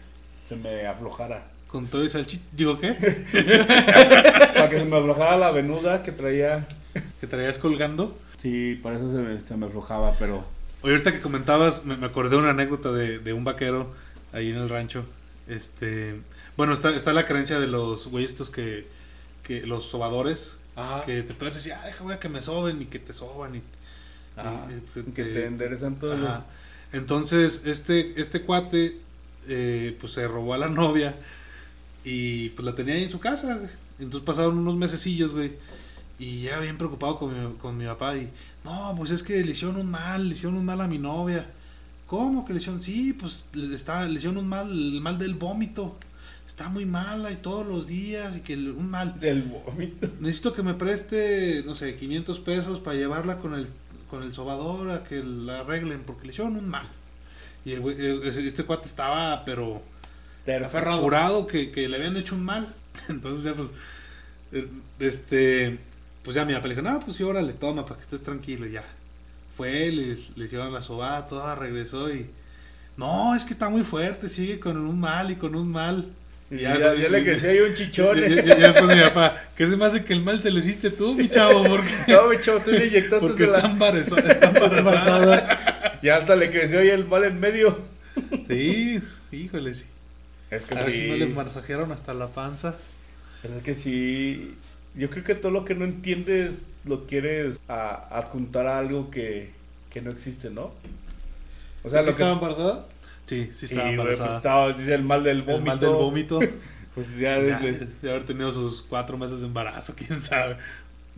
se 0.47 0.55
me 0.55 0.85
aflojara. 0.85 1.43
Con 1.67 1.87
todo 1.87 2.03
y 2.03 2.09
salchicha. 2.09 2.43
¿Digo 2.53 2.79
qué? 2.79 2.93
Para 4.53 4.69
que 4.69 4.79
se 4.79 4.85
me 4.85 4.97
aflojara 4.97 5.35
la 5.35 5.51
venuda 5.51 6.01
que 6.01 6.13
traía. 6.13 6.65
Que 7.19 7.27
traías 7.27 7.57
colgando. 7.57 8.17
Sí, 8.41 8.79
para 8.81 8.95
eso 8.95 9.11
se 9.11 9.17
me, 9.17 9.41
se 9.41 9.57
me 9.57 9.65
aflojaba, 9.65 10.15
pero... 10.17 10.43
Oye, 10.81 10.93
ahorita 10.93 11.11
que 11.11 11.19
comentabas, 11.19 11.83
me, 11.83 11.97
me 11.97 12.05
acordé 12.05 12.31
de 12.31 12.37
una 12.37 12.51
anécdota 12.51 12.91
de, 12.91 13.19
de 13.19 13.33
un 13.33 13.43
vaquero 13.43 13.93
ahí 14.31 14.49
en 14.49 14.57
el 14.57 14.69
rancho. 14.69 15.03
Este, 15.47 16.15
bueno, 16.55 16.73
está, 16.73 16.95
está 16.95 17.13
la 17.13 17.25
creencia 17.25 17.59
de 17.59 17.67
los 17.67 18.07
güeyes 18.07 18.31
estos 18.31 18.49
que, 18.49 18.87
que 19.43 19.65
los 19.65 19.85
sobadores, 19.85 20.59
Ajá. 20.75 21.03
que 21.03 21.23
te 21.23 21.33
puedes 21.33 21.55
decir, 21.55 21.73
ah, 21.73 21.85
deja 21.85 22.03
güey, 22.03 22.19
que 22.19 22.29
me 22.29 22.41
soben 22.41 22.81
y 22.81 22.85
que 22.85 22.99
te 22.99 23.13
soban 23.13 23.55
y, 23.55 23.61
Ajá, 24.37 24.67
que 25.13 25.23
te 25.23 25.45
enderezan 25.45 25.95
todos 25.95 26.19
Ajá. 26.21 26.45
Entonces, 26.93 27.63
este, 27.65 28.19
este 28.19 28.41
cuate, 28.43 28.97
eh, 29.47 29.97
pues 29.99 30.13
se 30.13 30.27
robó 30.27 30.53
a 30.53 30.57
la 30.57 30.69
novia 30.69 31.15
y 32.03 32.49
pues 32.49 32.65
la 32.65 32.75
tenía 32.75 32.95
ahí 32.95 33.03
en 33.03 33.11
su 33.11 33.19
casa, 33.19 33.55
güey. 33.55 33.69
Entonces 33.99 34.25
pasaron 34.25 34.57
unos 34.57 34.77
mesecillos, 34.77 35.33
güey. 35.33 35.53
Y 36.19 36.43
ya 36.43 36.59
bien 36.59 36.77
preocupado 36.77 37.17
con 37.19 37.33
mi, 37.33 37.55
con 37.57 37.77
mi 37.77 37.85
papá 37.85 38.15
y, 38.15 38.29
no, 38.63 38.93
pues 38.97 39.11
es 39.11 39.21
que 39.21 39.43
le 39.43 39.51
hicieron 39.51 39.77
un 39.77 39.89
mal, 39.89 40.27
le 40.27 40.35
hicieron 40.35 40.57
un 40.57 40.65
mal 40.65 40.81
a 40.81 40.87
mi 40.87 40.97
novia. 40.97 41.45
¿Cómo 42.07 42.45
que 42.45 42.53
le 42.53 42.59
hicieron? 42.59 42.81
Sí, 42.81 43.13
pues 43.13 43.45
le, 43.53 43.75
está, 43.75 44.05
le 44.05 44.15
hicieron 44.15 44.37
un 44.37 44.47
mal, 44.47 44.71
el 44.71 45.01
mal 45.01 45.19
del 45.19 45.33
vómito. 45.33 45.97
Está 46.47 46.69
muy 46.69 46.85
mala 46.85 47.31
y 47.31 47.35
todos 47.35 47.67
los 47.67 47.87
días 47.87 48.37
y 48.37 48.39
que 48.39 48.55
un 48.55 48.89
mal. 48.89 49.09
los... 49.09 49.19
Del 49.19 49.43
vómito. 49.43 50.07
Necesito 50.21 50.53
que 50.53 50.63
me 50.63 50.73
preste, 50.73 51.61
no 51.65 51.75
sé, 51.75 51.97
500 51.97 52.39
pesos 52.39 52.79
para 52.79 52.95
llevarla 52.95 53.39
con 53.39 53.53
el, 53.53 53.67
con 54.09 54.23
el 54.23 54.33
sobador 54.33 54.91
a 54.91 55.03
que 55.03 55.23
la 55.23 55.61
arreglen 55.61 56.03
porque 56.05 56.25
le 56.25 56.33
hicieron 56.33 56.55
un 56.55 56.69
mal. 56.69 56.87
Y 57.65 57.73
el 57.73 57.81
güey, 57.81 57.97
este 58.27 58.63
cuate 58.63 58.85
estaba, 58.87 59.43
pero 59.45 59.81
Aferrado. 60.65 61.47
que, 61.47 61.71
que 61.71 61.89
le 61.89 61.97
habían 61.97 62.15
hecho 62.17 62.35
un 62.35 62.45
mal. 62.45 62.73
Entonces 63.09 63.43
ya 63.43 63.53
pues, 63.53 63.69
eh, 64.53 64.67
este, 64.99 65.77
pues 66.23 66.35
ya 66.35 66.45
mi 66.45 66.53
papá 66.53 66.67
le 66.67 66.75
dijo, 66.75 66.87
no, 66.87 66.99
pues 67.01 67.17
sí, 67.17 67.23
órale, 67.23 67.53
toma 67.53 67.85
para 67.85 67.97
que 67.97 68.03
estés 68.03 68.23
tranquilo 68.23 68.65
ya. 68.65 68.83
Fue, 69.55 69.91
le, 69.91 70.17
le 70.35 70.45
hicieron 70.45 70.73
la 70.73 70.81
sobada, 70.81 71.27
toda 71.27 71.55
regresó 71.55 72.13
y... 72.13 72.29
No, 72.95 73.35
es 73.35 73.45
que 73.45 73.53
está 73.53 73.69
muy 73.69 73.83
fuerte, 73.83 74.27
sigue 74.27 74.59
con 74.59 74.75
un 74.77 74.99
mal 74.99 75.29
y 75.29 75.35
con 75.35 75.53
un 75.53 75.71
mal. 75.71 76.09
Y 76.49 76.59
Ya, 76.59 76.77
ya, 76.79 76.95
y- 76.95 77.01
ya 77.01 77.09
le 77.09 77.19
y- 77.19 77.23
creció 77.23 77.49
ahí 77.49 77.59
un 77.59 77.75
chichón. 77.75 78.17
Y, 78.19 78.21
y- 78.21 78.39
y 78.39 78.41
después 78.41 78.85
mi 78.95 79.01
papá, 79.01 79.41
¿qué 79.55 79.67
se 79.67 79.75
me 79.75 79.85
hace 79.85 80.05
que 80.05 80.13
el 80.13 80.21
mal 80.21 80.41
se 80.41 80.49
lo 80.51 80.59
hiciste 80.59 80.89
tú, 80.91 81.13
mi 81.13 81.27
chavo? 81.29 81.63
Porque, 81.63 81.89
No, 82.07 82.27
mi 82.29 82.39
chavo, 82.39 82.59
tú 82.59 82.71
le 82.71 82.87
inyectaste 82.87 83.27
porque 83.27 83.43
de 83.45 83.51
la- 83.51 83.57
está 83.57 83.69
embarazada. 83.69 84.31
Está 84.31 84.47
embarazada. 84.49 85.99
Ya 86.01 86.15
hasta 86.17 86.35
le 86.35 86.49
creció 86.51 86.79
ahí 86.79 86.89
el 86.89 87.05
mal 87.05 87.23
en 87.25 87.39
medio. 87.39 87.79
Sí, 88.47 88.99
híjole, 89.31 89.73
sí. 89.73 89.85
Es 90.49 90.63
que 90.63 90.77
A 90.77 90.83
ver 90.83 90.91
sí. 90.93 90.99
si 91.01 91.07
no 91.09 91.15
le 91.17 91.25
masajearon 91.27 91.91
hasta 91.91 92.13
la 92.13 92.27
panza. 92.27 92.75
Es 93.43 93.63
que 93.63 93.73
sí. 93.75 94.53
Yo 94.95 95.09
creo 95.09 95.23
que 95.23 95.35
todo 95.35 95.51
lo 95.51 95.65
que 95.65 95.75
no 95.75 95.83
entiendes 95.85 96.63
lo 96.85 97.05
quieres 97.05 97.59
a- 97.67 98.07
adjuntar 98.11 98.65
a 98.67 98.79
algo 98.79 99.11
que, 99.11 99.49
que 99.91 100.01
no 100.01 100.09
existe, 100.11 100.49
¿no? 100.49 100.71
O 101.83 101.89
sea, 101.89 101.99
¿Sí 101.99 102.05
lo 102.05 102.11
estaba 102.11 102.31
que. 102.31 102.35
embarazada? 102.35 102.85
Sí, 103.27 103.51
sí 103.55 103.65
estaba 103.65 103.83
güey, 103.83 103.97
pues 103.97 104.17
embarazada. 104.19 104.37
estaba, 104.37 104.73
dice 104.73 104.93
el 104.95 105.03
mal 105.03 105.23
del 105.23 105.41
vómito. 105.43 105.57
El 105.59 105.63
mal 105.65 105.79
del 105.79 105.89
vómito. 105.91 106.39
Pues 106.97 107.15
ya, 107.19 107.39
Ya, 107.39 107.59
desde- 107.59 107.87
de 108.01 108.09
haber 108.09 108.23
tenido 108.25 108.51
sus 108.51 108.81
cuatro 108.81 109.19
meses 109.19 109.41
de 109.41 109.45
embarazo, 109.45 109.93
quién 110.07 110.19
sabe. 110.19 110.57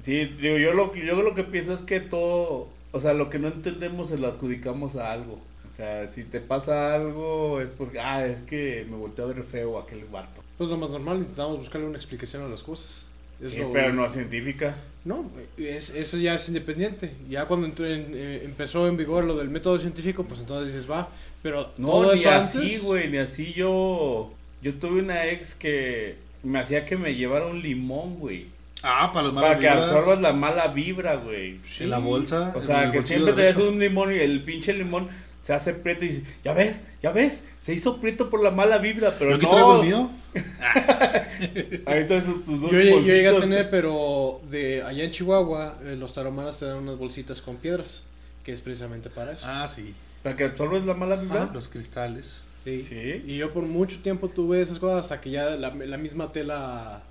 Sí, 0.03 0.25
digo, 0.25 0.57
yo 0.57 0.73
lo, 0.73 0.91
que- 0.91 1.05
yo 1.05 1.21
lo 1.21 1.33
que 1.33 1.45
pienso 1.45 1.73
es 1.73 1.79
que 1.83 2.01
todo, 2.01 2.67
o 2.91 2.99
sea, 3.01 3.13
lo 3.13 3.29
que 3.29 3.39
no 3.39 3.47
entendemos 3.47 4.09
se 4.09 4.17
lo 4.17 4.27
adjudicamos 4.27 4.97
a 4.97 5.13
algo. 5.13 5.35
O 5.71 5.75
sea, 5.77 6.09
si 6.09 6.25
te 6.25 6.41
pasa 6.41 6.93
algo 6.95 7.61
es 7.61 7.69
porque, 7.69 8.01
ah, 8.01 8.25
es 8.25 8.41
que 8.43 8.85
me 8.89 8.97
volteó 8.97 9.23
a 9.23 9.27
ver 9.29 9.41
feo 9.43 9.79
aquel 9.79 10.03
vato. 10.11 10.43
Pues 10.57 10.69
lo 10.69 10.75
más 10.75 10.89
normal, 10.89 11.19
intentamos 11.19 11.57
buscarle 11.59 11.87
una 11.87 11.95
explicación 11.97 12.43
a 12.43 12.49
las 12.49 12.61
cosas. 12.61 13.05
Es 13.41 13.51
Sí, 13.51 13.59
lo- 13.59 13.71
pero 13.71 13.93
no 13.93 14.09
científica. 14.09 14.75
No, 15.05 15.31
es, 15.57 15.91
eso 15.91 16.17
ya 16.17 16.33
es 16.33 16.45
independiente. 16.49 17.13
Ya 17.29 17.45
cuando 17.45 17.67
entró 17.67 17.85
en- 17.85 18.11
eh, 18.13 18.41
empezó 18.43 18.85
en 18.89 18.97
vigor 18.97 19.23
lo 19.23 19.37
del 19.37 19.47
método 19.47 19.79
científico, 19.79 20.25
pues 20.25 20.41
entonces 20.41 20.73
dices, 20.73 20.91
va. 20.91 21.07
Pero 21.41 21.71
No, 21.77 21.87
todo 21.87 22.13
ni 22.13 22.19
eso 22.19 22.31
así, 22.31 22.79
güey, 22.85 23.09
ni 23.09 23.17
así 23.17 23.53
yo. 23.53 24.31
Yo 24.61 24.73
tuve 24.75 25.01
una 25.01 25.27
ex 25.27 25.55
que 25.55 26.17
me 26.43 26.59
hacía 26.59 26.85
que 26.85 26.97
me 26.97 27.15
llevara 27.15 27.45
un 27.45 27.61
limón, 27.61 28.15
güey. 28.15 28.47
Ah, 28.81 29.11
para 29.13 29.25
los 29.25 29.33
malos 29.33 29.49
Para 29.49 29.59
que 29.59 29.69
absorbas 29.69 30.21
la 30.21 30.33
mala 30.33 30.67
vibra, 30.67 31.15
güey. 31.15 31.59
En 31.79 31.89
la 31.89 31.99
bolsa. 31.99 32.53
O 32.55 32.61
sea, 32.61 32.91
que 32.91 33.03
siempre 33.03 33.33
te 33.33 33.61
un 33.61 33.79
limón 33.79 34.13
y 34.13 34.19
el 34.19 34.43
pinche 34.43 34.73
limón 34.73 35.09
se 35.43 35.53
hace 35.53 35.73
prieto 35.73 36.05
y 36.05 36.09
dices, 36.09 36.23
ya 36.43 36.53
ves, 36.53 36.81
ya 37.01 37.11
ves, 37.11 37.45
se 37.61 37.73
hizo 37.73 37.97
prieto 37.97 38.29
por 38.29 38.43
la 38.43 38.51
mala 38.51 38.77
vibra, 38.77 39.15
pero 39.17 39.31
¿Yo 39.31 39.35
aquí 39.37 39.45
no. 39.45 39.51
traigo 39.51 39.81
el 39.81 39.87
mío? 39.87 40.11
Ahí 41.87 42.01
están 42.01 42.21
tus 42.43 42.61
dos 42.61 42.71
Yo, 42.71 42.79
yo 42.79 42.99
llegué 43.01 43.29
a 43.29 43.39
tener, 43.39 43.69
pero 43.69 44.41
de 44.49 44.83
allá 44.83 45.03
en 45.03 45.11
Chihuahua, 45.11 45.79
eh, 45.83 45.95
los 45.97 46.13
taromanas 46.13 46.59
te 46.59 46.65
dan 46.65 46.77
unas 46.77 46.97
bolsitas 46.97 47.41
con 47.41 47.55
piedras, 47.57 48.03
que 48.43 48.53
es 48.53 48.61
precisamente 48.61 49.09
para 49.09 49.31
eso. 49.31 49.47
Ah, 49.49 49.67
sí. 49.67 49.93
Para 50.23 50.35
que 50.35 50.43
absorbes 50.45 50.83
la 50.85 50.93
mala 50.93 51.15
vibra. 51.15 51.49
Los 51.53 51.67
cristales. 51.69 52.43
Sí. 52.65 52.83
Sí. 52.83 53.23
Y 53.25 53.37
yo 53.37 53.51
por 53.53 53.63
mucho 53.63 53.99
tiempo 54.01 54.27
tuve 54.29 54.61
esas 54.61 54.79
cosas 54.79 55.05
hasta 55.05 55.21
que 55.21 55.29
ya 55.31 55.45
la, 55.51 55.73
la 55.73 55.97
misma 55.97 56.31
tela 56.31 57.01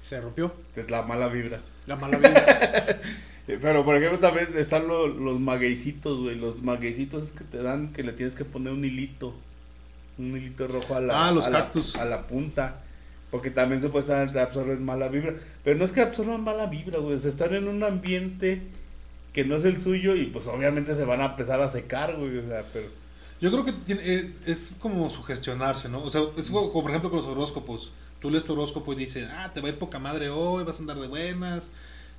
se 0.00 0.20
rompió. 0.20 0.52
La 0.88 1.02
mala 1.02 1.28
vibra. 1.28 1.60
La 1.86 1.96
mala 1.96 2.16
vibra. 2.16 3.00
Pero 3.46 3.84
por 3.84 3.96
ejemplo 3.96 4.18
también 4.18 4.48
están 4.56 4.86
lo- 4.88 5.08
los 5.08 5.40
magueycitos, 5.40 6.20
güey. 6.20 6.36
Los 6.36 6.62
magueycitos 6.62 7.24
que 7.30 7.44
te 7.44 7.62
dan 7.62 7.92
que 7.92 8.02
le 8.02 8.12
tienes 8.12 8.34
que 8.34 8.44
poner 8.44 8.72
un 8.72 8.84
hilito. 8.84 9.34
Un 10.18 10.36
hilito 10.36 10.66
rojo 10.68 10.94
a 10.96 11.00
la, 11.00 11.28
Ah, 11.28 11.32
los 11.32 11.46
a 11.46 11.50
la- 11.50 11.58
cactus. 11.60 11.96
a 11.96 12.04
la 12.04 12.22
punta. 12.26 12.76
Porque 13.30 13.50
también 13.50 13.82
supuestamente 13.82 14.40
absorben 14.40 14.82
mala 14.84 15.08
vibra. 15.08 15.34
Pero 15.64 15.78
no 15.78 15.84
es 15.84 15.92
que 15.92 16.00
absorban 16.00 16.42
mala 16.42 16.66
vibra, 16.66 16.98
güey. 16.98 17.18
Se 17.18 17.28
están 17.28 17.54
en 17.54 17.68
un 17.68 17.82
ambiente 17.84 18.62
que 19.38 19.44
no 19.44 19.54
es 19.54 19.64
el 19.64 19.80
suyo 19.80 20.16
y 20.16 20.24
pues 20.26 20.48
obviamente 20.48 20.96
se 20.96 21.04
van 21.04 21.20
a 21.20 21.26
empezar 21.26 21.60
a 21.60 21.68
secar, 21.68 22.16
güey. 22.16 22.38
O 22.38 22.42
sea, 22.48 22.64
pero... 22.72 22.86
Yo 23.40 23.52
creo 23.52 23.64
que 23.64 23.70
tiene- 23.72 24.02
eh, 24.04 24.32
es 24.46 24.72
como 24.80 25.08
sugestionarse, 25.10 25.88
¿no? 25.88 26.02
O 26.02 26.10
sea, 26.10 26.22
es 26.36 26.50
como, 26.50 26.72
como 26.72 26.82
por 26.82 26.90
ejemplo 26.90 27.08
con 27.08 27.20
los 27.20 27.28
horóscopos. 27.28 27.92
Tú 28.20 28.30
lees 28.32 28.42
tu 28.42 28.54
horóscopo 28.54 28.92
y 28.94 28.96
dices, 28.96 29.28
ah, 29.30 29.52
te 29.54 29.60
va 29.60 29.68
a 29.68 29.70
ir 29.70 29.78
poca 29.78 30.00
madre 30.00 30.28
hoy, 30.28 30.64
vas 30.64 30.78
a 30.78 30.80
andar 30.80 30.98
de 30.98 31.06
buenas. 31.06 31.70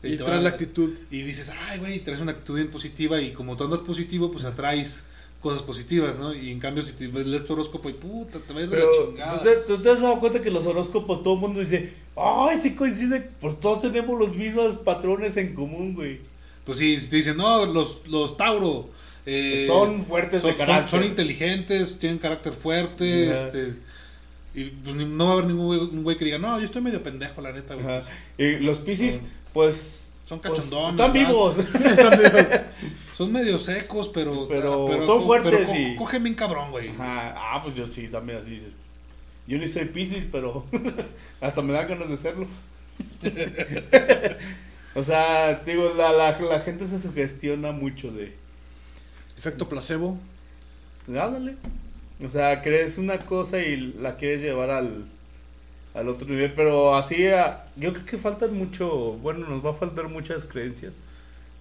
y 0.02 0.16
traes 0.16 0.44
la 0.44 0.50
actitud. 0.52 0.94
Y 1.12 1.24
dices, 1.24 1.52
ay, 1.68 1.80
güey, 1.80 2.00
traes 2.00 2.22
una 2.22 2.32
actitud 2.32 2.56
bien 2.56 2.70
positiva 2.72 3.20
y 3.22 3.34
como 3.34 3.58
tú 3.58 3.66
andas 3.66 3.82
positivo, 3.82 4.32
pues 4.32 4.46
atraes 4.46 5.04
cosas 5.42 5.62
positivas, 5.62 6.18
¿no? 6.18 6.34
Y 6.34 6.52
en 6.52 6.60
cambio, 6.62 6.84
si 6.84 6.94
te 6.94 7.08
lees 7.10 7.46
tu 7.46 7.52
horóscopo 7.52 7.90
y 7.90 7.94
puta, 7.94 8.40
te 8.40 8.54
va 8.54 8.62
a 8.62 8.64
ir 8.64 8.70
de 8.70 8.78
la 8.78 8.84
¿tú 8.86 9.08
chingada. 9.10 9.44
te, 9.44 9.56
tú 9.68 9.78
te 9.78 9.90
has 9.92 10.00
dado 10.00 10.22
cuenta 10.22 10.42
que 10.42 10.52
los 10.52 10.66
horóscopos 10.66 11.22
todo 11.22 11.34
el 11.34 11.40
mundo 11.42 11.60
dice, 11.60 11.92
ay, 12.16 12.60
sí 12.64 12.76
coincide, 12.76 13.30
pues 13.42 13.60
todos 13.60 13.82
tenemos 13.82 14.18
los 14.18 14.38
mismos 14.38 14.78
patrones 14.78 15.36
en 15.36 15.54
común, 15.54 15.96
güey. 15.96 16.22
Pues 16.70 16.78
sí, 16.78 17.00
si 17.00 17.08
te 17.08 17.16
dicen, 17.16 17.36
no, 17.36 17.66
los, 17.66 18.08
los 18.08 18.38
Tauro. 18.38 18.88
eh, 19.26 19.66
son 19.66 20.06
fuertes 20.06 20.44
son, 20.44 20.52
de 20.52 20.58
carácter. 20.58 20.90
son 20.92 21.04
inteligentes, 21.04 21.98
tienen 21.98 22.20
carácter 22.20 22.54
fuerte, 22.54 23.32
este... 23.32 23.74
Y 24.54 24.66
pues 24.66 24.96
no 24.96 25.26
va 25.26 25.32
a 25.32 25.34
haber 25.34 25.46
ningún 25.46 26.04
güey, 26.04 26.16
que 26.16 26.26
diga, 26.26 26.38
no, 26.38 26.60
yo 26.60 26.66
estoy 26.66 26.84
medio 26.84 27.02
pendejo, 27.02 27.42
la 27.42 27.54
neta, 27.54 27.74
güey. 27.74 28.04
Y 28.38 28.60
los 28.60 28.78
piscis, 28.78 29.20
pues... 29.52 30.10
Son 30.28 30.40
pues, 30.42 30.54
cachondones. 30.54 30.92
están 30.92 31.12
¿verdad? 31.12 31.28
vivos. 31.28 31.56
Son 33.18 33.32
medio 33.32 33.58
secos, 33.58 34.08
pero... 34.10 34.48
Pero 34.48 34.86
pero 34.86 35.08
son 35.08 35.26
fuertes 35.26 35.68
pero 35.68 35.76
y- 35.76 35.96
cogen 35.96 36.22
bien 36.22 36.36
cabrón, 36.36 36.70
güey. 36.70 36.92
Ah, 37.00 37.62
pues 37.64 37.76
yo 37.76 37.88
sí, 37.88 38.10
también 38.10 38.44
así 38.44 38.52
dices. 38.52 38.74
Yo 39.48 39.58
ni 39.58 39.68
soy 39.70 39.86
piscis, 39.86 40.26
pero 40.32 40.68
hasta 41.42 41.64
me 41.64 41.74
dan 41.74 41.88
ganas 41.88 42.10
de 42.10 42.18
serlo. 42.18 42.46
O 45.00 45.04
sea, 45.04 45.62
digo, 45.66 45.94
la, 45.96 46.12
la, 46.12 46.40
la 46.40 46.60
gente 46.60 46.88
se 46.88 47.02
sugestiona 47.02 47.72
mucho 47.72 48.12
de... 48.12 48.34
Efecto 49.38 49.70
placebo. 49.70 50.18
Ándale. 51.08 51.56
O 52.26 52.30
sea, 52.30 52.62
crees 52.62 52.98
una 52.98 53.18
cosa 53.20 53.60
y 53.60 53.78
la 53.78 54.18
quieres 54.18 54.42
llevar 54.42 54.70
al, 54.70 55.06
al 55.94 56.10
otro 56.10 56.28
nivel, 56.28 56.54
pero 56.54 56.96
así, 56.96 57.28
ah, 57.28 57.66
yo 57.78 57.94
creo 57.94 58.06
que 58.06 58.18
faltan 58.18 58.54
mucho, 58.54 59.14
bueno, 59.14 59.48
nos 59.48 59.66
va 59.66 59.72
a 59.72 59.76
faltar 59.76 60.10
muchas 60.10 60.46
creencias. 60.46 60.94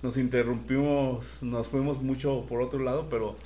Nos 0.03 0.17
interrumpimos, 0.17 1.43
nos 1.43 1.69
fuimos 1.69 2.03
mucho 2.03 2.45
por 2.49 2.61
otro 2.61 2.81
lado, 2.81 3.07
pero 3.09 3.37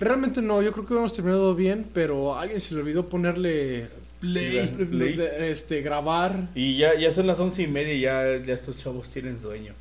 Realmente 0.00 0.40
no, 0.42 0.62
yo 0.62 0.72
creo 0.72 0.86
que 0.86 0.94
hemos 0.94 1.12
terminado 1.12 1.54
bien, 1.56 1.84
pero 1.92 2.34
a 2.34 2.42
alguien 2.42 2.60
se 2.60 2.74
le 2.74 2.82
olvidó 2.82 3.08
ponerle 3.08 3.88
Play. 4.20 4.66
Play. 4.90 5.16
de- 5.16 5.50
este 5.50 5.80
grabar. 5.80 6.48
Y 6.54 6.76
ya, 6.76 6.94
ya 6.98 7.10
son 7.12 7.26
las 7.26 7.38
once 7.40 7.62
y 7.62 7.66
media 7.66 7.94
y 7.94 8.00
ya, 8.00 8.36
ya 8.44 8.54
estos 8.54 8.78
chavos 8.78 9.08
tienen 9.10 9.40
sueño. 9.40 9.72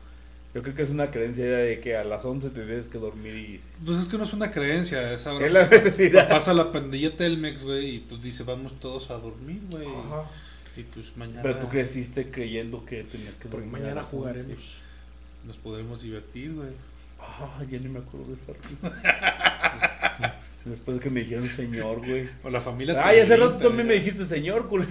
Yo 0.53 0.63
creo 0.63 0.73
que 0.75 0.81
es 0.83 0.89
una 0.89 1.11
creencia 1.11 1.45
de 1.45 1.79
que 1.81 1.95
a 1.97 2.03
las 2.03 2.25
once 2.25 2.49
te 2.49 2.61
tienes 2.63 2.85
que 2.87 2.97
dormir 2.97 3.35
y... 3.35 3.59
Pues 3.85 3.99
es 3.99 4.05
que 4.05 4.17
no 4.17 4.23
es 4.23 4.33
una 4.33 4.49
creencia, 4.51 5.13
es 5.13 5.27
ahora. 5.27 5.45
Es 5.45 5.51
la 5.51 5.67
necesidad. 5.67 6.29
Pasa 6.29 6.53
la 6.53 6.71
pandilla 6.71 7.15
Telmex, 7.15 7.63
güey, 7.63 7.95
y 7.95 7.99
pues 7.99 8.23
dice, 8.23 8.43
vamos 8.43 8.79
todos 8.79 9.11
a 9.11 9.15
dormir, 9.15 9.59
güey. 9.69 9.87
Y 10.75 10.83
pues 10.83 11.15
mañana 11.17 11.41
Pero 11.43 11.57
tú 11.57 11.67
creciste 11.69 12.31
creyendo 12.31 12.83
que 12.85 13.03
tenías 13.03 13.35
que 13.35 13.49
Porque 13.49 13.65
dormir. 13.67 13.75
a 13.75 13.79
mañana 13.79 14.03
jugaremos. 14.03 14.81
nos 15.45 15.57
podremos 15.57 16.01
divertir, 16.01 16.53
güey. 16.53 16.69
Ah, 17.19 17.61
ya 17.69 17.77
ni 17.79 17.89
me 17.89 17.99
acuerdo 17.99 18.27
de 18.27 18.33
esa 18.35 18.53
Después 20.69 20.97
de 20.97 21.03
que 21.03 21.09
me 21.09 21.21
dijeron 21.21 21.49
señor, 21.55 21.97
güey. 22.05 22.27
O 22.43 22.49
la 22.49 22.61
familia. 22.61 23.01
Ay, 23.05 23.19
hace 23.19 23.37
rato 23.37 23.55
también 23.57 23.87
me 23.87 23.93
dijiste 23.95 24.25
señor, 24.25 24.67
culero. 24.67 24.89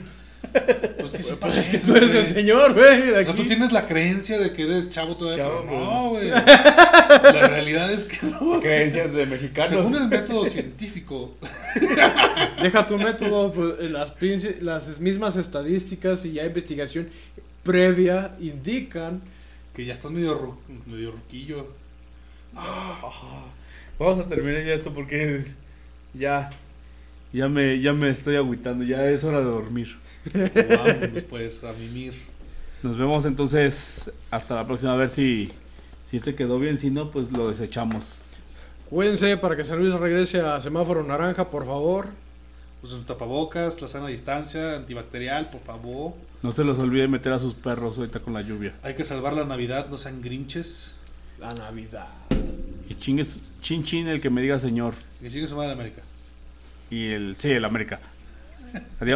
Pues 0.99 1.13
que 1.13 1.23
sí, 1.23 1.35
Pero 1.41 1.53
es 1.55 1.69
que 1.69 1.79
tú 1.79 1.97
eres 1.97 2.15
el 2.15 2.25
señor, 2.25 2.73
güey. 2.75 3.11
O 3.11 3.25
sea, 3.25 3.35
tú 3.35 3.45
tienes 3.47 3.73
la 3.73 3.87
creencia 3.87 4.39
de 4.39 4.53
que 4.53 4.63
eres 4.63 4.91
chavo 4.91 5.17
todavía, 5.17 5.45
Chavo, 5.45 5.65
pero 5.67 5.81
no, 5.81 6.09
güey. 6.11 6.29
La 6.29 7.49
realidad 7.49 7.93
es 7.93 8.05
que 8.05 8.27
no. 8.27 8.61
Creencias 8.61 9.13
de 9.13 9.27
mexicanos. 9.27 9.71
Según 9.71 9.95
el 9.97 10.09
método 10.09 10.45
científico, 10.47 11.35
Deja 12.63 12.87
tu 12.87 12.97
método, 12.99 13.53
pues, 13.53 13.91
las, 13.91 14.15
princi- 14.17 14.61
las 14.61 14.99
mismas 15.01 15.37
estadísticas 15.37 16.25
y 16.25 16.33
ya 16.35 16.45
investigación 16.45 17.09
previa 17.63 18.33
indican 18.41 19.21
que 19.75 19.85
ya 19.85 19.93
estás 19.95 20.11
medio, 20.11 20.41
ru- 20.41 20.57
medio 20.87 21.11
ruquillo. 21.13 21.67
Vamos 23.99 24.19
a 24.25 24.29
terminar 24.29 24.65
ya 24.65 24.75
esto 24.75 24.93
porque 24.93 25.43
ya, 26.19 26.51
ya 27.33 27.49
me, 27.49 27.81
ya 27.81 27.93
me 27.93 28.11
estoy 28.11 28.37
agüitando. 28.37 28.85
Ya 28.85 29.09
es 29.09 29.25
hora 29.25 29.39
de 29.39 29.45
dormir. 29.45 29.97
Vámonos, 30.33 31.23
pues, 31.29 31.65
a 31.65 31.73
mimir. 31.73 32.15
Nos 32.83 32.97
vemos 32.97 33.25
entonces 33.25 34.11
hasta 34.31 34.55
la 34.55 34.67
próxima. 34.67 34.93
A 34.93 34.97
ver 34.97 35.11
si, 35.11 35.51
si 36.11 36.19
este 36.19 36.35
quedó 36.35 36.59
bien. 36.59 36.79
Si 36.79 36.91
no, 36.91 37.11
pues 37.11 37.31
lo 37.33 37.51
desechamos. 37.51 38.21
Cuídense 38.91 39.37
para 39.37 39.57
que 39.57 39.65
San 39.65 39.79
Luis 39.79 39.95
regrese 39.95 40.41
a 40.41 40.61
semáforo 40.61 41.03
naranja, 41.03 41.51
por 41.51 41.67
favor. 41.67 42.09
Usen 42.83 43.05
tapabocas, 43.05 43.83
la 43.83 43.89
sana 43.89 44.07
distancia, 44.07 44.77
antibacterial, 44.77 45.51
por 45.51 45.61
favor. 45.63 46.13
No 46.43 46.53
se 46.53 46.63
los 46.63 46.79
olvide 46.79 47.09
meter 47.09 47.33
a 47.33 47.41
sus 47.41 47.55
perros 47.55 47.99
ahorita 47.99 48.21
con 48.21 48.35
la 48.35 48.43
lluvia. 48.43 48.75
Hay 48.83 48.95
que 48.95 49.03
salvar 49.03 49.33
la 49.33 49.45
Navidad, 49.45 49.89
no 49.89 49.99
sean 49.99 50.23
grinches. 50.23 50.95
La 51.41 51.53
Navidad. 51.53 52.07
Y 52.89 52.95
chingues, 52.95 53.37
chin 53.63 53.83
chin 53.85 54.07
el 54.09 54.21
que 54.21 54.31
me 54.31 54.41
diga 54.41 54.59
señor. 54.59 54.95
Que 55.21 55.31
sigue 55.31 55.47
su 55.47 55.57
madre 55.57 55.73
América. 55.73 56.03
Y 56.91 57.09
el, 57.09 57.37
sí, 57.37 57.51
el 57.51 57.65
América. 57.65 58.01
Adiós. 58.73 59.05